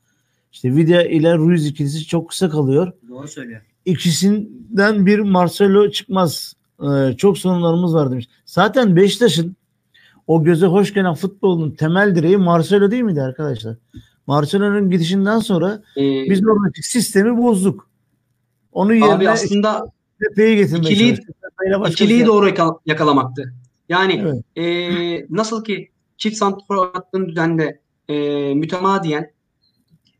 İşte 0.52 0.76
Vidya 0.76 1.02
ile 1.02 1.36
Ruiz 1.36 1.66
ikilisi 1.66 2.06
çok 2.06 2.28
kısa 2.28 2.48
kalıyor. 2.48 2.92
Doğru 3.08 3.28
söylüyor. 3.28 3.60
İkisinden 3.84 5.06
bir 5.06 5.18
Marcelo 5.18 5.90
çıkmaz. 5.90 6.54
Ee, 6.82 7.16
çok 7.16 7.38
sorunlarımız 7.38 7.94
var 7.94 8.10
demiş. 8.10 8.28
Zaten 8.44 8.96
Beşiktaş'ın 8.96 9.56
o 10.26 10.44
göze 10.44 10.66
hoş 10.66 10.94
gelen 10.94 11.14
futbolun 11.14 11.70
temel 11.70 12.14
direği 12.14 12.36
Marcelo 12.36 12.90
değil 12.90 13.02
miydi 13.02 13.22
arkadaşlar? 13.22 13.76
Marcelo'nun 14.26 14.90
gidişinden 14.90 15.38
sonra 15.38 15.82
Ee, 15.96 16.00
biz 16.30 16.46
oradaki 16.46 16.82
sistemi 16.82 17.36
bozduk. 17.38 17.90
Onun 18.72 18.94
yerine 18.94 19.12
abi 19.12 19.30
aslında 19.30 19.84
Pepe'yi 20.20 20.56
getirmeye 20.56 20.94
ikiliyi- 20.94 21.18
İkiliyi 21.90 22.26
doğru 22.26 22.48
yakal- 22.48 22.78
yakalamaktı. 22.86 23.54
Yani 23.88 24.20
Evet. 24.22 24.44
eee, 24.56 25.26
nasıl 25.30 25.64
ki 25.64 25.90
çift 26.16 26.36
santrfor 26.36 26.76
oynattığın 26.76 27.28
düzende 27.28 27.80
eee 28.08 28.54
mütemadiyen 28.54 29.30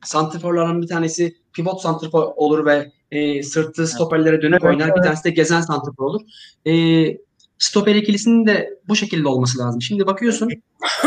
santrforların 0.05 0.83
bir 0.83 0.87
tanesi 0.87 1.37
pivot 1.53 1.81
santrfor 1.81 2.33
olur 2.37 2.67
ve 2.67 2.93
eee, 3.13 3.43
sırtı 3.43 3.87
stoperlere 3.87 4.43
dönük 4.43 4.61
Evet, 4.65 4.75
oynar. 4.75 4.97
Bir 4.97 5.03
tanesi 5.03 5.25
de 5.25 5.31
gezen 5.31 5.61
santrfor 5.61 6.05
olur. 6.05 6.21
Eee 6.65 7.19
stoper 7.59 7.95
ikilisinin 7.95 8.47
de 8.47 8.79
bu 8.89 8.97
şekilde 8.97 9.29
olması 9.29 9.59
lazım. 9.59 9.83
Şimdi 9.83 10.07
bakıyorsun 10.07 10.49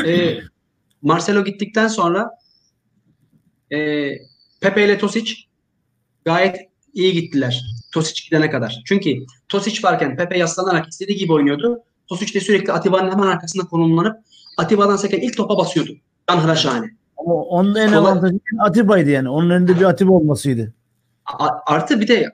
eee, 0.05 0.41
Marcelo 1.01 1.43
gittikten 1.45 1.87
sonra 1.87 2.31
eee, 3.71 4.21
Pepe 4.61 4.85
ile 4.85 4.97
Tosic 4.97 5.33
gayet 6.25 6.57
iyi 6.93 7.13
gittiler. 7.13 7.63
Tosic 7.91 8.23
gidene 8.25 8.49
kadar. 8.49 8.81
Çünkü 8.85 9.09
Tosic 9.49 9.83
varken 9.87 10.15
Pepe 10.17 10.37
yaslanarak 10.37 10.87
istediği 10.89 11.17
gibi 11.17 11.33
oynuyordu. 11.33 11.79
Tosic 12.07 12.33
de 12.33 12.39
sürekli 12.39 12.71
Atiba'nın 12.73 13.11
hemen 13.11 13.27
arkasında 13.27 13.63
konumlanıp 13.63 14.17
Atiba'dan 14.57 14.95
seken 14.95 15.19
ilk 15.19 15.37
topa 15.37 15.57
basıyordu. 15.57 15.91
Canhıra 16.29 16.55
şahane. 16.55 16.85
Ama 17.17 17.33
onun 17.33 17.75
en 17.75 17.87
Kolay- 17.89 17.97
avantajı 17.97 18.39
Atiba'ydı 18.59 19.09
yani. 19.09 19.29
Onun 19.29 19.49
önünde 19.49 19.79
bir 19.79 19.83
Atiba 19.85 20.11
olmasıydı. 20.11 20.73
A- 21.25 21.49
artı 21.73 22.01
bir 22.01 22.07
de 22.07 22.31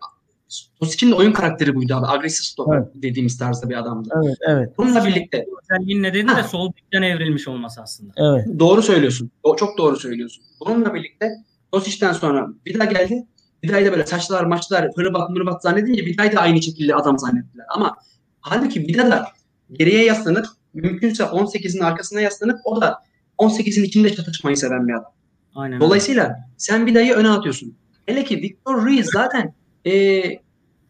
Tosic'in 0.79 1.11
de 1.11 1.15
oyun 1.15 1.31
karakteri 1.31 1.75
buydu 1.75 1.95
abi. 1.95 2.07
Agresif 2.07 2.45
stoper 2.45 2.77
Evet. 2.77 2.87
dediğimiz 2.95 3.37
tarzda 3.37 3.69
bir 3.69 3.75
adamdı. 3.75 4.09
Evet, 4.25 4.37
evet, 4.47 4.69
Bununla 4.77 5.05
birlikte 5.05 5.45
Özelliğin 5.71 6.03
nedeni 6.03 6.27
de 6.27 6.31
Ha. 6.31 6.43
sol 6.43 6.71
bekten 6.73 7.01
evrilmiş 7.01 7.47
olması 7.47 7.81
aslında. 7.81 8.13
evet. 8.17 8.59
doğru 8.59 8.81
söylüyorsun. 8.81 9.31
O 9.43 9.55
çok 9.55 9.77
doğru 9.77 9.95
söylüyorsun. 9.97 10.43
Bununla 10.59 10.93
birlikte 10.93 11.29
Tosic'ten 11.71 12.13
sonra 12.13 12.47
bir 12.65 12.79
daha 12.79 12.85
geldi. 12.91 13.25
Bir 13.65 13.73
daha 13.73 13.85
da 13.85 13.91
böyle 13.91 14.05
saçlar 14.05 14.43
maçlar 14.43 14.89
hırbat 14.95 15.29
mırbat 15.29 15.61
zannedince 15.61 16.05
bir 16.05 16.17
daha 16.17 16.31
da 16.31 16.39
aynı 16.39 16.61
şekilde 16.61 16.95
adam 16.95 17.19
zannettiler. 17.19 17.65
Ama 17.69 17.95
halbuki 18.41 18.87
bir 18.87 18.97
daha 18.97 19.11
da 19.11 19.27
geriye 19.71 20.05
yaslanıp 20.05 20.45
mümkünse 20.73 21.23
18'in 21.23 21.81
arkasına 21.81 22.21
yaslanıp 22.21 22.59
o 22.63 22.81
da 22.81 22.99
18'in 23.37 23.83
içinde 23.83 24.15
çatışmayı 24.15 24.57
seven 24.57 24.87
bir 24.87 24.93
adam. 24.93 25.11
Aynen. 25.55 25.79
Dolayısıyla 25.79 26.35
sen 26.57 26.87
bir 26.87 26.95
dayı 26.95 27.13
öne 27.13 27.29
atıyorsun. 27.29 27.75
Hele 28.05 28.23
ki 28.23 28.37
Victor 28.37 28.81
Ruiz 28.81 29.05
zaten 29.05 29.53
e, 29.85 30.23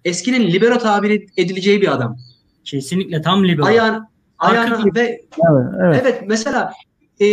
eskinin 0.05 0.51
libero 0.51 0.77
tabiri 0.77 1.27
edileceği 1.37 1.81
bir 1.81 1.93
adam. 1.93 2.17
Kesinlikle 2.63 3.21
tam 3.21 3.47
libero. 3.47 3.65
Ayağın, 3.65 4.07
Arka 4.39 4.59
ayağına 4.59 4.85
ve 4.95 4.99
Evet, 4.99 5.21
evet. 5.81 6.01
evet 6.01 6.23
mesela 6.27 6.73
e, 7.21 7.25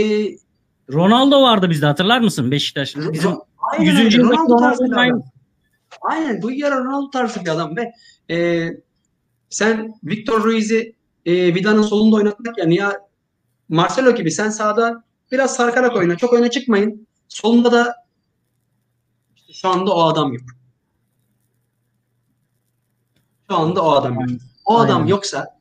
Ronaldo 0.92 1.42
vardı 1.42 1.70
bizde 1.70 1.86
hatırlar 1.86 2.20
mısın 2.20 2.50
Beşiktaş? 2.50 2.96
Bizim 2.96 3.30
aynen 3.72 3.84
100. 3.84 3.98
öyle, 3.98 4.16
yıldaki 4.16 4.52
Ronaldo 4.52 5.22
Aynen 6.02 6.42
bu 6.42 6.50
yara 6.50 6.84
Ronaldo 6.84 7.10
tarzı 7.10 7.44
bir 7.44 7.50
adam 7.50 7.76
ve 7.76 7.92
e, 8.34 8.68
sen 9.50 9.94
Victor 10.04 10.44
Ruiz'i 10.44 10.94
e, 11.26 11.54
Vida'nın 11.54 11.82
solunda 11.82 12.16
oynatmak 12.16 12.58
yani 12.58 12.74
ya 12.74 13.00
Marcelo 13.68 14.14
gibi 14.14 14.30
sen 14.30 14.50
sağda 14.50 15.04
biraz 15.32 15.56
sarkarak 15.56 15.96
oyna. 15.96 16.16
Çok 16.16 16.32
öne 16.32 16.50
çıkmayın. 16.50 17.06
Solunda 17.28 17.72
da 17.72 17.94
işte 19.36 19.52
şu 19.52 19.68
anda 19.68 19.94
o 19.94 20.02
adam 20.02 20.32
yok. 20.32 20.44
Şu 23.50 23.56
anda 23.56 23.82
o 23.82 23.90
adam 23.90 24.14
yok. 24.14 24.40
O 24.64 24.78
adam 24.78 24.96
Aynen. 24.96 25.06
yoksa 25.08 25.58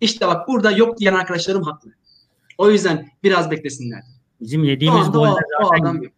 işte 0.00 0.26
bak 0.26 0.48
burada 0.48 0.70
yok 0.70 0.98
diyen 0.98 1.14
arkadaşlarım 1.14 1.62
haklı. 1.62 1.90
O 2.58 2.70
yüzden 2.70 3.10
biraz 3.22 3.50
beklesinler. 3.50 4.02
Bizim 4.40 4.64
yediğimiz 4.64 5.08
o 5.08 5.26
zaten 5.26 5.80
adam 5.80 6.02
yok. 6.02 6.12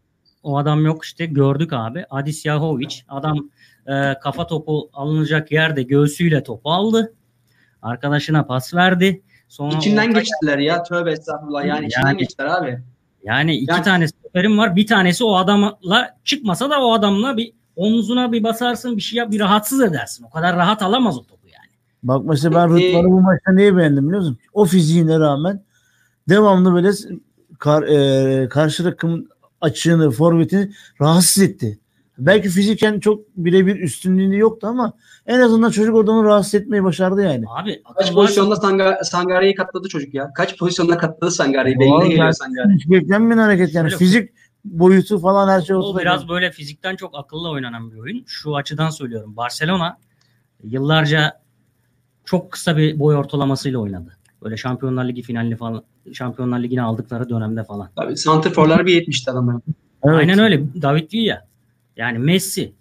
O 0.45 0.59
adam 0.59 0.85
yok 0.85 1.05
işte 1.05 1.27
gördük 1.27 1.73
abi. 1.73 2.05
Adis 2.11 2.47
Yahovic 2.47 2.95
adam 3.09 3.51
e, 3.87 4.15
kafa 4.23 4.47
topu 4.47 4.91
alınacak 4.93 5.53
yerde 5.53 5.83
göğsüyle 5.83 6.43
topu 6.43 6.71
aldı. 6.73 7.15
Arkadaşına 7.83 8.45
pas 8.47 8.75
verdi. 8.75 9.23
Sonra 9.49 9.77
İçinden 9.79 10.09
orta- 10.11 10.19
geçtiler 10.19 10.59
ya. 10.59 10.83
Tövbe 10.83 11.11
estağfurullah. 11.13 11.65
Yani 11.65 11.87
içinden 11.87 12.07
Yani- 12.07 12.19
geçtiler 12.19 12.47
abi. 12.47 12.79
Yani 13.25 13.57
iki 13.57 13.71
Yani- 13.73 13.83
tane 13.85 14.09
stoperim 14.09 14.59
var. 14.59 14.77
Bir 14.77 14.87
tanesi 14.87 15.25
o 15.25 15.37
adamla 15.37 15.79
çıkmasa 16.25 16.71
da 16.71 16.81
o 16.85 16.93
adamla 16.93 17.37
bir 17.37 17.53
omzuna 17.77 18.33
bir 18.33 18.43
basarsın 18.43 18.97
bir 18.97 19.03
şey 19.03 19.17
yap 19.17 19.31
bir 19.31 19.41
rahatsız 19.41 19.81
edersin. 19.83 20.25
O 20.25 20.31
kadar 20.31 20.57
rahat 20.57 20.83
alamaz 20.83 21.19
o 21.19 21.23
topu 21.25 21.47
yani. 21.49 21.71
Bak 22.03 22.25
mesela 22.25 22.55
ben 22.69 22.75
Peki- 22.77 22.89
Rıdvan'ı 22.93 23.11
bu 23.13 23.21
maçta 23.21 23.53
niye 23.53 23.77
beğendim 23.77 24.05
biliyor 24.07 24.21
musun? 24.21 24.39
O 24.53 24.65
fiziğine 24.65 25.19
rağmen 25.19 25.61
devamlı 26.29 26.75
böyle 26.75 26.91
kar, 27.59 27.83
e, 27.83 28.49
karşı 28.49 28.83
takımın 28.85 29.29
açığını, 29.65 30.11
forvetini 30.11 30.71
rahatsız 31.01 31.43
etti. 31.43 31.79
Belki 32.19 32.49
fiziken 32.49 33.01
çok 33.01 33.21
birebir 33.37 33.77
üstünlüğü 33.81 34.39
yoktu 34.39 34.67
ama 34.67 34.93
en 35.27 35.41
azından 35.41 35.71
çocuk 35.71 35.95
oradan 35.95 36.15
onu 36.15 36.25
rahatsız 36.27 36.55
etmeyi 36.55 36.85
başardı 36.85 37.23
yani. 37.23 37.45
Abi 37.49 37.83
Kaç 37.97 38.13
pozisyonda 38.13 38.57
Sanga, 38.57 38.99
Sangare'yi 39.05 39.55
katladı 39.55 39.89
çocuk 39.89 40.15
ya. 40.15 40.33
Kaç 40.37 40.59
pozisyonda 40.59 40.99
katladı 40.99 41.31
Sangare'yi. 41.31 41.81
Beynine 41.81 42.09
geliyor 42.09 42.33
Sangare. 42.33 42.75
Hiç 42.75 42.91
beklenmeyen 42.91 43.39
hareket 43.39 43.75
yani. 43.75 43.85
Öyle. 43.87 43.97
Fizik 43.97 44.31
boyutu 44.65 45.19
falan 45.19 45.49
her 45.49 45.61
şey 45.61 45.77
O 45.77 45.79
ortada. 45.79 46.01
biraz 46.03 46.29
böyle 46.29 46.51
fizikten 46.51 46.97
çok 46.97 47.19
akıllı 47.19 47.51
oynanan 47.51 47.91
bir 47.93 47.97
oyun. 47.99 48.25
Şu 48.27 48.57
açıdan 48.57 48.91
söylüyorum. 48.91 49.37
Barcelona 49.37 49.99
yıllarca 50.63 51.41
çok 52.25 52.53
kısa 52.53 52.77
bir 52.77 52.99
boy 52.99 53.17
ortalamasıyla 53.17 53.79
oynadı. 53.79 54.17
Böyle 54.45 54.57
Şampiyonlar 54.57 55.09
Ligi 55.09 55.23
finalini 55.23 55.57
falan 55.57 55.85
Şampiyonlar 56.13 56.59
Ligi'ni 56.59 56.83
aldıkları 56.83 57.29
dönemde 57.29 57.65
falan. 57.65 57.91
Tabii 57.97 58.17
santrforlar 58.17 58.87
bir 58.87 59.07
70'ti 59.07 59.31
adamlar. 59.31 59.57
Evet. 60.05 60.17
Aynen 60.19 60.39
öyle. 60.39 60.83
David 60.83 61.13
Villa. 61.13 61.47
Yani 61.97 62.19
Messi. 62.19 62.73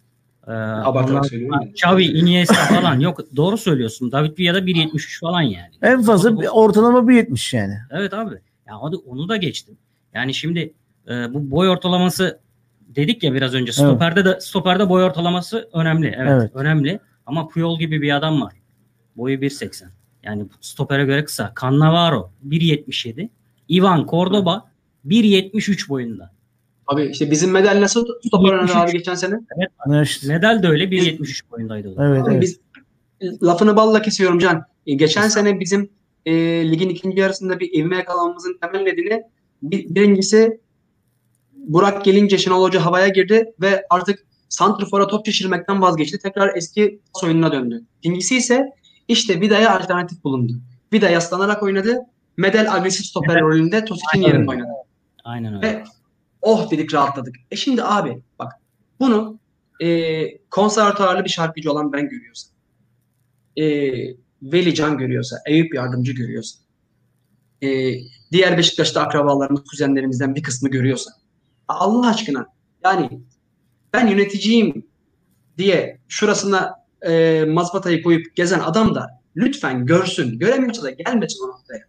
Ee, 0.48 0.52
Abartarak 0.52 1.26
söylüyorum. 1.26 1.60
Xavi, 1.74 2.04
Iniesta 2.04 2.54
falan. 2.56 3.00
Yok 3.00 3.20
doğru 3.36 3.58
söylüyorsun. 3.58 4.12
David 4.12 4.40
Villa 4.40 4.54
da 4.54 4.60
1.73 4.60 5.20
falan 5.20 5.42
yani. 5.42 5.72
En 5.82 6.02
fazla 6.02 6.42
bir 6.42 6.48
ortalama 6.52 7.08
bir 7.08 7.16
70 7.16 7.54
yani. 7.54 7.74
Evet 7.92 8.14
abi. 8.14 8.34
Ya 8.68 8.82
hadi 8.82 8.96
onu 8.96 9.30
da 9.30 9.38
geçtim. 9.38 9.78
Yani 10.14 10.34
şimdi 10.34 10.74
e, 11.08 11.34
bu 11.34 11.52
boy 11.52 11.70
ortalaması 11.70 12.40
dedik 12.82 13.24
ya 13.24 13.34
biraz 13.34 13.54
önce. 13.54 13.72
Stoperde 13.72 14.26
de 14.26 14.40
stoperde 14.42 14.90
boy 14.90 15.04
ortalaması 15.04 15.70
önemli. 15.74 16.08
Evet, 16.18 16.32
Evet. 16.32 16.52
önemli. 16.56 17.00
Ama 17.26 17.48
Puyol 17.48 17.80
gibi 17.80 18.02
bir 18.02 18.16
adam 18.16 18.42
var. 18.42 18.54
Boyu 19.16 19.38
1.80. 19.38 19.84
Yani 20.24 20.46
stopere 20.62 21.06
göre 21.06 21.24
kısa. 21.26 21.54
Cannavaro 21.62 22.32
1.77. 22.48 23.30
Ivan 23.70 24.08
Cordoba 24.10 24.72
1.73 25.08 25.90
boyunda. 25.90 26.32
Abi 26.88 27.06
işte 27.06 27.32
bizim 27.32 27.52
medal 27.52 27.82
nasıl 27.82 28.06
stoper 28.28 28.50
oynadı 28.50 28.62
73. 28.62 28.76
abi 28.76 28.92
geçen 28.92 29.16
sene? 29.16 29.36
Hani 29.78 30.04
işte- 30.04 30.28
Medal 30.28 30.64
de 30.64 30.68
öyle 30.68 30.84
1.73 30.84 31.52
boyundaydı 31.52 31.90
o. 31.98 32.04
Evet, 32.04 32.24
Abi 32.24 32.32
evet. 32.32 32.42
Biz 32.42 32.60
lafını 33.44 33.76
balla 33.76 34.02
kesiyorum 34.02 34.40
Can. 34.40 34.66
E, 34.88 34.94
Geçen 34.94 35.28
sene 35.28 35.60
bizim 35.60 35.90
e, 36.26 36.34
ligin 36.72 36.90
ikinci 36.90 37.20
yarısında 37.20 37.60
bir 37.60 37.80
evime 37.80 37.96
yakalanmamızın 37.96 38.58
temel 38.62 38.80
nedeni 38.84 39.24
bir, 39.64 39.96
birincisi 39.96 40.60
Burak 41.54 42.06
gelince 42.06 42.38
Şenol 42.38 42.64
Hoca 42.64 42.86
havaya 42.86 43.08
girdi 43.08 43.54
ve 43.62 43.86
artık 43.90 44.26
Santrfor'a 44.50 45.08
top 45.08 45.26
şişirmekten 45.26 45.82
vazgeçti. 45.82 46.18
Tekrar 46.20 46.56
eski 46.56 47.00
oyununa 47.24 47.52
döndü. 47.52 47.84
İkincisi 48.00 48.36
ise 48.38 48.70
işte 49.08 49.42
Vida'ya 49.42 49.76
alternatif 49.76 50.24
bulundu. 50.24 50.54
Vida 50.94 51.10
yaslanarak 51.10 51.64
oynadı. 51.64 52.00
Medel 52.38 52.76
agresif 52.76 53.06
stoper 53.06 53.34
Evet. 53.34 53.42
rolünde 53.42 53.86
Tosic'in 53.86 54.22
yerinde 54.22 54.50
oynadı. 54.50 54.70
Aynen 55.24 55.56
öyle. 55.56 55.68
Ve 55.68 55.84
oh 56.42 56.72
dedik 56.72 56.94
rahatladık. 56.94 57.36
E 57.52 57.56
şimdi 57.56 57.84
abi 57.84 58.22
bak 58.40 58.52
bunu 59.00 59.40
e, 59.82 60.38
konservatuarlı 60.38 61.24
bir 61.24 61.30
şarkıcı 61.30 61.72
olan 61.72 61.94
ben 61.94 62.10
görüyorsam, 62.10 62.52
e, 63.58 63.64
Veli 64.42 64.76
Can 64.76 64.98
görüyorsa, 64.98 65.38
Eyüp 65.48 65.76
Yardımcı 65.76 66.12
görüyorsa, 66.12 66.60
e, 67.64 67.94
diğer 68.32 68.58
Beşiktaş'ta 68.58 69.02
akrabalarımız, 69.02 69.64
kuzenlerimizden 69.64 70.36
bir 70.36 70.44
kısmı 70.44 70.70
görüyorsa, 70.70 71.12
Allah 71.68 72.08
aşkına 72.08 72.46
yani 72.84 73.22
ben 73.94 74.08
yöneticiyim 74.08 74.88
diye 75.58 76.00
şurasına 76.08 76.83
e, 77.08 77.46
mazbatayı 77.46 78.04
koyup 78.04 78.36
gezen 78.36 78.60
adam 78.60 78.96
da 78.96 79.22
lütfen 79.36 79.86
görsün. 79.86 80.40
Göremiyorsa 80.40 80.84
da 80.84 80.90
gelmesin 80.90 81.44
o 81.44 81.48
noktaya. 81.48 81.84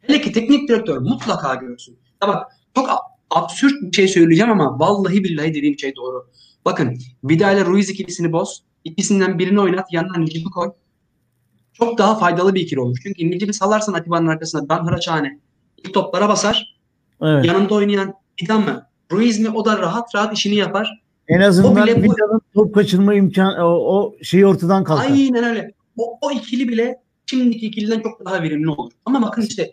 Hele 0.00 0.20
ki 0.20 0.32
teknik 0.32 0.68
direktör 0.68 0.98
mutlaka 0.98 1.54
görsün. 1.54 1.98
Ya 2.22 2.28
bak 2.28 2.52
çok 2.74 2.90
absürt 3.30 3.82
bir 3.82 3.92
şey 3.92 4.08
söyleyeceğim 4.08 4.52
ama 4.52 4.78
vallahi 4.78 5.24
billahi 5.24 5.54
dediğim 5.54 5.78
şey 5.78 5.96
doğru. 5.96 6.30
Bakın 6.64 6.98
Vida 7.24 7.52
ile 7.52 7.64
Ruiz 7.64 7.90
ikilisini 7.90 8.32
boz. 8.32 8.62
İkisinden 8.84 9.38
birini 9.38 9.60
oynat. 9.60 9.92
Yanına 9.92 10.18
Necip'i 10.18 10.50
koy. 10.50 10.72
Çok 11.72 11.98
daha 11.98 12.18
faydalı 12.18 12.54
bir 12.54 12.60
ikili 12.60 12.80
olur. 12.80 12.96
Çünkü 13.02 13.30
Necip'i 13.30 13.52
salarsan 13.52 13.92
Atiba'nın 13.92 14.26
arkasına 14.26 14.68
Dan 14.68 14.86
Hıraçhane 14.86 15.40
ilk 15.76 15.94
toplara 15.94 16.28
basar. 16.28 16.76
evet. 17.22 17.44
Yanında 17.44 17.74
oynayan 17.74 18.14
Vida 18.42 18.58
mı? 18.58 18.86
Ruiz 19.12 19.38
mi? 19.40 19.50
O 19.50 19.64
da 19.64 19.78
rahat 19.78 20.14
rahat 20.14 20.34
işini 20.38 20.54
yapar. 20.54 21.02
En 21.28 21.40
azından 21.40 21.72
O 21.72 21.76
bile 21.76 21.96
bu- 21.96 22.02
bir 22.02 22.22
adam 22.22 22.40
top 22.54 22.74
kaçırma 22.74 23.14
imkan 23.14 23.58
o, 23.58 23.66
o 23.66 24.16
şeyi 24.22 24.46
ortadan 24.46 24.84
kalkar. 24.84 25.10
Aynen 25.10 25.44
öyle. 25.44 25.72
O, 25.96 26.18
o 26.20 26.32
ikili 26.32 26.68
bile 26.68 27.02
şimdiki 27.26 27.66
ikiliden 27.66 28.00
çok 28.00 28.24
daha 28.24 28.42
verimli 28.42 28.70
olur. 28.70 28.92
Ama 29.04 29.22
bakın 29.22 29.42
işte 29.42 29.72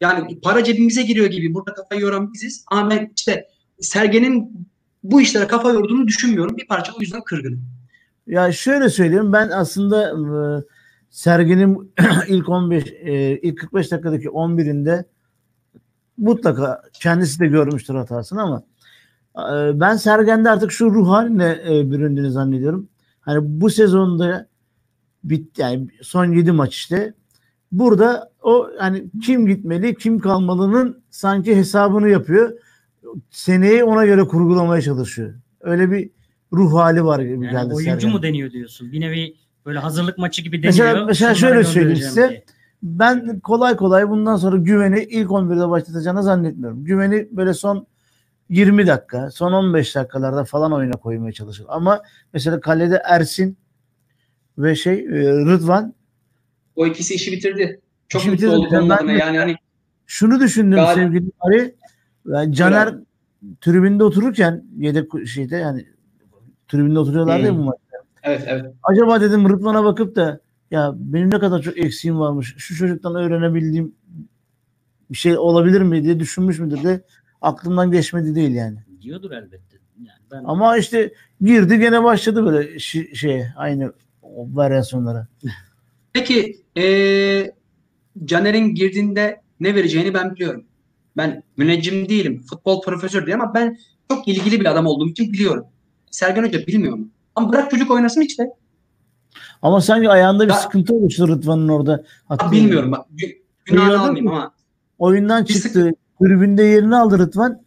yani 0.00 0.40
para 0.40 0.64
cebimize 0.64 1.02
giriyor 1.02 1.26
gibi 1.26 1.54
burada 1.54 1.74
kafayı 1.74 2.00
yoran 2.00 2.32
biziz. 2.32 2.64
Ama 2.70 2.90
ben 2.90 3.12
işte 3.16 3.46
Sergen'in 3.80 4.66
bu 5.02 5.20
işlere 5.20 5.46
kafa 5.46 5.72
yorduğunu 5.72 6.06
düşünmüyorum. 6.06 6.56
Bir 6.56 6.66
parça 6.66 6.92
o 6.98 7.00
yüzden 7.00 7.24
kırgınım. 7.24 7.64
Ya 8.26 8.52
şöyle 8.52 8.88
söyleyeyim 8.88 9.32
ben 9.32 9.48
aslında 9.48 10.08
e, 10.10 10.64
Sergen'in 11.10 11.92
ilk 12.28 12.48
15 12.48 12.84
e, 12.86 13.38
ilk 13.42 13.58
45 13.58 13.90
dakikadaki 13.90 14.28
11'inde 14.28 15.04
mutlaka 16.16 16.82
kendisi 16.92 17.40
de 17.40 17.46
görmüştür 17.46 17.94
hatasını 17.94 18.42
ama 18.42 18.62
ben 19.80 19.96
Sergen'de 19.96 20.50
artık 20.50 20.72
şu 20.72 20.90
ruh 20.90 21.08
haline 21.08 21.58
e, 21.68 21.90
büründüğünü 21.90 22.30
zannediyorum. 22.30 22.88
Hani 23.20 23.38
bu 23.60 23.70
sezonda 23.70 24.46
bit 25.24 25.58
yani 25.58 25.88
son 26.02 26.32
7 26.32 26.52
maç 26.52 26.74
işte 26.74 27.14
burada 27.72 28.30
o 28.42 28.68
hani 28.78 29.04
kim 29.22 29.46
gitmeli 29.46 29.94
kim 29.94 30.18
kalmalının 30.18 31.02
sanki 31.10 31.56
hesabını 31.56 32.08
yapıyor. 32.08 32.52
Seneyi 33.30 33.84
ona 33.84 34.06
göre 34.06 34.24
kurgulamaya 34.24 34.82
çalışıyor. 34.82 35.34
Öyle 35.60 35.90
bir 35.90 36.10
ruh 36.52 36.74
hali 36.74 37.04
var 37.04 37.20
gibi 37.20 37.46
Yani 37.46 37.50
geldi 37.50 37.74
oyuncu 37.74 38.08
mu 38.08 38.22
deniyor 38.22 38.50
diyorsun? 38.50 38.92
Bir 38.92 39.00
nevi 39.00 39.34
böyle 39.66 39.78
hazırlık 39.78 40.18
maçı 40.18 40.42
gibi 40.42 40.56
deniyor. 40.62 40.86
Mesela- 40.86 41.06
mesela 41.06 41.34
şöyle 41.34 41.64
söyleyeyim 41.64 41.96
size. 41.96 42.28
diye. 42.28 42.44
Ben 42.82 43.40
kolay 43.40 43.76
kolay 43.76 44.08
bundan 44.08 44.36
sonra 44.36 44.56
güveni 44.56 45.02
ilk 45.10 45.30
11'de 45.30 45.68
başlatacağını 45.68 46.22
zannetmiyorum. 46.22 46.84
Güveni 46.84 47.28
böyle 47.32 47.54
son 47.54 47.86
20 48.54 48.86
dakika, 48.86 49.30
son 49.30 49.52
15 49.52 49.94
dakikalarda 49.96 50.44
falan 50.44 50.72
oyuna 50.72 50.92
koymaya 50.92 51.32
çalışır. 51.32 51.66
Ama 51.68 52.02
mesela 52.32 52.60
kalede 52.60 53.02
Ersin 53.04 53.56
ve 54.58 54.74
şey 54.76 54.94
e, 54.94 55.32
Rıdvan 55.32 55.94
O 56.76 56.86
ikisi 56.86 57.14
işi 57.14 57.32
bitirdi. 57.32 57.80
Çok 58.08 58.22
İşi 58.22 58.30
mutlu 58.30 58.50
olduk 58.50 58.72
onun 58.72 58.90
adına. 58.90 59.12
Yani 59.12 59.38
hani 59.38 59.56
şunu 60.06 60.40
düşündüm 60.40 60.78
Gal- 60.78 60.94
sevgili 60.94 61.30
Ali. 61.40 61.74
Yani 62.26 62.54
Caner 62.54 62.94
tribünde 63.60 64.04
otururken 64.04 64.64
yedek 64.78 65.26
şeyde 65.26 65.56
yani 65.56 65.86
tribünde 66.68 66.98
oturuyorlardı 66.98 67.46
ya 67.46 67.52
Hmm. 67.52 67.58
bu 67.58 67.62
maç. 67.62 67.76
evet 68.22 68.42
evet. 68.46 68.74
Acaba 68.82 69.20
dedim 69.20 69.48
Rıdvan'a 69.48 69.84
bakıp 69.84 70.16
da 70.16 70.40
ya 70.70 70.92
benim 70.96 71.30
ne 71.30 71.38
kadar 71.38 71.62
çok 71.62 71.78
eksiğim 71.78 72.20
varmış. 72.20 72.54
Şu 72.58 72.74
çocuktan 72.74 73.14
öğrenebildiğim 73.14 73.94
bir 75.10 75.16
şey 75.16 75.38
olabilir 75.38 75.80
mi 75.80 76.04
diye 76.04 76.20
düşünmüş 76.20 76.58
müdür 76.58 76.84
de 76.84 77.00
aklımdan 77.44 77.90
geçmedi 77.90 78.34
değil 78.34 78.50
yani. 78.54 78.78
Diyordur 79.02 79.30
elbette. 79.30 79.76
Yani 79.98 80.18
ben 80.30 80.44
Ama 80.44 80.76
işte 80.78 81.12
girdi 81.40 81.78
gene 81.78 82.02
başladı 82.04 82.46
böyle 82.46 82.70
şi- 82.76 83.14
şeye 83.14 83.52
aynı 83.56 83.92
o 84.22 84.46
varyasyonlara. 84.56 85.26
Peki 86.12 86.56
eee 86.76 87.52
Caner'in 88.24 88.74
girdiğinde 88.74 89.40
ne 89.60 89.74
vereceğini 89.74 90.14
ben 90.14 90.34
biliyorum. 90.34 90.64
Ben 91.16 91.42
müneccim 91.56 92.08
değilim, 92.08 92.42
futbol 92.42 92.82
profesörü 92.82 93.26
değilim 93.26 93.40
ama 93.40 93.54
ben 93.54 93.78
çok 94.10 94.28
ilgili 94.28 94.60
bir 94.60 94.66
adam 94.66 94.86
olduğum 94.86 95.08
için 95.08 95.32
biliyorum. 95.32 95.64
Sergen 96.10 96.42
Hoca 96.42 96.66
bilmiyor 96.66 96.96
mu? 96.96 97.08
Ama 97.34 97.52
bırak 97.52 97.70
çocuk 97.70 97.90
oynasın 97.90 98.20
işte. 98.20 98.46
Ama 99.62 99.80
sanki 99.80 100.08
ayağında 100.10 100.44
bir 100.44 100.48
Ya- 100.52 100.56
sıkıntı 100.56 100.94
oluştu 100.94 101.28
Rıdvan'ın 101.28 101.68
orada. 101.68 102.04
Bilmiyorum 102.52 102.92
bak. 102.92 103.06
gü- 103.16 103.36
Günahını 103.64 104.00
almayayım 104.00 104.28
ama 104.28 104.54
Oyundan 104.98 105.44
Bir 105.46 105.52
çıktı. 105.54 105.92
Tribünde 106.18 106.62
yerini 106.62 106.96
aldı 106.96 107.18
Rıdvan. 107.18 107.62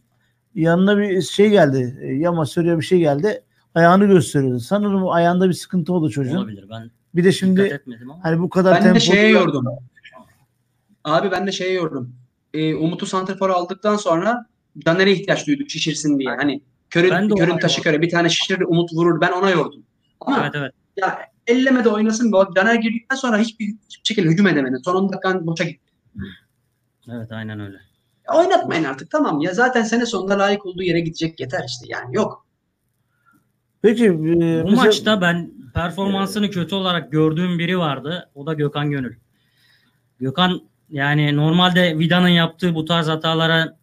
Yanına 0.55 0.97
bir 0.97 1.21
şey 1.21 1.49
geldi. 1.49 1.97
e, 2.01 2.07
Yama 2.13 2.45
söylüyor 2.45 2.77
bir 2.79 2.86
şey 2.86 2.99
geldi. 2.99 3.43
Ayağını 3.75 4.05
gösteriyordu. 4.05 4.60
Sanırım 4.60 5.10
ayağında 5.10 5.47
bir 5.49 5.53
sıkıntı 5.53 5.93
oldu 5.93 6.10
çocuğun. 6.10 6.36
olabilir. 6.36 6.65
Ben 6.69 6.91
Bir 7.15 7.23
de 7.23 7.31
Şimdi, 7.31 7.81
hani 8.23 8.39
bu 8.39 8.49
kadar 8.49 8.75
ben 8.75 8.83
de 8.83 8.88
tempolu- 8.88 8.99
şeye 8.99 9.29
yordum. 9.29 9.65
Abi 11.03 11.31
ben 11.31 11.47
de 11.47 11.51
şeye 11.51 11.73
yordum. 11.73 12.15
Ee, 12.53 12.75
Umut'u 12.75 13.05
santrfora 13.05 13.53
aldıktan 13.53 13.95
sonra 13.95 14.45
Caner'e 14.86 15.12
ihtiyaç 15.12 15.47
duyduk 15.47 15.69
şişirsin 15.69 16.19
diye. 16.19 16.29
Hani 16.29 16.62
körün, 16.89 17.29
de 17.29 17.33
körün 17.36 17.57
taşı 17.60 17.81
köre 17.81 18.01
bir 18.01 18.10
tane 18.10 18.29
şişirir 18.29 18.62
Umut 18.62 18.93
vurur. 18.93 19.21
Ben 19.21 19.31
ona 19.31 19.49
yordum. 19.49 19.83
Ama 20.21 20.39
Evet 20.41 20.51
evet. 20.55 20.71
ya 20.97 21.19
elleme 21.47 21.83
de 21.83 21.89
oynasın. 21.89 22.31
Bak 22.31 22.55
Caner 22.55 22.75
girdikten 22.75 23.15
sonra 23.15 23.38
hiçbir, 23.38 23.65
hiçbir 23.89 24.07
şekilde 24.07 24.27
hücum 24.29 24.47
edemedi. 24.47 24.75
Son 24.86 24.95
10 24.95 25.13
dakikan 25.13 25.47
boşa 25.47 25.63
gitti. 25.63 25.91
Evet 27.12 27.31
aynen 27.31 27.60
öyle. 27.60 27.77
Oynatmayın 28.35 28.83
artık 28.83 29.11
tamam 29.11 29.41
ya 29.41 29.53
zaten 29.53 29.83
sene 29.83 30.05
sonunda 30.05 30.39
layık 30.39 30.65
olduğu 30.65 30.83
yere 30.83 30.99
gidecek 30.99 31.39
yeter 31.39 31.63
işte 31.67 31.85
yani 31.89 32.15
yok. 32.15 32.45
Peki 33.81 34.05
e, 34.05 34.09
Bu 34.11 34.17
mesela- 34.17 34.75
maçta 34.75 35.21
ben 35.21 35.51
performansını 35.73 36.49
kötü 36.51 36.75
olarak 36.75 37.11
gördüğüm 37.11 37.59
biri 37.59 37.79
vardı. 37.79 38.29
O 38.35 38.45
da 38.45 38.53
Gökhan 38.53 38.91
Gönül. 38.91 39.15
Gökhan 40.19 40.61
yani 40.89 41.35
normalde 41.35 41.99
Vida'nın 41.99 42.27
yaptığı 42.27 42.75
bu 42.75 42.85
tarz 42.85 43.07
hatalara 43.07 43.77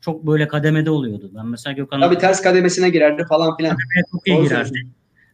çok 0.00 0.26
böyle 0.26 0.48
kademede 0.48 0.90
oluyordu. 0.90 1.30
Ben 1.34 1.46
mesela 1.46 1.74
Gökhan'ın 1.74 2.02
Tabii 2.02 2.18
ters 2.18 2.42
kademesine 2.42 2.90
girerdi 2.90 3.24
falan 3.28 3.56
filan. 3.56 3.76
çok 4.12 4.28
iyi 4.28 4.42
girerdi. 4.42 4.86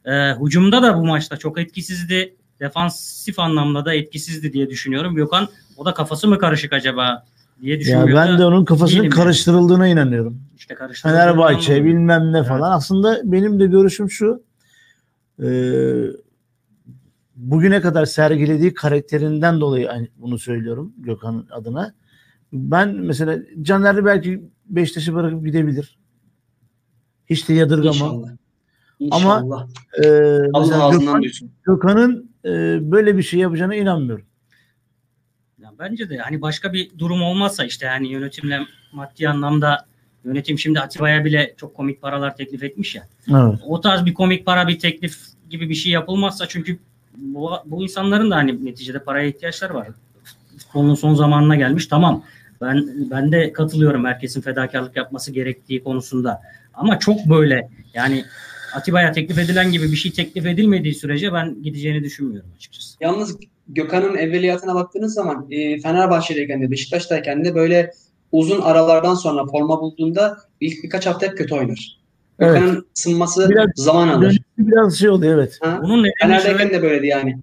Ee, 0.04 0.34
hücumda 0.44 0.82
da 0.82 0.96
bu 0.98 1.06
maçta 1.06 1.36
çok 1.36 1.58
etkisizdi. 1.58 2.36
Defansif 2.60 3.38
anlamda 3.38 3.84
da 3.84 3.94
etkisizdi 3.94 4.52
diye 4.52 4.70
düşünüyorum. 4.70 5.14
Gökhan 5.14 5.48
o 5.76 5.84
da 5.84 5.94
kafası 5.94 6.28
mı 6.28 6.38
karışık 6.38 6.72
acaba? 6.72 7.24
Diye 7.62 7.74
Ya 7.74 7.80
düşünmüyor. 7.80 8.18
ben 8.18 8.34
da 8.34 8.38
de 8.38 8.44
onun 8.44 8.64
kafasının 8.64 8.90
değilim 9.00 9.04
yani. 9.04 9.14
karıştırıldığına 9.22 9.88
inanıyorum. 9.88 10.40
işte 10.56 10.74
karıştırdım. 10.74 11.16
Fenerbahçe 11.16 11.84
bilmem 11.84 12.32
ne 12.32 12.38
Evet. 12.38 12.48
falan. 12.48 12.72
Aslında 12.72 13.20
benim 13.24 13.60
de 13.60 13.66
görüşüm 13.66 14.10
şu. 14.10 14.42
e, 15.42 15.46
bugüne 17.36 17.80
kadar 17.80 18.04
sergilediği 18.06 18.74
karakterinden 18.74 19.60
dolayı 19.60 19.90
bunu 20.16 20.38
söylüyorum 20.38 20.92
Gökhan 20.98 21.46
adına. 21.50 21.94
Ben 22.52 22.94
mesela 22.94 23.38
Caner'i 23.62 24.04
belki 24.04 24.42
Beşiktaş'ı 24.66 25.14
bırakıp 25.14 25.46
gidebilir. 25.46 25.98
Hiç 27.30 27.48
de 27.48 27.54
yadırgamam. 27.54 27.92
İnşallah. 27.92 28.28
Ama- 29.10 29.16
İnşallah. 29.44 29.68
E, 30.04 30.08
Allah 30.52 30.90
Gökhan-. 30.92 31.22
Gökhan'ın 31.66 32.30
e, 32.44 32.78
böyle 32.90 33.16
bir 33.16 33.22
şey 33.22 33.40
yapacağına 33.40 33.74
inanmıyorum. 33.74 34.26
Bence 35.78 36.10
de 36.10 36.16
hani 36.16 36.42
başka 36.42 36.72
bir 36.72 36.90
durum 36.98 37.22
olmazsa 37.22 37.64
işte 37.64 37.86
hani 37.86 38.08
yönetimle 38.08 38.60
maddi 38.92 39.28
anlamda 39.28 39.86
yönetim 40.24 40.58
şimdi 40.58 40.80
Atiba'ya 40.80 41.24
bile 41.24 41.54
çok 41.56 41.74
komik 41.74 42.02
paralar 42.02 42.36
teklif 42.36 42.62
etmiş 42.62 42.94
ya. 42.94 43.08
Evet. 43.30 43.60
O 43.66 43.80
tarz 43.80 44.06
bir 44.06 44.14
komik 44.14 44.46
para 44.46 44.68
bir 44.68 44.78
teklif 44.78 45.18
gibi 45.50 45.68
bir 45.68 45.74
şey 45.74 45.92
yapılmazsa 45.92 46.48
çünkü 46.48 46.78
bu, 47.16 47.50
bu 47.64 47.82
insanların 47.82 48.30
da 48.30 48.36
hani 48.36 48.64
neticede 48.64 48.98
paraya 48.98 49.28
ihtiyaçları 49.28 49.74
var. 49.74 49.88
Futbolun 50.58 50.94
son 50.94 51.14
zamanına 51.14 51.56
gelmiş 51.56 51.86
tamam. 51.86 52.24
Ben 52.60 52.88
ben 53.10 53.32
de 53.32 53.52
katılıyorum 53.52 54.04
herkesin 54.04 54.40
fedakarlık 54.40 54.96
yapması 54.96 55.32
gerektiği 55.32 55.84
konusunda. 55.84 56.40
Ama 56.74 56.98
çok 56.98 57.26
böyle 57.26 57.68
yani 57.94 58.24
Atiba'ya 58.74 59.12
teklif 59.12 59.38
edilen 59.38 59.72
gibi 59.72 59.92
bir 59.92 59.96
şey 59.96 60.12
teklif 60.12 60.46
edilmediği 60.46 60.94
sürece 60.94 61.32
ben 61.32 61.62
gideceğini 61.62 62.04
düşünmüyorum 62.04 62.50
açıkçası. 62.56 62.96
Yalnız 63.00 63.36
Gökhan'ın 63.68 64.16
evveliyatına 64.16 64.74
baktığınız 64.74 65.14
zaman 65.14 65.46
e, 65.50 65.80
Fenerbahçe'deyken 65.80 66.62
de 66.62 66.70
Beşiktaş'tayken 66.70 67.44
de 67.44 67.54
böyle 67.54 67.90
uzun 68.32 68.60
aralardan 68.60 69.14
sonra 69.14 69.46
forma 69.46 69.80
bulduğunda 69.80 70.38
ilk 70.60 70.84
birkaç 70.84 71.06
hafta 71.06 71.26
hep 71.26 71.38
kötü 71.38 71.54
oynar. 71.54 71.98
Evet. 72.38 72.54
Gökhan'ın 72.54 72.86
ısınması 72.96 73.50
Biraz 73.50 73.70
zaman 73.74 74.08
alır. 74.08 74.38
Biraz 74.58 74.98
şey 74.98 75.08
oluyor 75.08 75.34
evet. 75.38 75.58
Ha? 75.62 75.80
Bunun 75.82 75.98
nedeni 75.98 76.12
şöyle- 76.20 76.40
Fener'deyken 76.40 76.70
de 76.78 76.82
böyleydi 76.82 77.06
yani. 77.06 77.38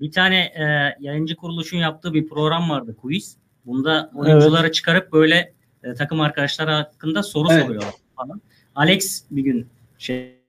Bir 0.00 0.12
tane 0.12 0.38
e, 0.38 0.96
yayıncı 1.00 1.36
kuruluşun 1.36 1.78
yaptığı 1.78 2.14
bir 2.14 2.28
program 2.28 2.70
vardı 2.70 2.96
quiz. 3.02 3.36
Bunda 3.66 4.10
oyuncuları 4.14 4.72
çıkarıp 4.72 5.12
böyle 5.12 5.52
e, 5.84 5.94
takım 5.94 6.20
arkadaşları 6.20 6.70
hakkında 6.70 7.22
soru 7.22 7.48
Evet. 7.52 7.62
soruyorlar 7.62 7.94
falan. 8.16 8.40
Alex 8.74 9.24
bir 9.30 9.42
gün 9.42 9.66
şey 9.98 10.40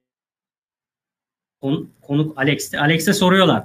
konu, 1.61 1.87
konuk 2.01 2.37
Alex'ti. 2.37 2.79
Alex'e 2.79 3.13
soruyorlar. 3.13 3.63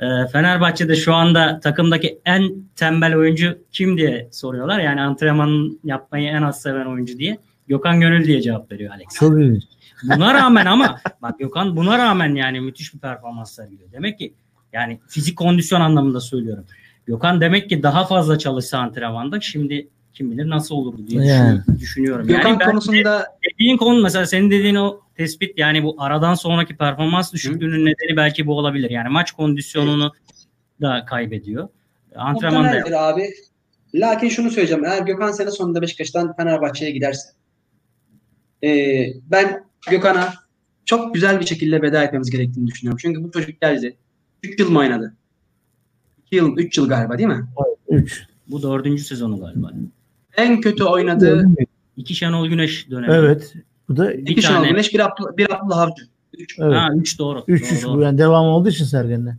E, 0.00 0.26
Fenerbahçe'de 0.32 0.96
şu 0.96 1.14
anda 1.14 1.60
takımdaki 1.60 2.18
en 2.24 2.52
tembel 2.76 3.16
oyuncu 3.16 3.58
kim 3.72 3.98
diye 3.98 4.28
soruyorlar. 4.32 4.80
Yani 4.80 5.00
antrenman 5.00 5.80
yapmayı 5.84 6.28
en 6.28 6.42
az 6.42 6.62
seven 6.62 6.86
oyuncu 6.86 7.18
diye. 7.18 7.38
Gökhan 7.68 8.00
Gönül 8.00 8.24
diye 8.24 8.42
cevap 8.42 8.72
veriyor 8.72 8.94
Alex. 8.94 9.06
Çok 9.14 9.40
ilginç. 9.40 9.62
Buna 10.02 10.34
rağmen 10.34 10.66
ama 10.66 11.00
bak 11.22 11.38
Gökhan 11.38 11.76
buna 11.76 11.98
rağmen 11.98 12.34
yani 12.34 12.60
müthiş 12.60 12.94
bir 12.94 12.98
performans 12.98 13.54
sergiliyor. 13.54 13.92
Demek 13.92 14.18
ki 14.18 14.34
yani 14.72 15.00
fizik 15.08 15.36
kondisyon 15.36 15.80
anlamında 15.80 16.20
söylüyorum. 16.20 16.64
Gökhan 17.06 17.40
demek 17.40 17.68
ki 17.68 17.82
daha 17.82 18.04
fazla 18.04 18.38
çalışsa 18.38 18.78
antrenmanda 18.78 19.40
şimdi 19.40 19.88
kim 20.14 20.30
bilir 20.30 20.50
nasıl 20.50 20.74
olurdu 20.74 21.06
diye 21.06 21.24
Yani. 21.24 21.58
düşün- 21.66 21.78
düşünüyorum. 21.78 22.26
Gökhan 22.26 22.48
yani 22.50 22.58
konusunda 22.64 23.26
dediğin 23.52 23.76
konu 23.76 24.02
mesela 24.02 24.26
senin 24.26 24.50
dediğin 24.50 24.74
o 24.74 25.00
tespit 25.14 25.58
yani 25.58 25.82
bu 25.82 25.96
aradan 25.98 26.34
sonraki 26.34 26.76
performans 26.76 27.32
düşüklüğünün 27.32 27.80
nedeni 27.86 28.16
belki 28.16 28.46
bu 28.46 28.58
olabilir. 28.58 28.90
Yani 28.90 29.08
maç 29.08 29.32
kondisyonunu 29.32 30.12
da 30.80 31.04
kaybediyor. 31.04 31.68
Antrenmanda 32.16 32.66
yap- 32.66 32.74
muhtemeldir 32.86 33.10
abi. 33.12 33.30
Lakin 33.94 34.28
şunu 34.28 34.50
söyleyeceğim. 34.50 34.84
Eğer 34.84 35.02
Gökhan 35.02 35.32
sene 35.32 35.50
sonunda 35.50 35.82
Beşiktaş'tan 35.82 36.36
Fenerbahçe'ye 36.36 36.90
giderse 36.90 37.28
e, 38.64 38.68
ben 39.30 39.64
Gökhan'a 39.90 40.34
çok 40.84 41.14
güzel 41.14 41.40
bir 41.40 41.46
şekilde 41.46 41.82
veda 41.82 42.04
etmemiz 42.04 42.30
gerektiğini 42.30 42.66
düşünüyorum. 42.66 42.98
Çünkü 43.02 43.24
bu 43.24 43.30
çocuk 43.30 43.60
geldi. 43.60 43.96
3 44.42 44.60
yıl 44.60 44.70
mı 44.70 44.78
oynadı? 44.78 45.14
2 46.26 46.36
yıl, 46.36 46.56
3 46.58 46.78
yıl 46.78 46.88
galiba 46.88 47.18
değil 47.18 47.28
mi? 47.28 47.44
3. 47.88 48.26
bu 48.48 48.62
dördüncü 48.62 49.04
sezonu 49.04 49.40
galiba. 49.40 49.70
En 50.36 50.60
kötü 50.60 50.84
oynadığı 50.84 51.46
İki 51.96 52.14
Şenol 52.14 52.48
Güneş 52.48 52.90
dönemi. 52.90 53.12
Evet. 53.14 53.54
Bu 53.88 53.96
da 53.96 54.08
Bir 54.10 54.18
iki 54.30 54.42
Şenol 54.42 54.56
tane- 54.56 54.68
Güneş, 54.68 54.94
bir 54.94 55.00
Abdullah, 55.00 55.36
bir 55.36 55.50
Abdullah 55.54 55.78
Avcı. 55.78 56.02
Üç. 56.38 56.58
evet. 56.58 56.74
Ha, 56.74 56.88
üç 56.96 57.18
doğru. 57.18 57.44
3 57.48 57.62
doğru, 57.62 57.74
3 57.76 57.84
doğru. 57.84 57.96
bu 57.98 58.02
yani 58.02 58.18
devam 58.18 58.44
olduğu 58.46 58.68
için 58.68 58.84
Sergen'de. 58.84 59.36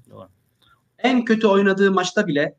En 0.99 1.25
kötü 1.25 1.47
oynadığı 1.47 1.91
maçta 1.91 2.27
bile 2.27 2.55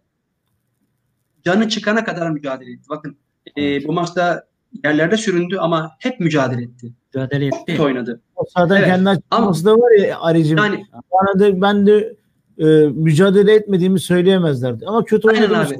canı 1.44 1.68
çıkana 1.68 2.04
kadar 2.04 2.30
mücadele 2.30 2.70
etti. 2.72 2.84
Bakın 2.90 3.16
e, 3.58 3.84
bu 3.88 3.92
maçta 3.92 4.44
yerlerde 4.84 5.16
süründü 5.16 5.56
ama 5.58 5.90
hep 5.98 6.20
mücadele 6.20 6.62
etti. 6.62 6.92
Mücadele 7.14 7.46
etti. 7.46 7.82
oynadı. 7.82 8.20
O 8.36 8.44
zaten 8.58 8.76
Evet. 8.76 8.86
kendi 8.86 9.08
açıklaması 9.08 9.64
da 9.64 9.76
var 9.76 9.98
ya 9.98 10.20
Aricim. 10.20 10.58
Yani 10.58 10.84
Bana 11.12 11.40
da 11.40 11.60
ben 11.60 11.86
de 11.86 12.16
e, 12.58 12.64
mücadele 12.88 13.54
etmediğimi 13.54 14.00
söyleyemezlerdi. 14.00 14.86
Ama 14.86 15.04
kötü 15.04 15.28
abi. 15.28 15.34
işte. 15.36 15.76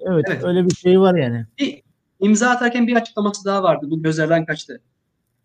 Evet, 0.00 0.24
Evet. 0.28 0.44
öyle 0.44 0.64
bir 0.66 0.74
şey 0.74 1.00
var 1.00 1.14
yani. 1.14 1.46
bir 1.58 1.82
imza 2.20 2.50
atarken 2.50 2.86
bir 2.86 2.96
açıklaması 2.96 3.44
daha 3.44 3.62
vardı. 3.62 3.86
Bu 3.90 4.02
gözlerden 4.02 4.46
kaçtı. 4.46 4.82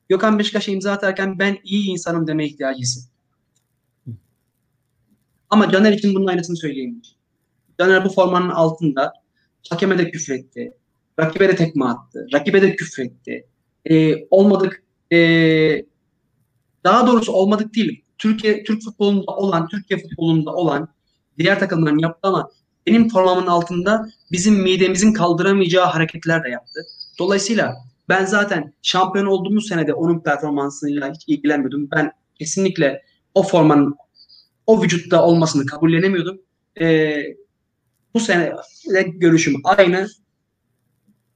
Gökhan 0.10 0.40
Beşiktaş'a 0.40 0.72
imza 0.72 0.92
atarken 0.92 1.40
ben 1.40 1.58
iyi 1.64 1.90
insanım 1.90 2.28
demeye 2.28 2.50
ihtiyacı 2.50 2.80
hissettim. 2.80 3.12
Ama 5.50 5.72
Caner 5.72 5.92
için 5.92 6.16
bunun 6.16 6.28
aynısını 6.28 6.58
söyleyeyim. 6.58 7.02
Caner 7.80 8.06
bu 8.06 8.10
formanın 8.10 8.50
altında 8.50 9.14
hakeme 9.70 9.98
de 9.98 10.12
küfretti. 10.12 10.74
Rakibe 11.20 11.50
de 11.50 11.56
tekme 11.56 11.86
attı. 11.86 12.28
Rakibe 12.34 12.62
de 12.62 12.76
küfretti. 12.76 13.48
Ee, 13.90 14.28
olmadık 14.30 14.84
ee, 15.12 15.86
daha 16.84 17.08
doğrusu 17.08 17.32
olmadık 17.32 17.76
değil. 17.76 18.04
Türkiye 18.18 18.64
Türk 18.64 18.84
futbolunda 18.84 19.32
olan, 19.32 19.68
Türkiye 19.68 20.00
futbolunda 20.00 20.54
olan 20.54 20.88
diğer 21.40 21.60
takımların 21.60 22.00
yaptı 22.00 22.28
ama 22.28 22.50
benim 22.88 23.10
formamın 23.10 23.48
altında 23.48 24.10
bizim 24.32 24.62
midemizin 24.62 25.14
kaldıramayacağı 25.14 25.86
hareketler 25.86 26.44
de 26.44 26.50
yaptı. 26.50 26.86
Dolayısıyla 27.20 27.76
ben 28.10 28.26
zaten 28.26 28.74
şampiyon 28.82 29.26
olduğumuz 29.26 29.68
senede 29.68 29.94
onun 29.94 30.20
performansıyla 30.20 31.14
hiç 31.14 31.24
ilgilenmiyordum. 31.28 31.92
Ben 31.92 32.12
kesinlikle 32.40 33.02
o 33.34 33.44
formanın 33.44 33.96
o 34.68 34.84
vücutta 34.84 35.24
olmasını 35.26 35.66
kabullenemiyordum. 35.66 36.42
Ee, 36.82 37.24
bu 38.14 38.20
sene 38.20 38.54
de 38.94 39.02
görüşüm 39.02 39.62
aynı. 39.64 40.08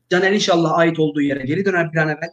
Caner 0.10 0.32
inşallah 0.32 0.78
ait 0.78 1.00
olduğu 1.00 1.22
yere 1.22 1.44
geri 1.44 1.66
döner 1.66 1.94
bir 1.94 1.98
an 1.98 2.10
evvel. 2.10 2.30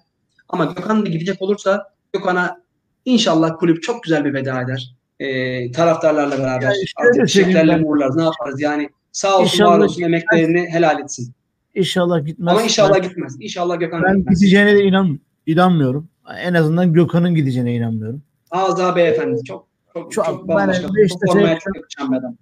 Ama 0.48 0.64
Gökhan 0.64 1.06
da 1.06 1.10
gidecek 1.10 1.42
olursa 1.42 1.92
Gökhan'a 2.12 2.62
inşallah 3.04 3.58
kulüp 3.58 3.82
çok 3.82 4.02
güzel 4.02 4.24
bir 4.24 4.34
veda 4.34 4.62
eder. 4.62 4.94
Ee, 5.20 5.72
taraftarlarla 5.72 6.38
beraber. 6.38 6.62
Ya 6.62 6.72
işte 6.82 7.02
Artık 7.02 7.28
çiçeklerle 7.28 7.72
ben. 7.72 7.82
uğurlarız. 7.82 8.16
Ne 8.16 8.22
yaparız? 8.22 8.60
Yani 8.60 8.90
sağ 9.12 9.34
olsun 9.38 9.44
İnşallah 9.44 9.72
var 9.72 9.78
olsun 9.78 10.02
emeklerini 10.02 10.68
helal 10.70 11.00
etsin. 11.00 11.32
İnşallah 11.74 12.26
gitmez. 12.26 12.52
Ama 12.52 12.62
inşallah 12.62 12.94
ben, 12.94 13.02
gitmez. 13.02 13.36
İnşallah 13.40 13.80
Gökhan 13.80 14.02
ben 14.02 14.16
gitmez. 14.16 14.40
gideceğine 14.40 14.74
de 14.74 14.84
inan, 14.84 15.20
inanmıyorum. 15.46 16.08
En 16.38 16.54
azından 16.54 16.92
Gökhan'ın 16.92 17.34
gideceğine 17.34 17.74
inanmıyorum. 17.74 18.22
Ağza 18.50 18.96
beyefendi. 18.96 19.44
Çok 19.44 19.66
çok, 19.94 20.12
Çok- 20.12 20.24
çok, 20.24 20.48
ben 20.48 20.68
Beşiktaş'a- 20.68 22.36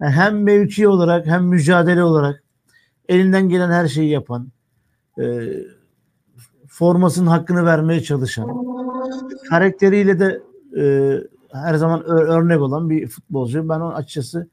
hem 0.00 0.42
mevki 0.42 0.88
olarak 0.88 1.26
hem 1.26 1.44
mücadele 1.44 2.02
olarak 2.02 2.42
elinden 3.08 3.48
gelen 3.48 3.70
her 3.70 3.88
şeyi 3.88 4.10
yapan, 4.10 4.48
e, 5.20 5.24
formasının 6.68 7.26
hakkını 7.26 7.64
vermeye 7.64 8.02
çalışan, 8.02 8.48
karakteriyle 9.50 10.18
de 10.18 10.42
e, 10.76 11.14
her 11.52 11.74
zaman 11.74 12.04
örnek 12.04 12.60
olan 12.60 12.90
bir 12.90 13.08
futbolcu. 13.08 13.68
Ben 13.68 13.80
onun 13.80 13.94
açıkçası 13.94 14.48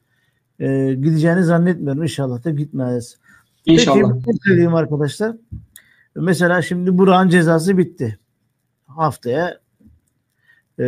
e, 0.60 0.94
gideceğini 0.94 1.44
zannetmiyorum. 1.44 2.04
İnşallah 2.04 2.44
da 2.44 2.50
gitmez. 2.50 3.18
İnşallah. 3.66 4.14
Peki 4.14 4.30
ne 4.30 4.34
söyleyeyim 4.44 4.76
arkadaşlar? 4.76 5.36
Mesela 6.16 6.62
şimdi 6.62 6.98
Burak'ın 6.98 7.30
cezası 7.30 7.78
bitti. 7.78 8.20
Haftaya 8.86 9.60
e, 10.80 10.86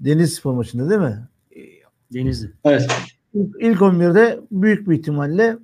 Deniz 0.00 0.34
Spor 0.34 0.54
maçında 0.54 0.90
değil 0.90 1.00
mi? 1.00 1.28
Denizli. 2.12 2.52
Evet. 2.64 2.90
İlk, 3.34 3.56
ilk 3.60 3.78
11'de 3.78 4.40
büyük 4.50 4.88
bir 4.88 4.98
ihtimalle 4.98 5.58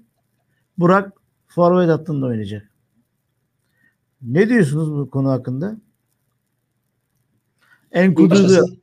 Burak 0.79 1.13
forvet 1.47 1.89
hattında 1.91 2.27
oynayacak. 2.27 2.71
Ne 4.23 4.49
diyorsunuz 4.49 4.93
bu 4.93 5.11
konu 5.11 5.31
hakkında? 5.31 5.77
Enkudu'yu 7.93 8.31
da 8.31 8.45
Başlasın. 8.45 8.83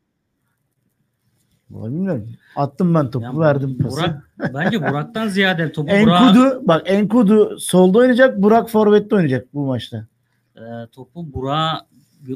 Vallahi 1.73 1.91
bilmiyorum. 1.91 2.29
Attım 2.55 2.93
ben 2.95 3.11
topu, 3.11 3.25
Yani 3.25 3.39
verdim 3.39 3.77
pası. 3.77 4.01
Burak, 4.01 4.53
bence 4.53 4.81
Burak'tan 4.81 5.27
ziyade 5.27 5.71
topu 5.71 5.87
Burak, 5.91 6.21
Enkudu 6.21 6.67
bak 6.67 6.81
Enkudu 6.85 7.59
solda 7.59 7.97
oynayacak, 7.97 8.41
Burak 8.41 8.69
forvette 8.69 9.15
oynayacak 9.15 9.53
bu 9.53 9.65
maçta. 9.65 10.07
e, 10.55 10.61
topu 10.91 11.33
Burak'a 11.33 11.85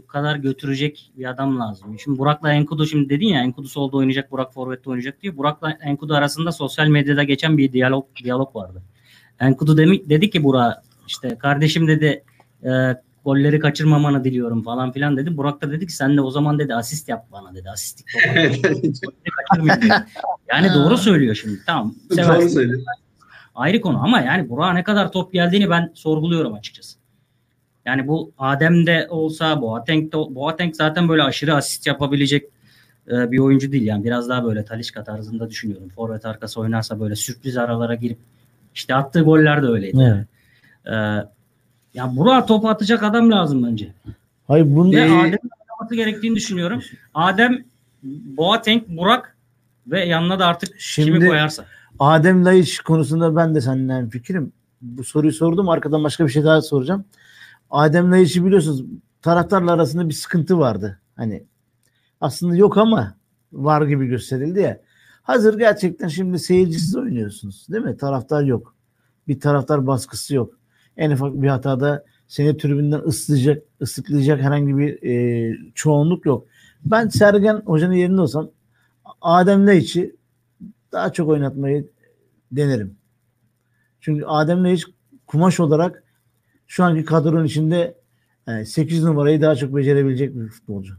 kadar 0.08 0.36
götürecek 0.36 1.12
bir 1.18 1.30
adam 1.30 1.60
lazım. 1.60 2.00
Şimdi 2.00 2.20
Burak'la 2.20 2.54
Enkudu 2.54 2.86
şimdi 2.86 3.10
dedin 3.10 3.28
ya 3.28 3.42
Enkudu 3.42 3.68
solda 3.68 3.98
oynayacak, 3.98 4.32
Burak 4.32 4.54
forvette 4.54 4.90
oynayacak 4.90 5.22
diye. 5.22 5.38
Burak'la 5.38 5.72
Enkudu 5.72 6.14
arasında 6.14 6.52
sosyal 6.52 6.88
medyada 6.88 7.24
geçen 7.24 7.58
bir 7.58 7.74
diyalog 7.74 8.06
diyalog 8.24 8.56
vardı. 8.56 8.82
Enkudu 9.40 9.78
demek 9.78 10.10
dedi 10.10 10.30
ki 10.30 10.44
Burak 10.44 10.84
işte 11.08 11.38
kardeşim 11.38 11.88
dedi 11.88 12.24
e, 12.64 12.70
golleri 13.28 13.60
kaçırmamanı 13.60 14.24
diliyorum 14.24 14.64
falan 14.64 14.92
filan 14.92 15.18
dedi. 15.18 15.38
Burak 15.38 15.62
da 15.62 15.72
dedi 15.72 15.88
ki 15.88 15.94
sen 15.94 16.18
de 16.18 16.22
o 16.22 16.32
zaman 16.32 16.60
dedi 16.60 16.76
asist 16.76 17.10
yap 17.10 17.26
bana 17.32 17.56
dedi. 17.56 17.70
Asistlik 17.70 18.08
dedi. 18.36 19.94
Yani 20.50 20.74
doğru 20.74 20.98
söylüyor 20.98 21.36
şimdi. 21.36 21.60
Tamam. 21.66 21.96
Doğru 22.10 22.50
söylüyor. 22.50 22.82
Ayrı 23.56 23.82
konu 23.82 24.04
ama 24.04 24.22
yani 24.22 24.50
Burak'a 24.50 24.74
ne 24.74 24.84
kadar 24.84 25.12
top 25.12 25.34
geldiğini 25.34 25.70
ben 25.70 25.92
sorguluyorum 25.94 26.54
açıkçası. 26.54 26.98
Yani 27.86 28.08
bu 28.08 28.32
Adem'de 28.38 29.08
olsa 29.10 29.62
Boateng 29.62 30.14
de, 30.14 30.18
Boateng 30.18 30.76
zaten 30.76 31.10
böyle 31.10 31.24
aşırı 31.24 31.56
asist 31.56 31.88
yapabilecek 31.88 32.46
e, 33.12 33.32
bir 33.32 33.40
oyuncu 33.40 33.72
değil. 33.72 33.84
Yani 33.84 34.04
biraz 34.04 34.30
daha 34.30 34.46
böyle 34.46 34.66
Talisca 34.66 35.04
tarzında 35.04 35.50
düşünüyorum. 35.50 35.90
Forvet 35.90 36.26
arkası 36.26 36.60
oynarsa 36.60 37.00
böyle 37.00 37.16
sürpriz 37.16 37.58
aralara 37.58 37.96
girip 37.96 38.20
işte 38.76 38.96
attığı 38.96 39.22
goller 39.22 39.64
de 39.64 39.68
öyleydi. 39.68 39.98
Evet. 40.02 40.28
E, 40.96 41.37
ya 41.98 42.16
Burak'a 42.16 42.46
top 42.46 42.66
atacak 42.66 43.04
adam 43.04 43.32
lazım 43.32 43.64
bence. 43.64 43.94
Hayır 44.48 44.76
bunda 44.76 44.98
Ve 44.98 45.02
Ee, 45.02 45.04
Adem'in 45.04 45.50
oynaması 45.72 45.96
gerektiğini 45.96 46.36
düşünüyorum. 46.36 46.82
Adem, 47.14 47.64
Boateng, 48.04 48.84
Burak 48.88 49.38
ve 49.88 50.06
yanına 50.06 50.40
da 50.40 50.46
artık 50.46 50.70
kimi 50.70 50.82
Şimdi- 50.82 51.28
koyarsa. 51.28 51.66
Adem 52.00 52.46
Laiç 52.46 52.80
konusunda 52.80 53.36
ben 53.36 53.56
de 53.56 53.62
seninle 53.62 54.10
fikrim. 54.10 54.52
Bu 54.82 55.04
soruyu 55.04 55.32
sordum. 55.34 55.70
Arkadan 55.70 56.04
başka 56.04 56.26
bir 56.26 56.32
şey 56.32 56.44
daha 56.44 56.62
soracağım. 56.62 57.06
Adem 57.72 58.12
Laiç'i 58.12 58.46
biliyorsunuz 58.46 58.84
taraftarla 59.22 59.72
arasında 59.72 60.10
bir 60.10 60.14
sıkıntı 60.14 60.60
vardı. 60.60 61.00
Hani 61.16 61.44
aslında 62.22 62.56
yok 62.56 62.78
ama 62.78 63.14
var 63.54 63.82
gibi 63.88 64.08
gösterildi 64.08 64.60
ya. 64.60 64.80
Hazır 65.24 65.58
gerçekten 65.60 66.08
şimdi 66.08 66.40
seyircisiz 66.40 66.96
oynuyorsunuz 66.96 67.68
değil 67.70 67.84
mi? 67.84 67.98
Taraftar 67.98 68.44
yok. 68.44 68.76
Bir 69.28 69.40
taraftar 69.40 69.88
baskısı 69.88 70.36
yok. 70.36 70.54
En 70.98 71.12
ufak 71.12 71.42
bir 71.42 71.48
hatada 71.48 72.06
seni 72.28 72.58
tribünden 72.58 73.00
ıslıcak, 73.00 73.64
ıslıklayacak 73.82 74.42
herhangi 74.42 74.78
bir 74.78 75.04
e, 75.04 75.58
çoğunluk 75.76 76.26
yok. 76.26 76.48
Ben 76.86 77.08
Sergen 77.08 77.62
Hoca'nın 77.66 77.94
yerinde 77.94 78.22
olsam 78.22 78.50
Adem 79.22 79.68
Laiç'i 79.68 80.16
daha 80.92 81.14
çok 81.14 81.30
oynatmayı 81.30 81.90
denerim. 82.52 82.96
Çünkü 84.02 84.26
Adem 84.26 84.64
Laiç 84.64 84.86
kumaş 85.28 85.60
olarak 85.60 86.04
şu 86.68 86.84
anki 86.84 87.06
kadronun 87.06 87.46
içinde 87.46 87.98
e, 88.48 88.66
8 88.66 89.04
numarayı 89.04 89.42
daha 89.42 89.56
çok 89.56 89.76
becerebilecek 89.76 90.36
bir 90.36 90.48
futbolcu. 90.48 90.94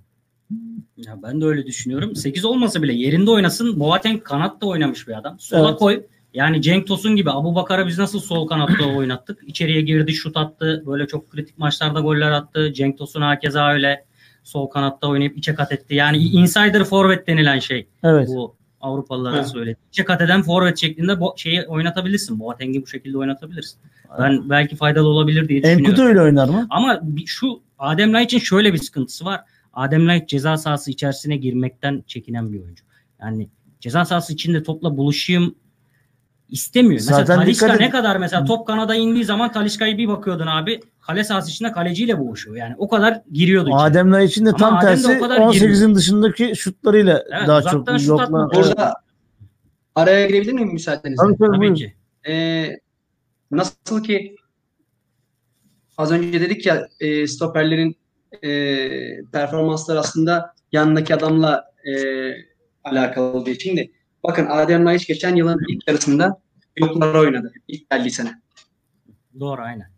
Ya 0.96 1.18
ben 1.22 1.40
de 1.40 1.44
öyle 1.44 1.66
düşünüyorum. 1.66 2.16
8 2.16 2.44
olmasa 2.44 2.82
bile 2.82 2.92
yerinde 2.92 3.30
oynasın. 3.30 3.80
Boateng 3.80 4.22
kanatta 4.22 4.66
oynamış 4.66 5.08
bir 5.08 5.18
adam. 5.18 5.36
Sola 5.38 5.68
Evet. 5.68 5.78
koy. 5.78 6.02
Yani 6.38 6.62
Cenk 6.62 6.86
Tosun 6.86 7.16
gibi 7.16 7.30
Abu 7.30 7.54
Bakar'a 7.54 7.86
biz 7.86 7.98
nasıl 7.98 8.20
sol 8.20 8.46
kanatta 8.46 8.86
oynattık? 8.96 9.38
İçeriye 9.46 9.80
girdi, 9.80 10.12
şut 10.12 10.36
attı. 10.36 10.82
Böyle 10.86 11.06
çok 11.06 11.30
kritik 11.30 11.58
maçlarda 11.58 12.00
goller 12.00 12.30
attı. 12.30 12.72
Cenk 12.72 12.98
Tosun 12.98 13.20
hakeza 13.22 13.72
öyle 13.72 14.04
sol 14.42 14.66
kanatta 14.66 15.08
oynayıp 15.08 15.38
içe 15.38 15.54
kat 15.54 15.72
etti. 15.72 15.94
Yani 15.94 16.18
insider 16.18 16.84
forvet 16.84 17.26
denilen 17.26 17.58
şey. 17.58 17.88
Evet. 18.02 18.28
Bu 18.28 18.56
Avrupalıların 18.80 19.38
Evet. 19.38 19.48
söyledi. 19.48 19.76
İçe 19.92 20.04
kat 20.04 20.20
eden 20.20 20.42
forvet 20.42 20.78
şeklinde 20.78 21.20
bu 21.20 21.34
şeyi 21.36 21.62
oynatabilirsin. 21.66 22.40
Boateng'i 22.40 22.82
bu 22.82 22.86
şekilde 22.86 23.18
oynatabilirsin. 23.18 23.80
Ben 24.18 24.50
belki 24.50 24.76
faydalı 24.76 25.08
olabilir 25.08 25.48
diye 25.48 25.62
düşünüyorum. 25.62 25.86
Enkudu 25.86 26.02
öyle 26.02 26.20
oynar 26.20 26.48
mı? 26.48 26.66
Ama 26.70 27.00
şu 27.26 27.60
Adem 27.78 28.12
Laiç'in 28.12 28.38
şöyle 28.38 28.72
bir 28.72 28.78
sıkıntısı 28.78 29.24
var. 29.24 29.40
Adem 29.72 30.08
Laiç 30.08 30.28
ceza 30.28 30.56
sahası 30.56 30.90
içerisine 30.90 31.36
girmekten 31.36 32.04
çekinen 32.06 32.52
bir 32.52 32.60
oyuncu. 32.60 32.84
Yani 33.20 33.48
ceza 33.80 34.04
sahası 34.04 34.32
içinde 34.32 34.62
topla 34.62 34.96
buluşayım 34.96 35.54
istemiyor. 36.48 36.94
Mesela 36.94 37.24
Zaten 37.24 37.46
dikkat 37.46 37.70
et- 37.74 37.80
ne 37.80 37.90
kadar 37.90 38.16
mesela 38.16 38.44
top 38.44 38.66
kanada 38.66 38.94
indiği 38.94 39.24
zaman 39.24 39.52
Talisca'yı 39.52 39.98
bir 39.98 40.08
bakıyordun 40.08 40.46
abi 40.46 40.80
kale 41.00 41.24
sahası 41.24 41.50
içinde 41.50 41.72
kaleciyle 41.72 42.18
boğuşuyor. 42.18 42.56
Yani 42.56 42.74
o 42.78 42.88
kadar 42.88 43.22
giriyordu 43.32 43.68
içeri. 43.68 43.80
Adem 43.80 44.12
Laiç'in 44.12 44.46
de 44.46 44.50
Ama 44.50 44.58
tam 44.58 44.76
de 44.76 44.80
tersi 44.80 45.16
o 45.18 45.20
kadar 45.20 45.36
18'in 45.38 45.94
dışındaki 45.94 46.52
şutlarıyla 46.56 47.24
Evet, 47.38 47.48
daha 47.48 47.62
çok 47.62 47.88
şut 47.98 48.08
yokla. 48.08 48.22
atmak. 48.24 48.54
Evet. 48.54 48.64
Burada 48.66 48.94
araya 49.94 50.26
girebilir 50.26 50.52
miyim 50.52 50.72
müsaadenizle? 50.72 51.22
Tabii, 51.22 51.36
tabii, 51.38 51.56
Tabii 51.56 51.74
ki. 51.74 51.94
Ee, 52.28 52.70
nasıl 53.50 54.02
ki 54.02 54.36
az 55.98 56.12
önce 56.12 56.40
dedik 56.40 56.66
ya 56.66 56.88
e, 57.00 57.26
stoperlerin 57.26 57.96
e, 58.42 58.50
performansları 59.32 59.98
aslında 59.98 60.54
yanındaki 60.72 61.14
adamla 61.14 61.64
e, 61.84 61.92
alakalı 62.84 63.46
diye. 63.46 63.58
Şimdi 63.58 63.90
bakın 64.24 64.46
Adem 64.46 64.86
Laiç 64.86 65.06
geçen 65.06 65.36
yılın 65.36 65.60
ilk 65.68 65.88
yarısında 65.88 66.40
yoklara 66.76 67.20
oynadı. 67.20 67.52
İlk 67.68 67.90
geldiği 67.90 68.10
sene. 68.10 68.42
Doğru 69.40 69.62
aynen. 69.62 69.90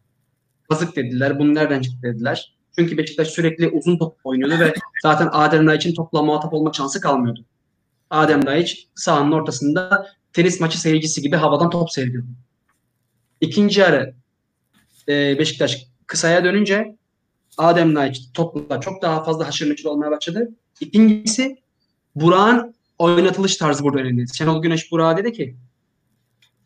Kazık 0.68 0.96
dediler. 0.96 1.38
Bunu 1.38 1.54
nereden 1.54 1.82
çıktı 1.82 1.98
dediler. 2.02 2.56
Çünkü 2.78 2.98
Beşiktaş 2.98 3.28
sürekli 3.28 3.68
uzun 3.68 3.98
top 3.98 4.16
oynuyordu 4.24 4.58
ve 4.58 4.74
zaten 5.02 5.28
Adem 5.32 5.66
Laiç'in 5.66 5.94
topla 5.94 6.22
muhatap 6.22 6.54
olma 6.54 6.72
şansı 6.72 7.00
kalmıyordu. 7.00 7.44
Adem 8.10 8.46
Laiç 8.46 8.88
sahanın 8.94 9.32
ortasında 9.32 10.06
tenis 10.32 10.60
maçı 10.60 10.80
seyircisi 10.80 11.22
gibi 11.22 11.36
havadan 11.36 11.70
top 11.70 11.92
seyrediyordu. 11.92 12.28
İkinci 13.40 13.80
yarı 13.80 14.14
e, 15.08 15.38
Beşiktaş 15.38 15.86
kısaya 16.06 16.44
dönünce 16.44 16.96
Adem 17.58 17.94
Laiç 17.94 18.20
topla 18.34 18.80
çok 18.80 19.02
daha 19.02 19.24
fazla 19.24 19.46
haşır 19.48 19.70
neşir 19.70 19.84
olmaya 19.84 20.10
başladı. 20.10 20.50
İkincisi 20.80 21.58
Burak'ın 22.14 22.74
oynatılış 23.00 23.56
tarzı 23.56 23.84
burada 23.84 24.00
önemli. 24.00 24.34
Şenol 24.34 24.62
Güneş 24.62 24.92
Burak'a 24.92 25.16
dedi 25.16 25.32
ki 25.32 25.56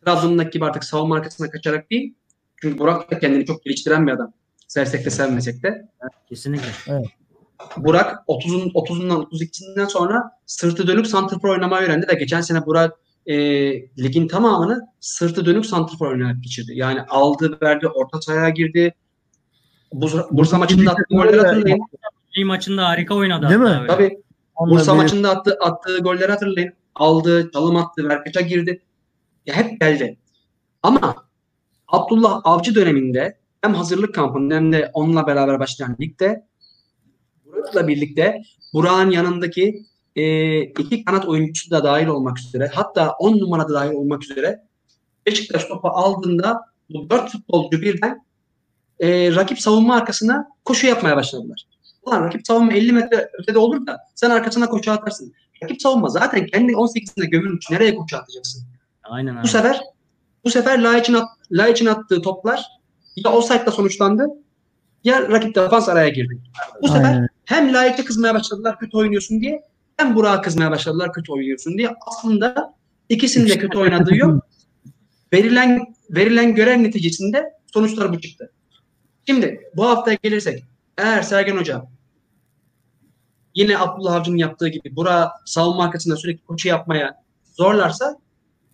Trabzon'daki 0.05 0.49
gibi 0.49 0.65
artık 0.65 0.83
savunma 0.83 1.15
arkasına 1.15 1.49
kaçarak 1.49 1.91
değil. 1.91 2.13
Çünkü 2.61 2.79
Burak 2.79 3.11
da 3.11 3.19
kendini 3.19 3.45
çok 3.45 3.63
geliştiren 3.63 4.07
bir 4.07 4.11
adam. 4.11 4.33
Sevsek 4.67 5.05
de 5.05 5.09
sevmesek 5.09 5.63
de. 5.63 5.89
Kesinlikle. 6.29 6.67
Burak 7.77 8.27
30'un 8.27 8.69
30'undan 8.69 9.23
32'sinden 9.23 9.85
sonra 9.85 10.31
sırtı 10.45 10.87
dönük 10.87 11.07
santrfor 11.07 11.49
oynamayı 11.49 11.85
öğrendi 11.87 12.07
ve 12.07 12.13
geçen 12.13 12.41
sene 12.41 12.65
Burak 12.65 12.93
e, 13.25 13.35
ligin 13.97 14.27
tamamını 14.27 14.87
sırtı 14.99 15.45
dönük 15.45 15.65
santrfor 15.65 16.07
oynayarak 16.11 16.43
geçirdi. 16.43 16.71
Yani 16.75 17.01
aldı, 17.01 17.57
verdi, 17.61 17.87
orta 17.87 18.21
sahaya 18.21 18.49
girdi. 18.49 18.93
Bursa, 19.93 20.27
Bursa 20.31 20.57
maçında 20.57 20.91
attığı 20.91 21.03
golleri 21.09 21.41
hatırlayın. 21.41 21.79
Bir 22.35 22.43
maçında 22.43 22.87
harika 22.87 23.15
oynadı. 23.15 23.49
Değil 23.49 23.61
mi? 23.61 23.87
Tabii 23.87 24.24
Onunla 24.55 24.75
Bursa 24.75 24.93
bir- 24.93 24.97
maçında 24.97 25.29
attı, 25.29 25.57
attığı 25.61 25.97
golleri 25.99 26.31
hatırlayın. 26.31 26.73
Aldı, 26.95 27.51
çalım 27.53 27.75
attı, 27.75 28.09
verkaça 28.09 28.41
girdi. 28.41 28.81
Ya 29.45 29.55
hep 29.55 29.79
geldi. 29.81 30.17
Ama 30.83 31.15
Abdullah 31.87 32.41
Avcı 32.43 32.75
döneminde 32.75 33.37
hem 33.61 33.73
hazırlık 33.73 34.15
kampında 34.15 34.55
hem 34.55 34.71
de 34.71 34.91
onunla 34.93 35.27
beraber 35.27 35.59
başlayan 35.59 35.97
ligde 36.01 36.47
Burak'la 37.45 37.87
birlikte 37.87 38.41
Burak'ın 38.73 39.11
yanındaki 39.11 39.85
e, 40.15 40.61
iki 40.61 41.05
kanat 41.05 41.25
oyuncusu 41.27 41.71
da 41.71 41.83
dahil 41.83 42.07
olmak 42.07 42.39
üzere 42.39 42.71
hatta 42.73 43.11
10 43.19 43.37
numarada 43.39 43.73
dahil 43.73 43.91
olmak 43.91 44.23
üzere 44.23 44.63
Beşiktaş 45.25 45.65
topu 45.65 45.87
aldığında 45.87 46.61
bu 46.89 47.09
dört 47.09 47.31
futbolcu 47.31 47.81
birden 47.81 48.25
e, 48.99 49.35
rakip 49.35 49.59
savunma 49.59 49.95
arkasına 49.95 50.47
koşu 50.65 50.87
yapmaya 50.87 51.15
başladılar. 51.17 51.65
Ulan 52.05 52.23
rakip 52.23 52.47
savunma 52.47 52.73
50 52.73 52.91
metre 52.91 53.29
ötede 53.39 53.59
olur 53.59 53.87
da 53.87 53.99
sen 54.15 54.29
arkasına 54.29 54.69
koşu 54.69 54.91
atarsın. 54.91 55.33
Rakip 55.63 55.81
savunma 55.81 56.09
zaten 56.09 56.45
kendi 56.45 56.71
18'inde 56.71 57.25
gömülmüş. 57.25 57.71
Nereye 57.71 57.95
koşu 57.95 58.17
atacaksın? 58.17 58.63
Aynen 59.03 59.35
Bu 59.35 59.39
abi. 59.39 59.47
sefer 59.47 59.81
bu 60.43 60.49
sefer 60.49 60.79
Laiç'in 60.79 61.13
at, 61.13 61.27
Laiç'in 61.51 61.85
attığı 61.85 62.21
toplar 62.21 62.65
ya 63.15 63.31
offside'la 63.31 63.71
sonuçlandı 63.71 64.27
ya 65.03 65.29
rakip 65.29 65.55
defans 65.55 65.89
araya 65.89 66.09
girdi. 66.09 66.41
Bu 66.81 66.87
sefer 66.87 67.03
Aynen. 67.13 67.27
hem 67.45 67.73
Laiç'e 67.73 68.05
kızmaya 68.05 68.33
başladılar 68.33 68.79
kötü 68.79 68.97
oynuyorsun 68.97 69.41
diye 69.41 69.61
hem 69.97 70.15
Burak'a 70.15 70.41
kızmaya 70.41 70.71
başladılar 70.71 71.13
kötü 71.13 71.31
oynuyorsun 71.31 71.77
diye. 71.77 71.89
Aslında 72.07 72.73
ikisinin 73.09 73.49
de 73.49 73.57
kötü 73.57 73.77
oynadığı 73.77 74.15
yok. 74.15 74.47
Verilen 75.33 75.95
verilen 76.09 76.55
görev 76.55 76.83
neticesinde 76.83 77.43
sonuçlar 77.73 78.13
bu 78.13 78.21
çıktı. 78.21 78.51
Şimdi 79.27 79.61
bu 79.75 79.85
haftaya 79.85 80.17
gelirsek 80.23 80.63
eğer 80.97 81.21
Sergen 81.21 81.57
Hoca 81.57 81.85
yine 83.55 83.77
Abdullah 83.79 84.13
Avcı'nın 84.15 84.37
yaptığı 84.37 84.67
gibi 84.67 84.95
Burak'ı 84.95 85.29
savunma 85.45 85.83
arkasında 85.83 86.15
sürekli 86.15 86.45
koşu 86.45 86.67
yapmaya 86.67 87.23
zorlarsa 87.53 88.19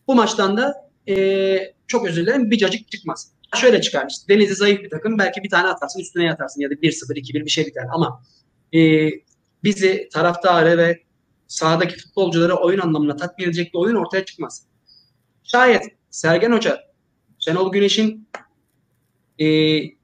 bu 0.08 0.16
maçtan 0.16 0.58
da 0.58 0.90
eee, 1.08 1.74
çok 1.88 2.06
özür 2.08 2.22
dilerim 2.22 2.52
bir 2.52 2.58
cacık 2.58 2.92
çıkmaz. 2.92 3.32
Şöyle 3.56 3.82
çıkar 3.82 4.08
işte 4.10 4.34
Denizli 4.34 4.56
zayıf 4.56 4.82
bir 4.84 4.90
takım 4.90 5.18
belki 5.20 5.44
bir 5.44 5.50
tane 5.50 5.68
atarsın 5.68 6.00
üstüne 6.00 6.24
yatarsın 6.24 6.62
ya 6.62 6.70
da 6.70 6.74
1-0 6.74 7.16
2-1 7.16 7.46
bir 7.46 7.50
şey 7.50 7.66
biter 7.66 7.86
ama 7.94 8.24
eee, 8.72 9.24
bizi 9.64 10.10
taraftarı 10.14 10.78
ve 10.78 11.04
sahadaki 11.48 11.98
futbolcuları 11.98 12.56
oyun 12.56 12.80
anlamında 12.80 13.16
tatmin 13.16 13.46
edecek 13.46 13.74
bir 13.74 13.80
oyun 13.80 13.96
ortaya 13.96 14.26
çıkmaz. 14.26 14.64
Şayet 15.44 15.84
Sergen 16.12 16.52
Hoca 16.52 16.80
Şenol 17.40 17.72
Güneş'in 17.72 18.28
eee 19.40 19.96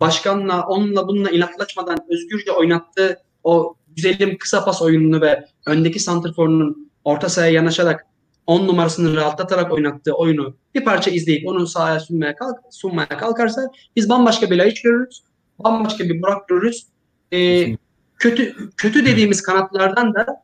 başkanla 0.00 0.66
onunla 0.66 1.08
bununla 1.08 1.30
inatlaşmadan 1.30 1.98
özgürce 2.10 2.52
oynattığı 2.52 3.16
o 3.44 3.74
güzelim 4.02 4.38
kısa 4.38 4.64
pas 4.64 4.82
oyununu 4.82 5.20
ve 5.20 5.44
öndeki 5.66 6.00
santrforunun 6.00 6.90
orta 7.04 7.28
sahaya 7.28 7.52
yanaşarak 7.52 8.06
10 8.46 8.66
numarasını 8.66 9.16
rahatlatarak 9.16 9.72
oynattığı 9.72 10.12
oyunu 10.12 10.54
bir 10.74 10.84
parça 10.84 11.10
izleyip 11.10 11.48
onu 11.48 11.66
sahaya 11.66 12.00
sunmaya, 12.00 12.36
kalk, 12.36 12.56
sunmaya 12.70 13.08
kalkarsa 13.08 13.70
biz 13.96 14.08
bambaşka 14.08 14.50
bir 14.50 14.56
Laiç 14.56 14.82
görürüz. 14.82 15.22
Bambaşka 15.58 16.04
bir 16.04 16.22
Burak 16.22 16.48
görürüz. 16.48 16.86
Ee, 17.32 17.76
kötü 18.16 18.70
kötü 18.76 19.06
dediğimiz 19.06 19.42
kanatlardan 19.42 20.14
da 20.14 20.42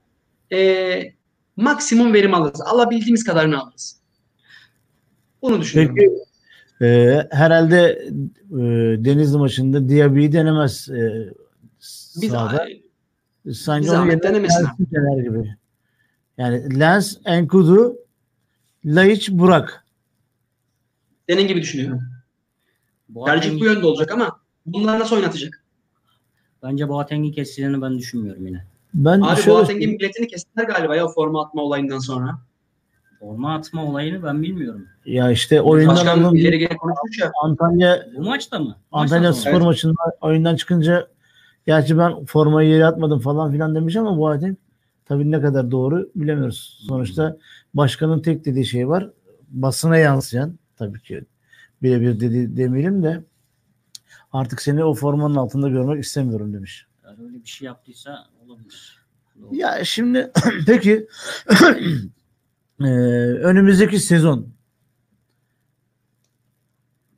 e, 0.52 1.12
maksimum 1.56 2.12
verim 2.12 2.34
alırız. 2.34 2.60
Alabildiğimiz 2.60 3.24
kadarını 3.24 3.62
alırız. 3.62 4.00
Bunu 5.42 5.60
düşünüyorum. 5.60 5.96
Peki 5.96 6.12
e, 6.82 7.20
herhalde 7.30 8.08
e, 8.50 8.58
Denizli 9.04 9.38
maçında 9.38 9.88
Diaby'i 9.88 10.32
denemez 10.32 10.88
e, 10.88 11.32
Biz 12.20 12.30
sahada. 12.30 12.66
Sanki 13.52 13.88
zahmet 13.88 14.22
denemesin 14.22 14.66
dener 14.78 15.22
gibi. 15.22 15.54
Yani 16.38 16.80
Lens, 16.80 17.16
Enkudu, 17.24 17.96
Laiç, 18.84 19.30
Burak. 19.30 19.84
senin 21.28 21.48
gibi 21.48 21.62
düşünüyorum. 21.62 22.00
Tercih 23.26 23.50
Boateng, 23.50 23.60
bu 23.60 23.64
yönde 23.64 23.86
olacak 23.86 24.10
ama 24.12 24.40
bunlar 24.66 25.00
nasıl 25.00 25.16
oynatacak? 25.16 25.60
bence 26.62 26.88
Boateng'in 26.88 27.32
keseceğini 27.32 27.82
ben 27.82 27.98
düşünmüyorum 27.98 28.46
yine. 28.46 28.64
Ben 28.94 29.20
Abi 29.20 29.40
şöyle 29.40 29.58
Boateng'in 29.58 29.98
biletini 29.98 30.26
kestiler 30.26 30.64
galiba 30.64 30.96
ya 30.96 31.08
forma 31.08 31.44
atma 31.44 31.62
olayından 31.62 31.98
sonra. 31.98 32.38
Forma 33.20 33.54
atma 33.54 33.84
olayını 33.84 34.22
ben 34.22 34.42
bilmiyorum. 34.42 34.86
ya 35.04 35.30
işte 35.30 35.60
oyundan 35.60 35.96
Başkan 35.96 36.34
ileri 36.34 36.58
gene 36.58 36.76
konuşmuş 36.76 37.18
ya. 37.18 37.32
Antalya 37.42 38.06
Bu 38.16 38.22
maçta 38.22 38.58
mı? 38.58 38.76
Antalya 38.92 39.28
Maçtan 39.28 39.40
Spor. 39.40 39.50
Evet. 39.56 39.62
maçında 39.62 39.94
oyundan 40.20 40.56
çıkınca 40.56 41.08
gerçi 41.66 41.98
ben 41.98 42.24
formayı 42.24 42.68
yere 42.70 42.86
atmadım 42.86 43.20
falan 43.20 43.52
filan 43.52 43.74
demiş 43.74 43.96
ama 43.96 44.18
bu 44.18 44.28
Adem 44.28 44.56
tabii 45.04 45.30
ne 45.30 45.40
kadar 45.40 45.70
doğru 45.70 46.10
bilemiyoruz. 46.16 46.84
Sonuçta 46.88 47.36
başkanın 47.74 48.20
tek 48.20 48.44
dediği 48.44 48.66
şey 48.66 48.88
var. 48.88 49.10
Basına 49.48 49.96
yansıyan 49.96 50.58
tabii 50.76 51.00
ki 51.02 51.24
birebir 51.82 52.20
dedi 52.20 52.56
demeyelim 52.56 53.02
de 53.02 53.24
artık 54.32 54.62
seni 54.62 54.84
o 54.84 54.94
formanın 54.94 55.34
altında 55.34 55.68
görmek 55.68 56.04
istemiyorum 56.04 56.54
demiş. 56.54 56.86
Yani 57.04 57.16
öyle 57.24 57.42
bir 57.42 57.48
şey 57.48 57.66
yaptıysa 57.66 58.26
olabilir. 58.46 58.98
Doğru. 59.40 59.54
Ya 59.56 59.84
şimdi 59.84 60.32
peki 60.66 61.06
eee, 62.80 62.86
önümüzdeki 63.34 63.98
sezon 64.00 64.48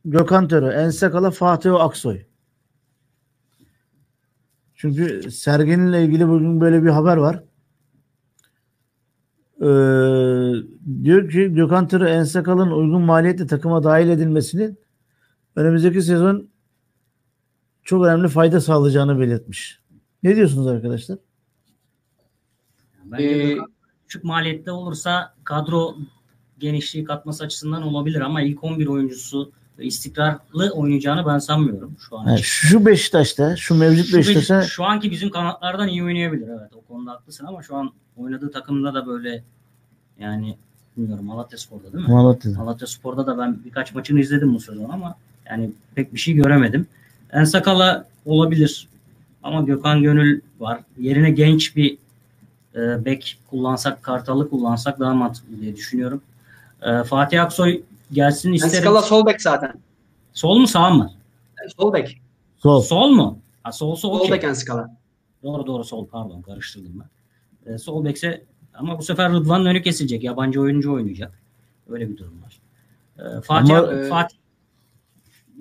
Gökhan 0.05 0.49
Töre, 0.49 0.75
Ensekala, 0.75 1.31
Fatih 1.31 1.75
Aksoy. 1.75 2.23
Çünkü 4.77 5.31
Sergen'le 5.31 6.05
ilgili 6.05 6.29
bugün 6.29 6.61
böyle 6.61 6.83
bir 6.83 6.89
haber 6.89 7.17
var. 7.17 7.43
Ee, 9.61 9.65
diyor 11.05 11.31
ki 11.31 11.53
Gökhan 11.55 11.89
Töre, 11.89 12.11
Ensekal'ın 12.11 12.71
uygun 12.71 13.03
maliyetle 13.03 13.47
takıma 13.47 13.83
dahil 13.83 14.09
edilmesinin 14.09 14.79
önümüzdeki 15.57 16.03
sezon 16.03 16.49
çok 17.83 18.05
önemli 18.05 18.29
fayda 18.29 18.61
sağlayacağını 18.61 19.21
belirtmiş. 19.21 19.81
Ne 20.23 20.37
diyorsunuz 20.37 20.67
arkadaşlar? 20.67 21.19
Bence 23.05 23.25
Ee, 23.25 23.57
küçük 24.03 24.25
maliyette 24.25 24.71
olursa 24.71 25.35
kadro 25.45 25.97
genişliği 26.59 27.05
katması 27.05 27.45
açısından 27.45 27.83
olabilir 27.83 28.21
ama 28.21 28.43
ilk 28.43 28.65
11 28.65 28.87
oyuncusu 28.87 29.53
istikrarlı 29.79 30.71
oynayacağını 30.71 31.27
ben 31.27 31.39
sanmıyorum 31.39 31.97
şu 32.09 32.19
an. 32.19 32.35
İçin. 32.35 32.43
şu 32.43 32.87
Beşiktaş'ta, 32.87 33.57
şu 33.57 33.75
mevcut 33.75 34.07
Şu, 34.07 34.17
Beşiktaş'a 34.17 34.63
şu 34.63 34.85
anki 34.85 35.11
bizim 35.11 35.31
kanatlardan 35.31 35.89
iyi 35.89 36.05
oynayabilir 36.05 36.49
evet 36.49 36.71
o 36.75 36.81
konuda 36.81 37.11
haklısın 37.11 37.47
ama 37.47 37.63
şu 37.63 37.77
an 37.77 37.93
oynadığı 38.17 38.51
takımda 38.51 38.95
da 38.95 39.07
böyle 39.07 39.43
yani 40.19 40.57
bilmiyorum 40.97 41.25
Malatya 41.25 41.59
Spor'da 41.59 41.93
değil 41.93 42.05
mi? 42.05 42.13
Malatya'da. 42.13 42.59
Malatya 42.59 42.87
Spor'da 42.87 43.27
da 43.27 43.39
ben 43.39 43.59
birkaç 43.65 43.95
maçını 43.95 44.21
izledim 44.21 44.55
bu 44.55 44.61
sezon 44.61 44.91
ama 44.91 45.15
yani 45.51 45.71
pek 45.95 46.15
bir 46.15 46.19
şey 46.19 46.35
göremedim. 46.35 46.87
Ensakala 47.33 48.07
olabilir 48.25 48.89
ama 49.43 49.63
Gökhan 49.63 50.03
Gönül 50.03 50.41
var. 50.61 50.81
Yerine 50.99 51.31
genç 51.31 51.77
bir 51.77 51.99
e, 52.75 53.05
bek 53.05 53.39
kullansak, 53.51 54.03
Kartal'ı 54.03 54.51
kullansak 54.51 55.01
daha 55.01 55.15
mantıklı 55.15 55.61
diye 55.61 55.77
düşünüyorum. 55.77 56.23
E, 56.83 57.05
Fatih 57.05 57.43
Aksoy 57.43 57.83
gelsin 58.13 58.53
isterim. 58.53 58.75
Enskala 58.77 59.03
sol 59.03 59.27
bek 59.27 59.43
zaten. 59.43 59.73
Sol 60.33 60.59
mu 60.59 60.67
sağ 60.67 60.91
mı? 60.91 61.13
Sol 61.77 61.93
bek. 61.93 62.21
Sol. 62.59 62.81
Sol 62.81 63.09
mu? 63.09 63.39
Ha, 63.63 63.73
solsa 63.73 64.01
Sol 64.01 64.21
okey. 64.21 64.31
bek 64.31 64.45
Enskala. 64.45 64.97
Doğru 65.43 65.67
doğru 65.67 65.85
sol 65.85 66.07
pardon 66.07 66.43
karıştırdım 66.43 67.03
ben. 67.67 67.73
E, 67.75 67.79
sol 67.79 68.05
bekse 68.05 68.45
ama 68.75 68.99
bu 68.99 69.03
sefer 69.03 69.33
Rıdvan'ın 69.33 69.67
önü 69.67 69.83
kesilecek. 69.83 70.25
Yabancı 70.25 70.61
oyuncu 70.61 70.93
oynayacak. 70.93 71.33
Öyle 71.89 72.09
bir 72.09 72.17
durum 72.17 72.35
var. 72.43 72.59
E, 73.19 73.41
Fatih, 73.41 73.79
Ama, 73.79 73.93
e, 73.93 74.09
Fatih 74.09 74.37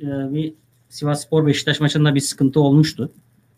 e, 0.01 0.05
bir 0.33 0.53
Sivas 0.89 1.25
Spor 1.25 1.47
Beşiktaş 1.47 1.79
maçında 1.79 2.15
bir 2.15 2.19
sıkıntı 2.19 2.59
olmuştu. 2.59 3.11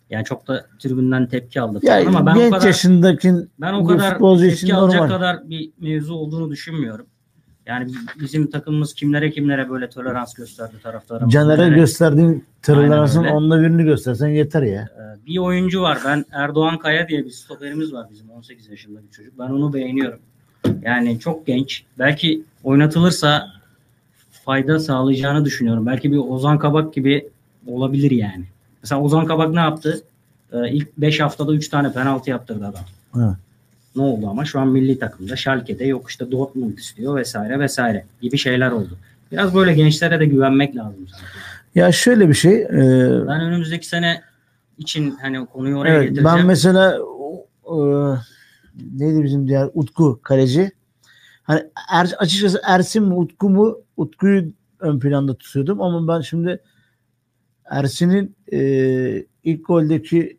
Yani 0.09 0.25
çok 0.25 0.47
da 0.47 0.65
tribünden 0.79 1.27
tepki 1.27 1.61
aldı 1.61 1.79
falan 1.79 1.99
Ya 1.99 2.07
ama 2.07 2.25
ben 2.25 2.35
o 2.35 2.39
genç 2.39 2.53
kadar 2.53 2.65
yaşındaki 2.67 3.33
ben 3.59 3.73
o 3.73 3.85
kadar 3.85 4.19
tepki 4.39 4.75
alacak 4.75 5.01
normal. 5.01 5.15
kadar 5.15 5.49
bir 5.49 5.71
mevzu 5.79 6.13
olduğunu 6.15 6.49
düşünmüyorum. 6.51 7.05
Yani 7.67 7.91
bizim 8.19 8.49
takımımız 8.49 8.93
kimlere 8.93 9.31
kimlere 9.31 9.69
böyle 9.69 9.89
tolerans 9.89 10.33
gösterdi 10.33 10.75
taraftara. 10.83 11.29
Caner'e 11.29 11.69
gösterdiğin 11.69 12.45
toleransın 12.63 13.23
onunla 13.23 13.61
birini 13.61 13.83
göstersen 13.83 14.27
yeter 14.27 14.61
ya. 14.61 14.81
Ee, 14.81 15.25
bir 15.25 15.37
oyuncu 15.37 15.81
var. 15.81 15.97
Ben 16.05 16.25
Erdoğan 16.31 16.77
Kaya 16.77 17.07
diye 17.07 17.25
bir 17.25 17.29
stoperimiz 17.29 17.93
var 17.93 18.07
bizim 18.11 18.29
18 18.29 18.69
yaşında 18.69 18.99
bir 19.03 19.11
çocuk. 19.11 19.39
Ben 19.39 19.49
onu 19.49 19.73
beğeniyorum. 19.73 20.19
Yani 20.81 21.19
çok 21.19 21.47
genç. 21.47 21.83
Belki 21.99 22.43
oynatılırsa 22.63 23.47
fayda 24.31 24.79
sağlayacağını 24.79 25.45
düşünüyorum. 25.45 25.85
Belki 25.85 26.11
bir 26.11 26.17
Ozan 26.17 26.59
Kabak 26.59 26.93
gibi 26.93 27.29
olabilir 27.67 28.11
yani. 28.11 28.45
Mesela 28.83 29.01
Ozan 29.01 29.25
Kabak 29.25 29.53
ne 29.53 29.59
yaptı? 29.59 30.01
Ee, 30.53 30.69
ilk 30.69 30.97
5 30.97 31.19
haftada 31.19 31.53
3 31.53 31.69
tane 31.69 31.93
penaltı 31.93 32.29
yaptırdı 32.29 32.65
adam. 32.65 32.83
Evet. 33.17 33.35
Ne 33.97 34.01
oldu 34.03 34.27
ama 34.29 34.45
şu 34.45 34.59
an 34.59 34.67
milli 34.67 34.99
takımda 34.99 35.35
Schalke'de 35.35 35.85
yok 35.85 36.09
işte 36.09 36.31
Dortmund 36.31 36.77
istiyor 36.77 37.15
vesaire 37.15 37.59
vesaire 37.59 38.05
gibi 38.21 38.37
şeyler 38.37 38.71
oldu. 38.71 38.97
Biraz 39.31 39.55
böyle 39.55 39.73
gençlere 39.73 40.19
de 40.19 40.25
güvenmek 40.25 40.75
lazım 40.75 41.07
sanki. 41.07 41.25
Ya 41.75 41.91
şöyle 41.91 42.29
bir 42.29 42.33
şey. 42.33 42.61
e, 42.61 42.69
Ben 43.27 43.41
önümüzdeki 43.41 43.87
sene 43.87 44.21
için 44.77 45.11
hani 45.21 45.45
konuyu 45.45 45.77
oraya 45.77 45.93
evet, 45.93 46.09
getireceğim. 46.09 46.37
ben 46.37 46.45
mesela 46.45 46.97
e, 47.65 47.75
neydi 48.97 49.23
bizim 49.23 49.47
diğer 49.47 49.69
Utku 49.73 50.19
kaleci. 50.23 50.71
Hani 51.43 51.63
er, 51.91 52.11
açıkçası 52.17 52.61
Ersin 52.63 53.03
mi 53.03 53.13
Utku 53.13 53.49
mu 53.49 53.77
Utku'yu 53.97 54.53
ön 54.79 54.99
planda 54.99 55.33
tutuyordum 55.37 55.81
ama 55.81 56.15
ben 56.15 56.21
şimdi 56.21 56.59
Ersin'in 57.65 58.35
e, 58.53 58.59
ilk 59.43 59.67
goldeki 59.67 60.37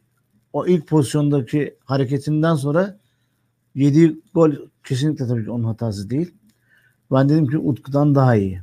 o 0.53 0.67
ilk 0.67 0.87
pozisyondaki 0.87 1.75
hareketinden 1.85 2.55
sonra 2.55 2.99
yediği 3.75 4.21
gol 4.35 4.53
kesinlikle 4.85 5.27
tabii 5.27 5.45
ki 5.45 5.51
onun 5.51 5.65
hatası 5.65 6.11
değil. 6.11 6.35
Ben 7.13 7.29
dedim 7.29 7.47
ki 7.47 7.59
Utku'dan 7.59 8.15
daha 8.15 8.37
iyi. 8.37 8.63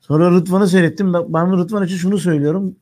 Sonra 0.00 0.30
Rıdvan'ı 0.30 0.68
seyrettim. 0.68 1.12
Ben, 1.12 1.58
Rıdvan 1.58 1.84
için 1.84 1.96
şunu 1.96 2.18
söylüyorum. 2.18 2.76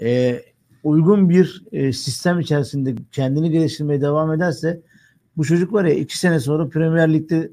Ee, 0.00 0.42
uygun 0.82 1.28
bir 1.28 1.64
e, 1.72 1.92
sistem 1.92 2.40
içerisinde 2.40 2.94
kendini 3.12 3.50
geliştirmeye 3.50 4.00
devam 4.00 4.32
ederse 4.32 4.82
bu 5.36 5.44
çocuk 5.44 5.72
var 5.72 5.84
ya 5.84 5.94
iki 5.94 6.18
sene 6.18 6.40
sonra 6.40 6.68
Premier 6.68 7.12
Lig'de 7.12 7.50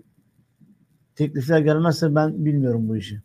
teklifler 1.16 1.60
gelmezse 1.60 2.16
ben 2.16 2.46
bilmiyorum 2.46 2.90
bu 2.90 2.98
işi. 2.98 3.22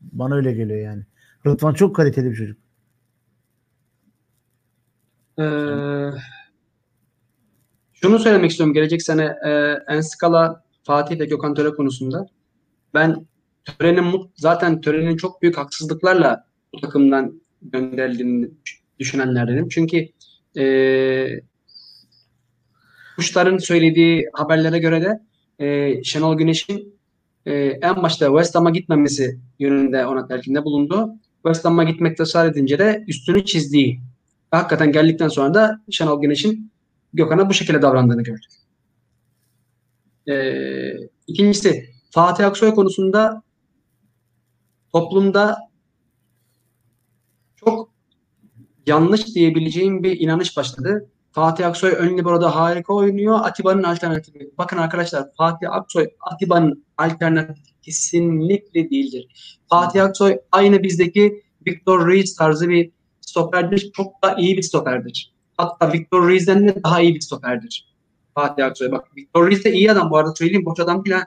Bana 0.00 0.34
öyle 0.34 0.52
geliyor 0.52 0.80
yani. 0.80 1.02
Rıdvan 1.46 1.74
çok 1.74 1.96
kaliteli 1.96 2.30
bir 2.30 2.36
çocuk. 2.36 2.58
Ee, 5.38 6.10
şunu 7.92 8.18
söylemek 8.18 8.50
istiyorum 8.50 8.74
gelecek 8.74 9.02
sene 9.02 9.34
e, 9.46 9.50
Enskala, 9.88 10.64
Fatih 10.82 11.20
ve 11.20 11.24
Gökhan 11.24 11.54
Töre 11.54 11.70
konusunda. 11.70 12.26
Ben 12.94 13.26
Töre'nin 13.64 14.30
zaten 14.36 14.80
Töre'nin 14.80 15.16
çok 15.16 15.42
büyük 15.42 15.58
haksızlıklarla 15.58 16.44
bu 16.74 16.80
takımdan 16.80 17.40
gönderildiğini 17.62 18.50
düşünenlerdenim. 18.98 19.68
Çünkü 19.68 20.08
e, 20.58 21.40
kuşların 23.16 23.58
söylediği 23.58 24.28
haberlere 24.32 24.78
göre 24.78 25.02
de 25.02 25.20
e, 25.64 26.04
Şenol 26.04 26.38
Güneş'in 26.38 26.94
e, 27.46 27.52
en 27.82 28.02
başta 28.02 28.26
West 28.26 28.54
Ham'a 28.54 28.70
gitmemesi 28.70 29.38
yönünde 29.58 30.06
ona 30.06 30.26
telkinde 30.26 30.64
bulundu. 30.64 31.14
West 31.42 31.64
Ham'a 31.64 31.84
gitmekte 31.84 32.22
ısrar 32.22 32.46
edince 32.46 32.78
de 32.78 33.04
üstünü 33.08 33.44
çizdiği 33.44 34.00
hakikaten 34.50 34.92
geldikten 34.92 35.28
sonra 35.28 35.54
da 35.54 35.80
Şenol 35.90 36.22
Güneş'in 36.22 36.72
Gökhan'a 37.12 37.48
bu 37.48 37.54
şekilde 37.54 37.82
davrandığını 37.82 38.22
gördük. 38.22 38.50
Ee, 40.28 40.92
ikincisi 41.26 41.90
Fatih 42.10 42.46
Aksoy 42.46 42.74
konusunda 42.74 43.42
toplumda 44.92 45.58
çok 47.56 47.90
yanlış 48.86 49.34
diyebileceğim 49.34 50.02
bir 50.02 50.20
inanış 50.20 50.56
başladı. 50.56 51.10
Fatih 51.32 51.66
Aksoy 51.66 51.90
ön 51.90 52.18
libero'da 52.18 52.56
harika 52.56 52.94
oynuyor. 52.94 53.38
Atiba'nın 53.42 53.82
alternatifi. 53.82 54.50
Bakın 54.58 54.76
arkadaşlar 54.76 55.28
Fatih 55.36 55.72
Aksoy 55.72 56.08
Atiba'nın 56.20 56.84
alternatifi 56.98 57.80
kesinlikle 57.82 58.90
değildir. 58.90 59.58
Fatih 59.68 60.04
Aksoy 60.04 60.38
aynı 60.52 60.82
bizdeki 60.82 61.42
Victor 61.66 62.06
Ruiz 62.06 62.36
tarzı 62.36 62.68
bir 62.68 62.90
stoperdir. 63.28 63.90
Çok 63.92 64.22
da 64.24 64.34
iyi 64.34 64.56
bir 64.56 64.62
stoperdir. 64.62 65.32
Hatta 65.56 65.92
Victor 65.92 66.22
Ruiz'den 66.22 66.68
de 66.68 66.82
daha 66.84 67.00
iyi 67.00 67.14
bir 67.14 67.20
stoperdir. 67.20 67.94
Fatih 68.34 68.66
Aksoy. 68.66 68.90
Bak 68.90 69.16
Victor 69.16 69.46
Ruiz 69.46 69.64
de 69.64 69.72
iyi 69.72 69.92
adam 69.92 70.10
bu 70.10 70.16
arada 70.16 70.34
söyleyeyim. 70.34 70.64
Boş 70.64 70.80
adam 70.80 71.04
değil 71.04 71.16
ha. 71.16 71.24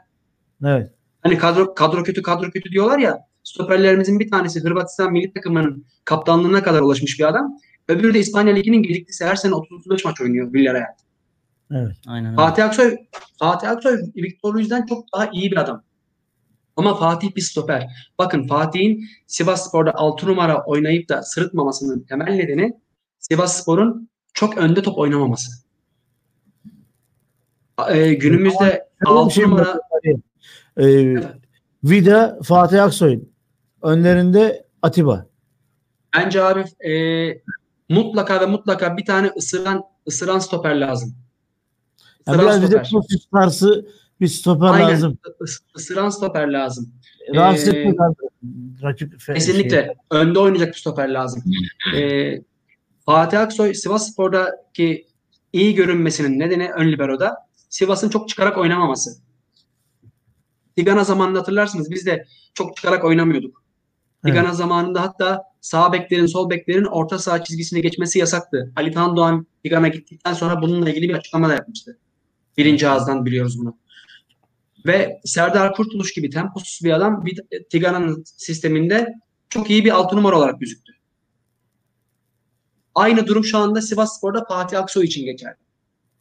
Evet. 0.65 0.91
Hani 1.21 1.37
kadro 1.37 1.73
kadro 1.73 2.03
kötü 2.03 2.21
kadro 2.21 2.51
kötü 2.51 2.71
diyorlar 2.71 2.99
ya. 2.99 3.19
Stoperlerimizin 3.43 4.19
bir 4.19 4.31
tanesi 4.31 4.63
Hırvatistan 4.63 5.11
milli 5.11 5.33
takımının 5.33 5.85
kaptanlığına 6.05 6.63
kadar 6.63 6.81
ulaşmış 6.81 7.19
bir 7.19 7.27
adam. 7.27 7.57
Öbürü 7.87 8.13
de 8.13 8.19
İspanya 8.19 8.53
Ligi'nin 8.53 8.83
gediklisi 8.83 9.25
her 9.25 9.35
sene 9.35 9.53
30-35 9.53 10.07
maç 10.07 10.21
oynuyor 10.21 10.53
Villarreal. 10.53 10.93
Evet. 11.71 11.95
Aynen. 12.07 12.35
Fatih 12.35 12.65
Aksoy, 12.65 12.97
Fatih 13.39 13.69
Aksoy 13.69 14.01
Victor 14.15 14.53
Ruiz'den 14.53 14.85
çok 14.85 15.05
daha 15.13 15.29
iyi 15.33 15.51
bir 15.51 15.57
adam. 15.57 15.83
Ama 16.75 16.95
Fatih 16.95 17.35
bir 17.35 17.41
stoper. 17.41 18.11
Bakın 18.17 18.47
Fatih'in 18.47 19.05
Sivas 19.27 19.67
Spor'da 19.67 19.95
6 19.95 20.27
numara 20.27 20.63
oynayıp 20.65 21.09
da 21.09 21.23
sırıtmamasının 21.23 21.99
temel 21.99 22.33
nedeni 22.33 22.73
Sivas 23.19 23.61
Spor'un 23.61 24.09
çok 24.33 24.57
önde 24.57 24.81
top 24.81 24.97
oynamaması. 24.97 25.51
Ee, 27.89 28.13
günümüzde 28.13 28.59
Şöyle 28.59 28.85
bir 29.01 29.05
6 29.05 29.33
şey 29.33 29.43
numara. 29.43 29.79
Ee, 30.77 31.15
Vida, 31.83 32.39
Fatih 32.43 32.83
Aksoy. 32.83 33.19
Önlerinde 33.81 34.65
Atiba. 34.81 35.25
Bence 36.15 36.43
abi 36.43 36.89
e, 36.89 36.93
mutlaka 37.89 38.41
ve 38.41 38.45
mutlaka 38.45 38.97
bir 38.97 39.05
tane 39.05 39.31
ısıran 39.37 39.83
ısıran 40.07 40.39
stoper 40.39 40.75
lazım. 40.75 41.15
Isıran 42.27 42.39
biraz 42.39 42.57
bir 42.57 42.61
de 42.61 42.67
stoper. 42.67 42.89
pozitif 42.91 43.31
tarzı 43.31 43.87
bir 44.21 44.27
stoper 44.27 44.67
Aynen. 44.67 44.89
lazım. 44.89 45.17
Is- 45.41 45.59
ısıran 45.77 46.09
stoper 46.09 46.47
lazım. 46.47 46.93
Rahatsız 47.35 47.73
Ee, 47.73 47.85
lazım. 47.95 48.15
Rakip 48.83 49.19
Kesinlikle. 49.25 49.69
şey. 49.69 49.93
Önde 50.11 50.39
oynayacak 50.39 50.67
bir 50.73 50.79
stoper 50.79 51.09
lazım. 51.09 51.43
E, 51.95 52.33
Fatih 53.05 53.39
Aksoy 53.39 53.73
Sivas 53.73 54.11
Spor'daki 54.11 55.07
iyi 55.53 55.75
görünmesinin 55.75 56.39
nedeni 56.39 56.71
ön 56.71 56.91
libero'da 56.91 57.35
Sivas'ın 57.69 58.09
çok 58.09 58.29
çıkarak 58.29 58.57
oynamaması. 58.57 59.11
Tigana 60.77 61.03
zamanında 61.03 61.39
hatırlarsınız 61.39 61.91
biz 61.91 62.05
de 62.05 62.25
çok 62.53 62.75
çıkarak 62.75 63.03
oynamıyorduk. 63.05 63.63
Tigana 64.25 64.53
zamanında 64.53 65.01
hatta 65.01 65.43
sağ 65.61 65.93
beklerin, 65.93 66.25
sol 66.25 66.49
beklerin 66.49 66.85
orta 66.85 67.19
saha 67.19 67.43
çizgisine 67.43 67.79
geçmesi 67.79 68.19
yasaktı. 68.19 68.71
Ali 68.75 68.91
Tan 68.91 69.15
Doğan 69.17 69.47
Tigana 69.63 69.87
gittikten 69.87 70.33
sonra 70.33 70.61
bununla 70.61 70.89
ilgili 70.89 71.09
bir 71.09 71.13
açıklama 71.13 71.49
da 71.49 71.53
yapmıştı. 71.53 71.97
Birinci 72.57 72.87
ağızdan 72.87 73.25
biliyoruz 73.25 73.59
bunu. 73.59 73.77
Ve 74.85 75.19
Serdar 75.25 75.73
Kurtuluş 75.73 76.13
gibi 76.13 76.29
temposuz 76.29 76.79
bir 76.83 76.91
adam 76.91 77.25
bir 77.25 77.41
Tigana'nın 77.69 78.23
sisteminde 78.25 79.13
çok 79.49 79.69
iyi 79.69 79.85
bir 79.85 79.91
altı 79.91 80.15
numara 80.15 80.37
olarak 80.37 80.59
gözüktü. 80.59 80.93
Aynı 82.95 83.27
durum 83.27 83.43
şu 83.43 83.57
anda 83.57 83.81
Sivas 83.81 84.17
Spor'da 84.17 84.45
Fatih 84.45 84.79
Aksoy 84.79 85.05
için 85.05 85.25
geçerli. 85.25 85.57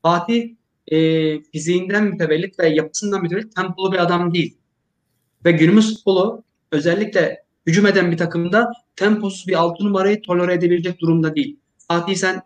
Fatih 0.02 0.54
e, 0.86 1.42
fiziğinden 1.42 2.04
mütevellit 2.04 2.58
ve 2.58 2.68
yapısından 2.68 3.22
mütevellit 3.22 3.56
tempolu 3.56 3.92
bir 3.92 3.98
adam 3.98 4.34
değil. 4.34 4.56
Ve 5.44 5.52
günümüz 5.52 5.96
futbolu 5.96 6.44
özellikle 6.72 7.44
hücum 7.66 7.86
eden 7.86 8.12
bir 8.12 8.16
takımda 8.16 8.72
temposuz 8.96 9.48
bir 9.48 9.54
altı 9.54 9.84
numarayı 9.84 10.22
tolere 10.22 10.54
edebilecek 10.54 11.00
durumda 11.00 11.34
değil. 11.34 11.60
Fatih 11.88 12.16
sen 12.16 12.42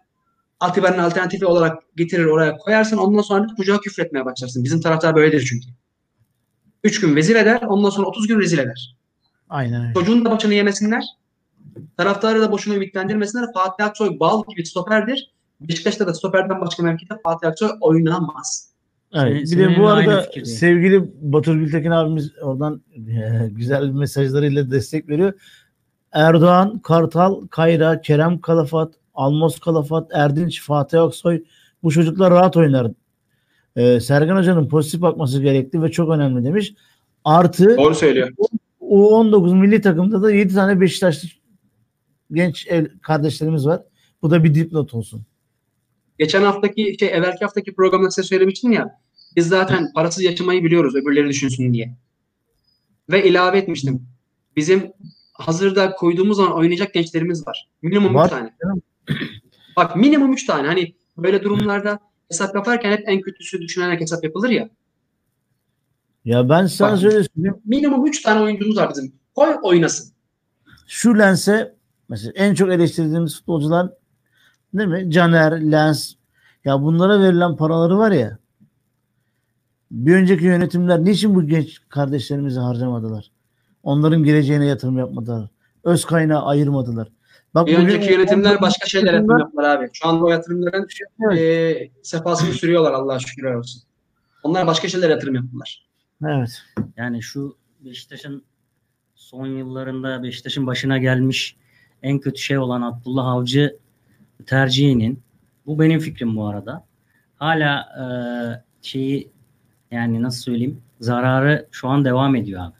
Atiba'nın 0.60 0.98
alternatifi 0.98 1.46
olarak 1.46 1.96
getirir 1.96 2.24
oraya 2.24 2.56
koyarsın 2.56 2.96
ondan 2.96 3.22
sonra 3.22 3.46
kucağa 3.56 3.80
küfretmeye 3.80 4.24
başlarsın. 4.24 4.64
Bizim 4.64 4.80
taraftar 4.80 5.16
böyledir 5.16 5.46
çünkü. 5.50 5.66
3 6.84 7.00
gün 7.00 7.16
vezir 7.16 7.36
eder 7.36 7.62
ondan 7.62 7.90
sonra 7.90 8.06
30 8.06 8.26
gün 8.26 8.40
rezil 8.40 8.58
eder. 8.58 8.96
Aynen 9.48 9.82
öyle. 9.82 9.94
Çocuğun 9.94 10.24
da 10.24 10.30
başını 10.30 10.54
yemesinler. 10.54 11.04
Taraftarı 11.96 12.40
da 12.40 12.52
boşuna 12.52 12.74
ümitlendirmesinler. 12.74 13.46
Fatih 13.54 13.84
Aksoy 13.84 14.20
bal 14.20 14.42
gibi 14.48 14.66
stoperdir. 14.66 15.30
Beşiktaş'ta 15.60 16.06
da 16.06 16.14
stoperden 16.14 16.60
başka 16.60 16.82
mevkide 16.82 17.14
Fatih 17.24 17.48
Aksoy 17.48 17.70
oynamaz. 17.80 18.74
Evet. 19.14 19.50
Bir 19.52 19.58
de 19.58 19.80
bu 19.80 19.88
arada 19.88 20.26
sevgili 20.44 21.10
Batur 21.20 21.54
Gültekin 21.56 21.90
abimiz 21.90 22.32
oradan 22.42 22.82
e, 22.96 23.48
güzel 23.48 23.88
mesajlarıyla 23.88 24.70
destek 24.70 25.08
veriyor. 25.08 25.32
Erdoğan, 26.12 26.78
Kartal, 26.78 27.46
Kayra, 27.46 28.00
Kerem 28.00 28.40
Kalafat, 28.40 28.94
Almos 29.14 29.58
Kalafat, 29.58 30.10
Erdinç, 30.14 30.62
Fatih 30.62 31.02
Aksoy 31.02 31.44
bu 31.82 31.90
çocuklar 31.90 32.30
rahat 32.30 32.56
oynar. 32.56 32.90
E, 33.76 34.00
Sergen 34.00 34.36
Hoca'nın 34.36 34.68
pozitif 34.68 35.00
bakması 35.00 35.42
gerekli 35.42 35.82
ve 35.82 35.90
çok 35.90 36.10
önemli 36.10 36.44
demiş. 36.44 36.74
Artı 37.24 37.76
Doğru 37.76 37.94
söylüyor. 37.94 38.30
U19 38.80 39.54
milli 39.54 39.80
takımda 39.80 40.22
da 40.22 40.32
7 40.32 40.54
tane 40.54 40.80
Beşiktaşlı 40.80 41.28
genç 42.32 42.66
el 42.68 42.88
kardeşlerimiz 43.02 43.66
var. 43.66 43.82
Bu 44.22 44.30
da 44.30 44.44
bir 44.44 44.54
dipnot 44.54 44.94
olsun. 44.94 45.22
Geçen 46.18 46.42
haftaki 46.42 46.96
şey 47.00 47.08
evvelki 47.08 47.44
haftaki 47.44 47.74
programda 47.74 48.10
size 48.10 48.28
söylemiştim 48.28 48.72
ya. 48.72 49.00
Biz 49.36 49.48
zaten 49.48 49.92
parasız 49.92 50.22
yaşamayı 50.22 50.64
biliyoruz 50.64 50.94
öbürleri 50.96 51.28
düşünsün 51.28 51.72
diye. 51.72 51.94
Ve 53.10 53.28
ilave 53.28 53.58
etmiştim. 53.58 54.02
Bizim 54.56 54.92
hazırda 55.32 55.90
koyduğumuz 55.92 56.36
zaman 56.36 56.56
oynayacak 56.56 56.94
gençlerimiz 56.94 57.46
var. 57.46 57.68
Minimum 57.82 58.14
Var 58.14 58.24
3 58.26 58.30
tane. 58.30 58.54
canım. 58.62 58.82
Bak 59.76 59.96
minimum 59.96 60.32
3 60.32 60.46
tane. 60.46 60.66
Hani 60.66 60.94
böyle 61.16 61.42
durumlarda 61.42 61.98
hesap 62.30 62.54
yaparken 62.54 62.92
hep 62.92 63.04
en 63.08 63.20
kötüsü 63.20 63.60
düşünerek 63.62 64.00
hesap 64.00 64.24
yapılır 64.24 64.48
ya. 64.50 64.68
Ya 66.24 66.48
ben 66.48 66.66
sana 66.66 66.92
Bak. 66.92 66.98
söyleyeyim. 66.98 67.54
Minimum 67.64 68.06
3 68.06 68.22
tane 68.22 68.40
oyuncumuz 68.40 68.76
var 68.76 68.90
bizim. 68.90 69.12
Koy 69.34 69.56
oynasın. 69.62 70.12
şu 70.86 71.18
lense 71.18 71.74
mesela 72.08 72.32
en 72.36 72.54
çok 72.54 72.70
eleştirdiğimiz 72.72 73.36
futbolcular 73.36 73.90
değil 74.74 74.88
mi? 74.88 75.10
Caner, 75.10 75.72
Lens 75.72 76.14
ya 76.64 76.82
bunlara 76.82 77.20
verilen 77.20 77.56
paraları 77.56 77.98
var 77.98 78.10
ya 78.12 78.38
bir 79.90 80.14
önceki 80.14 80.44
yönetimler 80.44 81.04
niçin 81.04 81.34
bu 81.34 81.46
genç 81.46 81.80
kardeşlerimizi 81.88 82.60
harcamadılar? 82.60 83.30
Onların 83.82 84.22
geleceğine 84.24 84.66
yatırım 84.66 84.98
yapmadılar. 84.98 85.48
Öz 85.84 86.04
kaynağı 86.04 86.42
ayırmadılar. 86.42 87.08
Bak 87.54 87.66
Bir 87.66 87.78
önceki 87.78 88.12
yönetimler 88.12 88.60
başka 88.60 88.86
şeyler 88.86 89.14
yatırım 89.14 89.38
yaptılar 89.38 89.76
abi. 89.76 89.88
Şu 89.92 90.08
anda 90.08 90.24
o 90.24 90.30
yatırımların 90.30 90.86
Evet. 91.30 91.40
e, 91.40 91.90
sefasını 92.02 92.52
sürüyorlar 92.52 92.92
Allah'a 92.92 93.18
şükürler 93.18 93.54
olsun. 93.54 93.82
Onlar 94.42 94.66
başka 94.66 94.88
şeyler 94.88 95.10
yatırım 95.10 95.34
yaptılar. 95.34 95.86
Evet. 96.26 96.62
Yani 96.96 97.22
şu 97.22 97.56
Beşiktaş'ın 97.80 98.42
son 99.14 99.46
yıllarında 99.46 100.22
Beşiktaş'ın 100.22 100.66
başına 100.66 100.98
gelmiş 100.98 101.56
en 102.02 102.18
kötü 102.18 102.40
şey 102.40 102.58
olan 102.58 102.82
Abdullah 102.82 103.26
Avcı 103.26 103.76
tercihinin 104.46 105.22
bu 105.66 105.78
benim 105.80 106.00
fikrim 106.00 106.36
bu 106.36 106.46
arada. 106.46 106.84
Hala 107.36 107.80
e, 107.80 108.06
şeyi 108.82 109.30
yani 109.90 110.22
nasıl 110.22 110.42
söyleyeyim 110.42 110.80
zararı 111.00 111.68
şu 111.70 111.88
an 111.88 112.04
devam 112.04 112.36
ediyor 112.36 112.62
abi. 112.64 112.74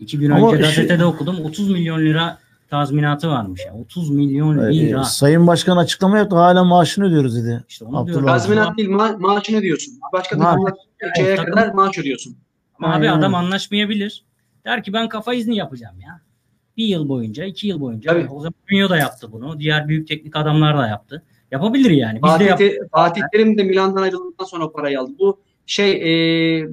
İki 0.00 0.18
gün 0.18 0.30
Ama 0.30 0.52
önce 0.52 0.64
şey- 0.64 0.74
gazetede 0.74 1.04
okudum 1.04 1.40
30 1.44 1.70
milyon 1.70 2.00
lira 2.00 2.38
tazminatı 2.70 3.28
varmış 3.28 3.60
ya. 3.66 3.74
30 3.74 4.10
milyon 4.10 4.58
Ee, 4.58 4.78
lira. 4.78 5.04
Sayın 5.04 5.46
Başkan 5.46 5.76
açıklama 5.76 6.18
yaptı. 6.18 6.36
Hala 6.36 6.64
maaşını 6.64 7.04
ödüyoruz 7.04 7.36
dedi. 7.36 7.64
İşte 7.68 7.84
onu 7.84 7.96
Abdullah 7.96 8.06
diyorum. 8.06 8.26
Tazminat 8.26 8.78
değil 8.78 8.88
ma- 8.88 9.20
maaşını 9.20 9.56
ödüyorsun. 9.58 9.94
Başka 10.12 10.38
takımlar 10.38 10.72
şeye 11.16 11.36
takım- 11.36 11.54
kadar 11.54 11.72
maaş 11.72 11.98
ödüyorsun. 11.98 12.36
Ama 12.78 12.88
abi 12.88 12.94
Aynen 12.94 13.18
adam 13.18 13.34
öyle. 13.34 13.36
anlaşmayabilir. 13.36 14.24
Der 14.64 14.82
ki 14.82 14.92
ben 14.92 15.08
kafa 15.08 15.34
izni 15.34 15.56
yapacağım 15.56 16.00
ya. 16.00 16.20
Bir 16.76 16.84
yıl 16.86 17.08
boyunca, 17.08 17.44
iki 17.44 17.66
yıl 17.68 17.80
boyunca. 17.80 18.12
Tabii. 18.12 18.28
O 18.30 18.40
zaman 18.40 18.54
Mourinho 18.70 18.88
da 18.90 18.96
yaptı 18.96 19.32
bunu. 19.32 19.58
Diğer 19.60 19.88
büyük 19.88 20.08
teknik 20.08 20.36
adamlar 20.36 20.78
da 20.78 20.86
yaptı. 20.86 21.22
Yapabilir 21.50 21.90
yani. 21.90 22.20
Biz 22.24 22.40
de 22.40 22.48
Fatih, 22.48 22.56
Te- 22.56 22.78
Fatih 22.92 23.22
Terim 23.32 23.58
de 23.58 23.62
Milan'dan 23.62 24.02
ayrıldıktan 24.02 24.44
sonra 24.44 24.64
o 24.64 24.72
parayı 24.72 25.00
aldı. 25.00 25.12
Bu 25.18 25.40
şey 25.66 25.92
e, 26.60 26.68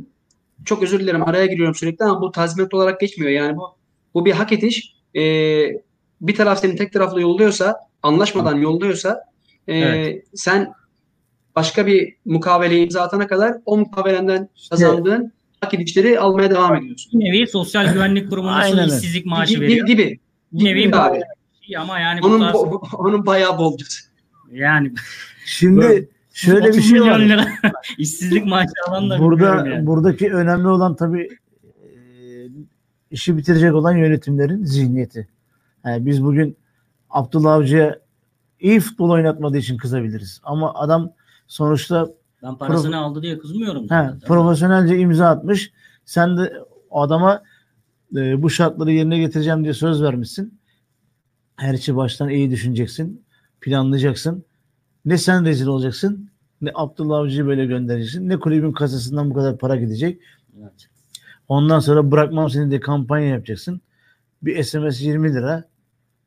çok 0.66 0.84
özür 0.84 1.00
dilerim 1.00 1.24
araya 1.30 1.46
giriyorum 1.46 1.76
sürekli 1.76 2.06
ama 2.06 2.22
bu 2.22 2.32
tazminat 2.32 2.74
olarak 2.74 3.00
geçmiyor. 3.00 3.32
Yani 3.32 3.58
bu 3.58 3.76
bu 4.14 4.26
bir 4.26 4.32
hak 4.32 4.52
ediş. 4.52 4.93
E, 5.16 5.22
bir 6.22 6.36
taraf 6.36 6.60
seni 6.62 6.76
tek 6.76 6.94
taraflı 6.94 7.22
yolluyorsa, 7.22 7.76
anlaşmadan 8.04 8.56
yolluyorsa 8.56 9.22
e, 9.68 9.78
Evet. 9.78 10.24
sen 10.34 10.74
başka 11.56 11.88
bir 11.88 12.16
mukavele 12.26 12.84
imza 12.84 13.02
atana 13.02 13.28
kadar 13.28 13.58
o 13.66 13.78
mukavelenden 13.78 14.50
kazandığın 14.70 15.32
hak 15.62 15.74
edişleri 15.74 16.20
almaya 16.20 16.50
devam 16.52 16.76
ediyorsun. 16.76 17.20
bir 17.20 17.26
nevi 17.26 17.48
sosyal 17.48 17.94
güvenlik 17.94 18.30
kurumu 18.30 18.48
nasıl 18.48 18.62
Aynen 18.72 18.80
öyle. 18.84 18.96
işsizlik 18.96 19.26
maaşı 19.26 19.54
Gibi, 19.54 19.66
veriyor. 19.66 19.88
gibi. 19.88 20.20
Bir 20.52 20.66
nevi 20.66 20.84
Gibi 20.84 20.96
abi. 20.96 21.20
İyi 21.68 21.80
ama 21.80 22.00
yani 22.00 22.22
bu 22.22 22.28
Onun, 22.28 22.40
tarz, 22.40 22.56
bo- 22.56 22.96
onun 22.98 23.26
bayağı 23.26 23.58
bolcusu. 23.58 24.04
yani 24.52 24.92
Şimdi 25.46 26.10
şöyle 26.34 26.66
bir 26.66 26.70
30 26.70 26.90
şey 26.90 27.02
var. 27.02 27.20
lira 27.20 27.46
işsizlik 27.98 28.46
maaşı 28.46 28.72
alan 28.88 29.10
da 29.10 29.20
Burada 29.20 29.46
yani. 29.46 29.86
buradaki 29.88 30.34
önemli 30.34 30.68
olan 30.68 30.96
tabii 30.96 31.30
işi 33.14 33.38
bitirecek 33.38 33.74
olan 33.74 33.98
yönetimlerin 33.98 34.66
zihniyeti. 34.66 35.28
Yani 35.86 36.06
biz 36.06 36.24
bugün 36.24 36.58
Abdullah 37.10 37.54
Avcı'ya 37.54 38.00
iyi 38.60 38.80
futbol 38.80 39.10
oynatmadığı 39.10 39.58
için 39.58 39.78
kızabiliriz. 39.78 40.42
Ama 40.44 40.74
adam 40.74 41.12
sonuçta 41.48 42.10
Ben 42.44 42.58
parasını 42.58 42.98
aldı 42.98 43.22
diye 43.22 43.38
kızmıyorum. 43.38 43.90
he, 43.90 44.12
profesyonelce 44.28 44.98
imza 44.98 45.30
atmış. 45.30 45.72
Sen 46.06 46.38
de 46.38 46.54
adama 46.92 47.44
e, 48.16 48.42
bu 48.42 48.50
şartları 48.50 48.92
yerine 48.92 49.18
getireceğim 49.18 49.64
diye 49.64 49.74
söz 49.74 50.02
vermişsin. 50.04 50.60
Her 51.56 51.74
işi 51.74 51.96
baştan 51.96 52.30
iyi 52.30 52.52
düşüneceksin. 52.52 53.24
Planlayacaksın. 53.62 54.46
Ne 55.06 55.18
sen 55.18 55.46
rezil 55.46 55.68
olacaksın 55.68 56.30
ne 56.62 56.72
Abdullah 56.76 57.18
Avcı'yı 57.18 57.46
böyle 57.46 57.66
göndereceksin. 57.66 58.30
Ne 58.30 58.40
kulübün 58.40 58.72
kasasından 58.72 59.30
bu 59.30 59.34
kadar 59.34 59.58
para 59.58 59.76
gidecek. 59.76 60.22
Evet. 60.62 60.90
Ondan 61.48 61.80
sonra 61.80 62.12
bırakmam 62.12 62.50
seni 62.50 62.72
de 62.72 62.80
kampanya 62.80 63.28
yapacaksın. 63.28 63.82
Bir 64.42 64.64
SMS 64.64 65.02
20 65.02 65.34
lira. 65.34 65.64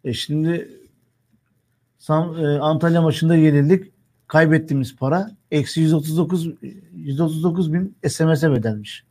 E 0.04 0.12
şimdi 0.12 0.70
Sam- 1.98 2.38
e, 2.44 2.58
Antalya 2.58 3.02
maçında 3.02 3.36
yenildik. 3.36 3.92
Kaybettiğimiz 4.26 4.96
para 4.96 5.30
eksi 5.50 5.80
139 5.80 6.48
139 6.94 7.72
bin 7.72 7.96
SMS'e 8.08 8.50
bedelmiş. 8.52 9.04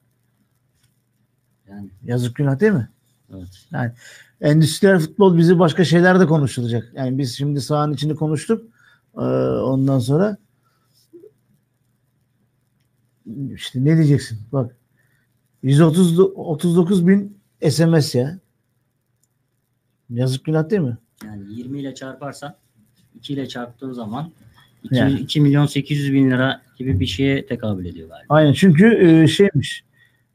Yani 1.69 1.89
Yazık 2.03 2.35
günah 2.35 2.59
değil 2.59 2.71
mi? 2.71 2.89
evet. 3.75 3.91
Endüstriyel 4.41 4.99
futbol 4.99 5.37
bizi 5.37 5.59
başka 5.59 5.83
şeyler 5.85 6.19
de 6.19 6.25
konuşulacak. 6.25 6.91
Yani 6.95 7.17
biz 7.17 7.37
şimdi 7.37 7.61
sahanın 7.61 7.93
içinde 7.93 8.15
konuştuk. 8.15 8.69
Ee, 9.17 9.19
ondan 9.19 9.99
sonra 9.99 10.37
işte 13.53 13.85
ne 13.85 13.97
diyeceksin? 13.97 14.39
Bak 14.51 14.75
130 15.65 16.19
39 16.19 17.07
bin 17.07 17.37
SMS 17.69 18.15
ya. 18.15 18.39
Yazık 20.09 20.45
günah 20.45 20.69
değil 20.69 20.81
mi? 20.81 20.97
Yani 21.25 21.53
20 21.53 21.79
ile 21.79 21.95
çarparsan 21.95 22.55
2 23.15 23.33
ile 23.33 23.47
çarptığın 23.47 23.91
zaman 23.93 24.31
2, 24.83 24.95
Yani. 24.95 25.19
2 25.19 25.41
milyon 25.41 25.65
800 25.65 26.13
bin 26.13 26.31
lira 26.31 26.61
gibi 26.77 26.99
bir 26.99 27.05
şeye 27.05 27.45
tekabül 27.45 27.85
ediyor 27.85 28.09
galiba. 28.09 28.33
Aynen 28.33 28.53
çünkü 28.53 28.97
e, 29.05 29.27
şeymiş 29.27 29.83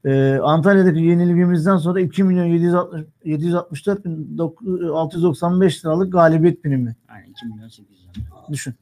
e, 0.05 0.35
Antalya'daki 0.43 0.99
yenilgimizden 0.99 1.77
sonra 1.77 1.99
2 1.99 2.23
milyon 2.23 2.45
760, 2.45 3.05
764 3.25 4.05
bin 4.05 4.37
dok- 4.37 4.91
695 4.91 5.85
liralık 5.85 6.13
galibiyet 6.13 6.63
primi. 6.63 6.95
Yani 7.09 7.29
2 7.29 7.45
milyon 7.45 7.67
800 7.67 7.99
bin. 8.15 8.23
Düşün. 8.53 8.73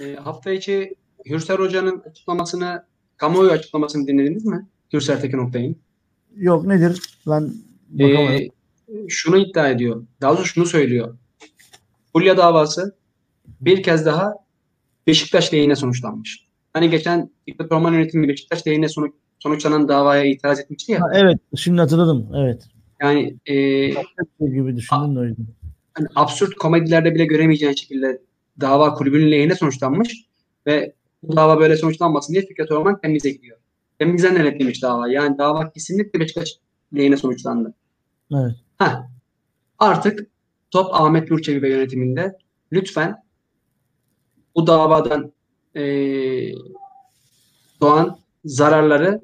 E, 0.00 0.14
hafta 0.14 0.50
içi 0.50 0.94
Hürsel 1.26 1.56
Hoca'nın 1.56 2.02
açıklamasını, 2.10 2.84
kamuoyu 3.16 3.50
açıklamasını 3.50 4.06
dinlediniz 4.06 4.44
mi? 4.44 4.66
Hürsel 4.92 5.20
Tekin 5.20 5.38
Oktay'ın. 5.38 5.76
Yok 6.36 6.66
nedir? 6.66 7.02
Ben 7.26 7.52
bakamadım. 7.90 8.34
Ee, 8.34 8.48
şunu 9.08 9.38
iddia 9.38 9.68
ediyor. 9.68 10.06
Daha 10.20 10.32
doğrusu 10.36 10.46
şunu 10.48 10.66
söylüyor. 10.66 11.16
Fulya 12.12 12.36
davası 12.36 12.96
bir 13.60 13.82
kez 13.82 14.06
daha 14.06 14.34
Beşiktaş 15.06 15.54
lehine 15.54 15.76
sonuçlanmış. 15.76 16.46
Hani 16.72 16.90
geçen 16.90 17.30
Fikret 17.46 17.72
Orman 17.72 17.92
yönetimi 17.92 18.28
Beşiktaş 18.28 18.66
lehine 18.66 18.88
sonuç, 18.88 19.12
sonuçlanan 19.38 19.88
davaya 19.88 20.24
itiraz 20.24 20.60
etmişti 20.60 20.92
ya. 20.92 21.00
Ha, 21.00 21.06
evet 21.14 21.38
şimdi 21.56 21.80
hatırladım. 21.80 22.28
Evet. 22.36 22.62
Yani 23.02 23.36
e, 23.46 23.54
Şey 23.92 24.48
gibi 24.54 24.76
düşündüm 24.76 25.16
de 25.16 25.18
o 25.20 25.24
yüzden. 25.24 25.46
hani 25.94 26.06
absürt 26.14 26.54
komedilerde 26.54 27.14
bile 27.14 27.24
göremeyeceğin 27.24 27.74
şekilde 27.74 28.22
dava 28.60 28.94
kulübünün 28.94 29.30
lehine 29.30 29.54
sonuçlanmış 29.54 30.26
ve 30.66 30.92
bu 31.22 31.36
dava 31.36 31.60
böyle 31.60 31.76
sonuçlanmasın 31.76 32.32
diye 32.32 32.46
Fikret 32.46 32.72
Orman 32.72 33.00
temize 33.00 33.30
gidiyor. 33.30 33.58
Temizden 34.02 34.36
denetlemiş 34.36 34.82
dava. 34.82 35.08
Yani 35.08 35.38
dava 35.38 35.70
kesinlikle 35.70 36.20
Beşiktaş 36.20 36.48
lehine 36.96 37.16
sonuçlandı. 37.16 37.74
Evet. 38.34 38.54
Ha, 38.78 39.08
artık 39.78 40.26
top 40.70 40.94
Ahmet 40.94 41.30
Nurçevi 41.30 41.62
ve 41.62 41.68
yönetiminde 41.68 42.38
lütfen 42.72 43.22
bu 44.54 44.66
davadan 44.66 45.32
eee, 45.74 46.54
doğan 47.80 48.18
zararları 48.44 49.20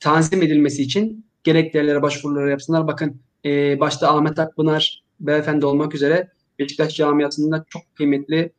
tanzim 0.00 0.42
edilmesi 0.42 0.82
için 0.82 1.26
gerekli 1.44 1.76
yerlere 1.76 2.02
başvuruları 2.02 2.50
yapsınlar. 2.50 2.86
Bakın 2.86 3.20
eee, 3.44 3.76
başta 3.80 4.08
Ahmet 4.16 4.38
Akpınar 4.38 5.02
beyefendi 5.20 5.66
olmak 5.66 5.94
üzere 5.94 6.28
Beşiktaş 6.58 6.96
camiasında 6.96 7.64
çok 7.68 7.82
kıymetli 7.94 8.52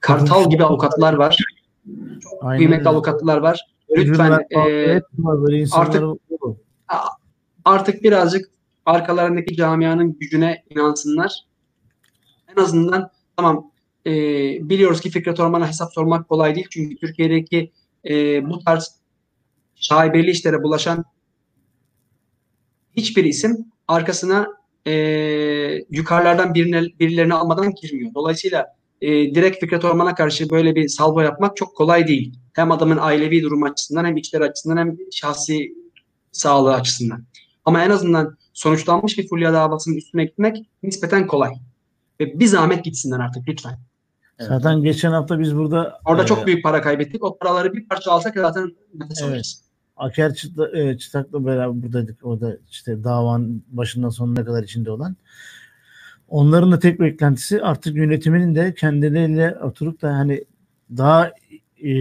kartal 0.00 0.50
gibi 0.50 0.64
avukatlar 0.64 1.12
var. 1.14 1.38
Aynen 2.40 2.58
Kıymetli 2.58 2.88
avukatlar 2.88 3.38
var. 3.38 3.60
Lütfen 3.96 4.30
insanlar 4.50 5.36
artık- 5.80 6.02
artık 7.64 8.02
birazcık 8.02 8.50
arkalarındaki 8.86 9.56
camianın 9.56 10.18
gücüne 10.18 10.64
inansınlar. 10.70 11.32
En 12.56 12.62
azından 12.62 13.10
tamam 13.36 13.70
e, 14.06 14.10
biliyoruz 14.68 15.00
ki 15.00 15.10
Fikret 15.10 15.40
Orman'a 15.40 15.68
hesap 15.68 15.92
sormak 15.94 16.28
kolay 16.28 16.54
değil. 16.54 16.66
Çünkü 16.70 16.96
Türkiye'deki 16.96 17.72
e, 18.08 18.48
bu 18.48 18.58
tarz 18.58 18.96
şaibeli 19.74 20.30
işlere 20.30 20.62
bulaşan 20.62 21.04
hiçbir 22.96 23.24
isim 23.24 23.56
arkasına 23.88 24.46
e, 24.86 24.92
yukarılardan 25.90 26.54
birine, 26.54 26.82
birilerini 27.00 27.34
almadan 27.34 27.74
girmiyor. 27.82 28.14
Dolayısıyla 28.14 28.76
e, 29.02 29.34
direkt 29.34 29.60
Fikret 29.60 29.84
Orman'a 29.84 30.14
karşı 30.14 30.50
böyle 30.50 30.74
bir 30.74 30.88
salvo 30.88 31.20
yapmak 31.20 31.56
çok 31.56 31.76
kolay 31.76 32.08
değil. 32.08 32.38
Hem 32.52 32.72
adamın 32.72 32.98
ailevi 33.00 33.42
durumu 33.42 33.66
açısından 33.66 34.04
hem 34.04 34.16
içleri 34.16 34.44
açısından 34.44 34.76
hem 34.76 34.96
şahsi 35.12 35.74
sağlığı 36.32 36.74
açısından. 36.74 37.24
Ama 37.64 37.84
en 37.84 37.90
azından 37.90 38.36
sonuçlanmış 38.52 39.18
bir 39.18 39.28
Fulya 39.28 39.52
davasının 39.52 39.96
üstüne 39.96 40.24
gitmek 40.24 40.66
nispeten 40.82 41.26
kolay. 41.26 41.52
Ve 42.20 42.40
bir 42.40 42.46
zahmet 42.46 42.84
gitsinler 42.84 43.18
artık 43.20 43.48
lütfen. 43.48 43.78
Evet. 44.38 44.48
Zaten 44.48 44.82
geçen 44.82 45.12
hafta 45.12 45.38
biz 45.40 45.56
burada 45.56 46.00
Orada 46.04 46.22
e, 46.22 46.26
çok 46.26 46.46
büyük 46.46 46.64
para 46.64 46.82
kaybettik. 46.82 47.24
O 47.24 47.38
paraları 47.38 47.72
bir 47.72 47.88
parça 47.88 48.12
alsak 48.12 48.34
zaten 48.34 48.76
nefes 48.94 49.20
Evet. 49.20 49.30
alırız. 49.30 49.62
Aker 49.96 50.34
Çıtla, 50.34 50.78
e, 50.78 50.98
Çıtak'la 50.98 51.46
beraber 51.46 51.82
buradaydık. 51.82 52.26
O 52.26 52.40
da 52.40 52.56
işte 52.70 53.04
davanın 53.04 53.64
başından 53.68 54.08
sonuna 54.08 54.44
kadar 54.44 54.62
içinde 54.62 54.90
olan. 54.90 55.16
Onların 56.32 56.72
da 56.72 56.78
tek 56.78 57.00
beklentisi 57.00 57.62
artık 57.62 57.96
yönetiminin 57.96 58.54
de 58.54 58.74
kendileriyle 58.74 59.58
oturup 59.62 60.02
da 60.02 60.18
hani 60.18 60.44
daha 60.96 61.32
e, 61.84 61.92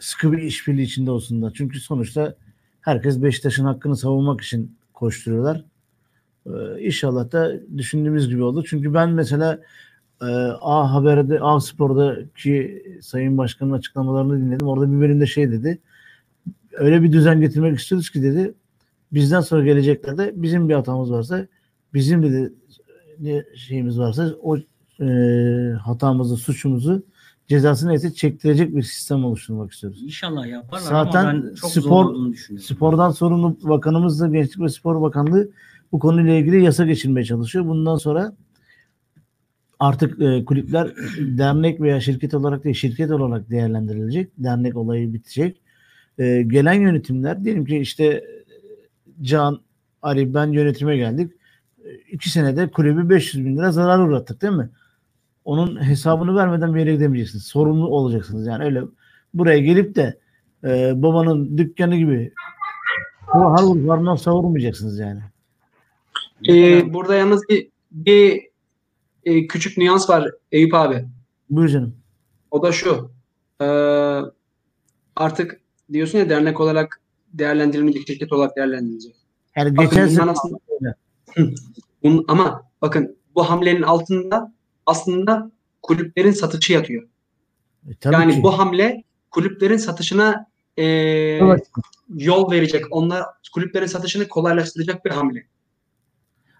sıkı 0.00 0.32
bir 0.32 0.38
işbirliği 0.38 0.82
içinde 0.82 1.10
olsunlar. 1.10 1.52
Çünkü 1.56 1.80
sonuçta 1.80 2.34
herkes 2.80 3.22
Beşiktaş'ın 3.22 3.64
hakkını 3.64 3.96
savunmak 3.96 4.40
için 4.40 4.76
koşturuyorlar. 4.94 5.64
E, 6.46 6.50
inşallah 6.80 7.32
da 7.32 7.52
düşündüğümüz 7.78 8.28
gibi 8.28 8.42
olur. 8.42 8.66
Çünkü 8.68 8.94
ben 8.94 9.10
mesela 9.10 9.60
e, 10.22 10.26
A 10.60 10.94
Haber'de, 10.94 11.40
A 11.40 11.60
Spor'daki 11.60 12.82
Sayın 13.02 13.38
Başkan'ın 13.38 13.72
açıklamalarını 13.72 14.40
dinledim. 14.40 14.66
Orada 14.66 14.92
bir 14.92 15.00
bölümde 15.00 15.26
şey 15.26 15.50
dedi 15.50 15.78
öyle 16.72 17.02
bir 17.02 17.12
düzen 17.12 17.40
getirmek 17.40 17.78
istiyoruz 17.78 18.10
ki 18.10 18.22
dedi 18.22 18.54
bizden 19.12 19.40
sonra 19.40 19.64
geleceklerde 19.64 20.32
bizim 20.34 20.68
bir 20.68 20.74
hatamız 20.74 21.12
varsa 21.12 21.46
bizim 21.94 22.22
dedi 22.22 22.52
ne 23.20 23.44
şeyimiz 23.56 23.98
varsa 23.98 24.34
o 24.42 24.56
e, 25.00 25.06
hatamızı 25.72 26.36
suçumuzu 26.36 27.02
cezasını 27.48 27.90
neyse 27.90 28.14
çektirecek 28.14 28.76
bir 28.76 28.82
sistem 28.82 29.24
oluşturmak 29.24 29.72
istiyoruz. 29.72 30.02
İnşallah 30.02 30.46
yaparlar 30.46 30.88
Zaten 30.88 31.24
ama 31.24 31.32
ben 31.32 31.54
çok 31.54 31.70
spor- 31.70 32.34
zor. 32.34 32.58
Spordan 32.58 33.10
sorumlu 33.10 33.58
bakanımız 33.62 34.20
da 34.20 34.28
Gençlik 34.28 34.60
ve 34.60 34.68
Spor 34.68 35.02
Bakanlığı 35.02 35.50
bu 35.92 35.98
konuyla 35.98 36.32
ilgili 36.32 36.64
yasa 36.64 36.84
geçirmeye 36.84 37.24
çalışıyor. 37.24 37.66
Bundan 37.66 37.96
sonra 37.96 38.36
artık 39.78 40.22
e, 40.22 40.44
kulüpler 40.44 40.92
dernek 41.18 41.80
veya 41.80 42.00
şirket 42.00 42.34
olarak 42.34 42.64
değil 42.64 42.76
şirket 42.76 43.10
olarak 43.10 43.50
değerlendirilecek. 43.50 44.30
Dernek 44.38 44.76
olayı 44.76 45.12
bitecek. 45.12 45.60
E, 46.18 46.42
gelen 46.42 46.74
yönetimler 46.74 47.44
diyelim 47.44 47.64
ki 47.64 47.78
işte 47.78 48.24
Can, 49.22 49.60
Ali 50.02 50.34
ben 50.34 50.46
yönetime 50.46 50.96
geldik. 50.96 51.32
E, 51.84 51.94
iki 52.12 52.30
senede 52.30 52.70
kulübü 52.70 53.08
500 53.08 53.44
bin 53.44 53.56
lira 53.56 53.72
zarar 53.72 53.98
uğrattık 53.98 54.42
değil 54.42 54.52
mi? 54.52 54.70
Onun 55.44 55.82
hesabını 55.82 56.36
vermeden 56.36 56.74
bir 56.74 56.80
yere 56.80 56.94
gidemeyeceksiniz. 56.94 57.44
Sorumlu 57.44 57.86
olacaksınız. 57.86 58.46
Yani 58.46 58.64
öyle 58.64 58.82
buraya 59.34 59.58
gelip 59.58 59.94
de 59.94 60.18
e, 60.64 61.02
babanın 61.02 61.58
dükkanı 61.58 61.96
gibi 61.96 62.32
bu 63.34 63.38
harvur 63.38 63.86
parmağı 63.86 64.18
savurmayacaksınız 64.18 64.98
yani. 64.98 65.20
Ee, 66.48 66.94
burada 66.94 67.14
yalnız 67.14 67.48
bir, 67.48 67.68
bir 67.90 68.48
e, 69.24 69.46
küçük 69.46 69.78
nüans 69.78 70.10
var 70.10 70.30
Eyüp 70.52 70.74
abi. 70.74 71.04
Buyur 71.50 71.68
canım. 71.68 71.96
O 72.50 72.62
da 72.62 72.72
şu. 72.72 73.10
Ee, 73.60 73.64
artık 75.16 75.60
diyorsun 75.92 76.18
ya 76.18 76.28
dernek 76.28 76.60
olarak 76.60 77.00
değerlendirilmeyecek, 77.32 78.06
şirket 78.06 78.32
olarak 78.32 78.56
değerlendirilecek. 78.56 79.14
Yani 79.56 79.74
geçen 79.74 80.06
sene 80.08 80.30
aslında- 80.30 80.58
ama 82.28 82.62
bakın 82.82 83.16
bu 83.34 83.50
hamlenin 83.50 83.82
altında 83.82 84.52
aslında 84.86 85.50
kulüplerin 85.82 86.32
satışı 86.32 86.72
yatıyor. 86.72 87.08
E, 87.88 87.92
yani 88.04 88.34
ki. 88.34 88.42
bu 88.42 88.58
hamle 88.58 89.04
kulüplerin 89.30 89.76
satışına 89.76 90.46
e, 90.76 90.84
Evet. 90.84 91.70
yol 92.14 92.50
verecek. 92.50 92.84
Onlar 92.90 93.24
kulüplerin 93.54 93.86
satışını 93.86 94.28
kolaylaştıracak 94.28 95.04
bir 95.04 95.10
hamle. 95.10 95.46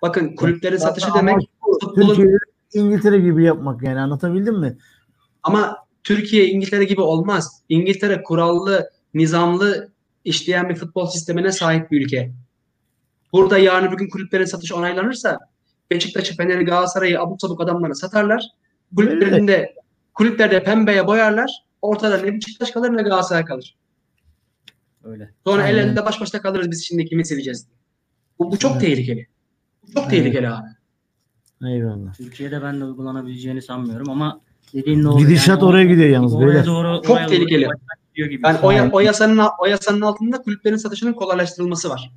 Bakın 0.02 0.36
kulüplerin 0.36 0.76
satışı 0.76 1.06
Zaten 1.06 1.20
demek 1.20 1.34
amaç 1.34 1.44
bu. 1.66 1.78
futbolun 1.80 2.38
İngiltere 2.74 3.18
gibi 3.18 3.44
yapmak 3.44 3.82
yani 3.82 4.00
anlatabildim 4.00 4.60
mi? 4.60 4.78
Ama 5.42 5.76
Türkiye 6.04 6.46
İngiltere 6.48 6.84
gibi 6.84 7.00
olmaz. 7.00 7.62
İngiltere 7.68 8.22
kurallı, 8.22 8.90
nizamlı 9.14 9.92
işleyen 10.24 10.68
bir 10.68 10.74
futbol 10.74 11.06
sistemine 11.06 11.52
sahip 11.52 11.90
bir 11.90 12.04
ülke. 12.04 12.32
Burada 13.32 13.58
yarın 13.58 13.92
bugün 13.92 14.08
kulüplerin 14.08 14.44
satışı 14.44 14.76
onaylanırsa 14.76 15.38
Beşiktaş'ı, 15.90 16.36
Fener'i, 16.36 16.64
Galatasaray'ı 16.64 17.20
abuk 17.20 17.40
sabuk 17.40 17.60
adamlara 17.60 17.94
satarlar. 17.94 18.44
Kulüplerinde 18.96 19.74
kulüplerde 20.14 20.64
pembeye 20.64 21.06
boyarlar. 21.06 21.50
Ortada 21.82 22.18
ne 22.18 22.34
Beşiktaş 22.34 22.70
kalır 22.70 22.96
ne 22.96 23.02
Galatasaray 23.02 23.44
kalır. 23.44 23.76
Öyle. 25.04 25.30
Sonra 25.46 25.62
Aynen. 25.62 25.78
el 25.78 25.84
elinde 25.84 26.04
baş 26.04 26.20
başta 26.20 26.40
kalırız 26.42 26.70
biz 26.70 26.84
şimdi 26.84 27.06
kimi 27.06 27.24
seveceğiz. 27.26 27.66
Bu, 28.38 28.52
bu 28.52 28.58
çok 28.58 28.72
Evet. 28.72 28.80
tehlikeli. 28.82 29.26
Bu 29.82 29.86
çok 29.92 30.02
Evet. 30.02 30.10
tehlikeli 30.10 30.48
abi. 30.48 30.66
Eyvallah. 31.66 32.14
Türkiye'de 32.14 32.62
ben 32.62 32.80
de 32.80 32.84
uygulanabileceğini 32.84 33.62
sanmıyorum 33.62 34.10
ama 34.10 34.40
dediğin 34.74 35.04
doğru. 35.04 35.18
Gidişat 35.18 35.62
oraya 35.62 35.84
gidiyor 35.84 36.08
yalnız, 36.08 36.34
Oraya 36.34 36.46
beyler. 36.46 36.66
doğru, 36.66 37.02
Çok 37.06 37.28
tehlikeli. 37.28 37.66
gibi. 38.16 38.40
Yani 38.44 38.58
o, 38.62 38.68
Aynen. 38.68 38.90
o 38.90 39.00
yasanın 39.00 39.40
o 39.58 39.66
yasanın 39.66 40.00
altında 40.00 40.42
kulüplerin 40.42 40.76
satışının 40.76 41.12
kolaylaştırılması 41.12 41.88
var. 41.90 42.12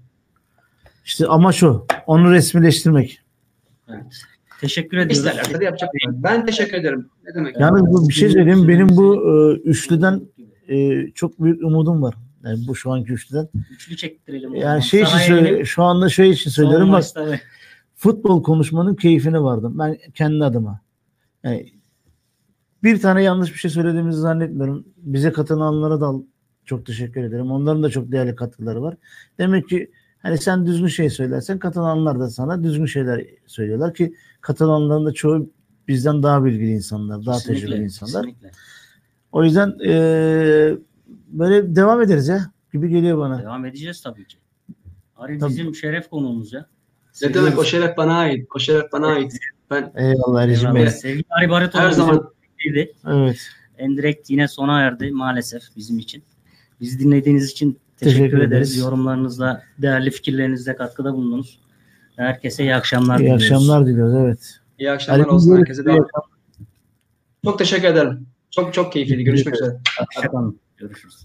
İşte 1.05 1.27
amaç 1.27 1.63
o. 1.63 1.85
Onu 2.07 2.31
resmileştirmek. 2.31 3.21
Evet. 3.89 4.21
Teşekkür 4.61 4.97
ediyoruz. 4.97 5.17
İsterlerse 5.17 5.59
de 5.59 5.65
yapacak. 5.65 5.89
Ben 6.09 6.45
teşekkür 6.45 6.77
ederim. 6.77 7.09
Ne 7.27 7.35
demek? 7.35 7.59
Yalnız 7.59 7.81
bu 7.81 8.09
bir 8.09 8.13
şey 8.13 8.29
söyleyeyim. 8.29 8.67
Benim 8.67 8.89
bu 8.89 9.15
e, 9.15 9.53
üçlüden 9.69 10.21
e, 10.67 11.07
çok 11.11 11.43
büyük 11.43 11.63
umudum 11.63 12.01
var. 12.01 12.15
Yani 12.43 12.67
bu 12.67 12.75
şu 12.75 12.91
anki 12.91 13.13
üçlüden. 13.13 13.47
Üçlü 13.71 13.97
çektirelim. 13.97 14.55
Yani 14.55 14.83
şey 14.83 15.01
için 15.01 15.17
söyle, 15.17 15.65
şu 15.65 15.83
anda 15.83 16.09
şey 16.09 16.29
için 16.29 16.49
söylüyorum 16.49 16.91
bak 16.91 17.03
futbol 17.95 18.43
konuşmanın 18.43 18.95
keyfine 18.95 19.41
vardım. 19.41 19.79
Ben 19.79 19.97
kendi 20.13 20.43
adıma. 20.43 20.81
Yani 21.43 21.73
bir 22.83 23.01
tane 23.01 23.23
yanlış 23.23 23.53
bir 23.53 23.59
şey 23.59 23.71
söylediğimizi 23.71 24.19
zannetmiyorum. 24.19 24.85
Bize 24.97 25.31
katılanlara 25.31 26.01
da 26.01 26.13
çok 26.65 26.85
teşekkür 26.85 27.23
ederim. 27.23 27.51
Onların 27.51 27.83
da 27.83 27.89
çok 27.89 28.11
değerli 28.11 28.35
katkıları 28.35 28.81
var. 28.81 28.95
Demek 29.37 29.69
ki 29.69 29.91
hani 30.26 30.38
sen 30.38 30.65
düzgün 30.65 30.88
şey 30.88 31.09
söylersen 31.09 31.59
katılanlar 31.59 32.19
da 32.19 32.30
sana 32.30 32.63
düzgün 32.63 32.86
şeyler 32.86 33.26
söylüyorlar 33.47 33.93
ki 33.93 34.13
katılanların 34.41 35.05
da 35.05 35.11
çoğu 35.11 35.49
bizden 35.88 36.23
daha 36.23 36.45
bilgili 36.45 36.71
insanlar, 36.71 37.26
daha 37.26 37.36
Kesinlikle, 37.36 37.65
tecrübeli 37.65 37.84
insanlar. 37.84 38.26
kesinlikle. 38.26 38.51
O 39.32 39.43
yüzden 39.43 39.76
eee, 39.80 40.78
böyle 41.28 41.76
devam 41.76 42.01
ederiz 42.01 42.28
ya 42.28 42.51
gibi 42.73 42.89
geliyor 42.89 43.17
bana. 43.17 43.41
Devam 43.41 43.65
edeceğiz 43.65 44.01
tabii 44.01 44.28
ki. 44.28 44.38
Ari 45.15 45.39
Tabii. 45.39 45.49
bizim 45.49 45.76
şeref 45.76 46.09
konuğumuz 46.09 46.53
ya. 46.53 46.65
Ne 47.21 47.34
demek 47.34 47.59
o 47.59 47.63
şeref 47.63 47.97
bana 47.97 48.17
ait. 48.17 48.47
O 48.55 48.59
şeref 48.59 48.91
bana 48.91 49.07
ait. 49.07 49.34
Ben 49.71 49.91
Eyvallah 49.95 50.43
Ericim 50.43 50.67
Eyvallah. 50.67 50.86
Bey. 50.86 50.89
Sevgili 50.89 51.26
Ari 51.30 51.49
Baritoğlu 51.49 51.82
her 51.82 51.91
zaman. 51.91 52.32
Evet. 53.07 53.39
Endirekt 53.78 54.30
yine 54.30 54.47
sona 54.47 54.82
erdi 54.82 55.11
maalesef 55.11 55.63
bizim 55.76 55.99
için. 55.99 56.23
Bizi 56.82 56.99
dinlediğiniz 56.99 57.51
için 57.51 57.80
teşekkür, 57.99 58.17
Teşekkür 58.19 58.37
ederiz. 58.37 58.51
ederiz. 58.51 58.77
Yorumlarınızla, 58.77 59.63
değerli 59.77 60.11
fikirlerinizle 60.11 60.75
katkıda 60.75 61.13
bulundunuz. 61.13 61.59
Herkese 62.15 62.63
iyi 62.63 62.75
akşamlar 62.75 63.15
İyi 63.15 63.19
diliyoruz. 63.19 63.43
akşamlar 63.43 63.85
diliyoruz. 63.85 64.13
Evet. 64.15 64.59
iyi 64.79 64.91
akşamlar 64.91 65.19
Ali 65.19 65.29
olsun 65.29 65.57
herkese. 65.57 65.85
de. 65.85 65.97
Çok 67.45 67.59
teşekkür 67.59 67.87
ederim. 67.87 68.27
Çok 68.51 68.73
çok 68.73 68.93
keyifliydi. 68.93 69.23
Görüşmek 69.23 69.55
üzere. 69.55 69.77
Hoşçakalın. 70.15 70.59
Görüşürüz. 70.77 71.24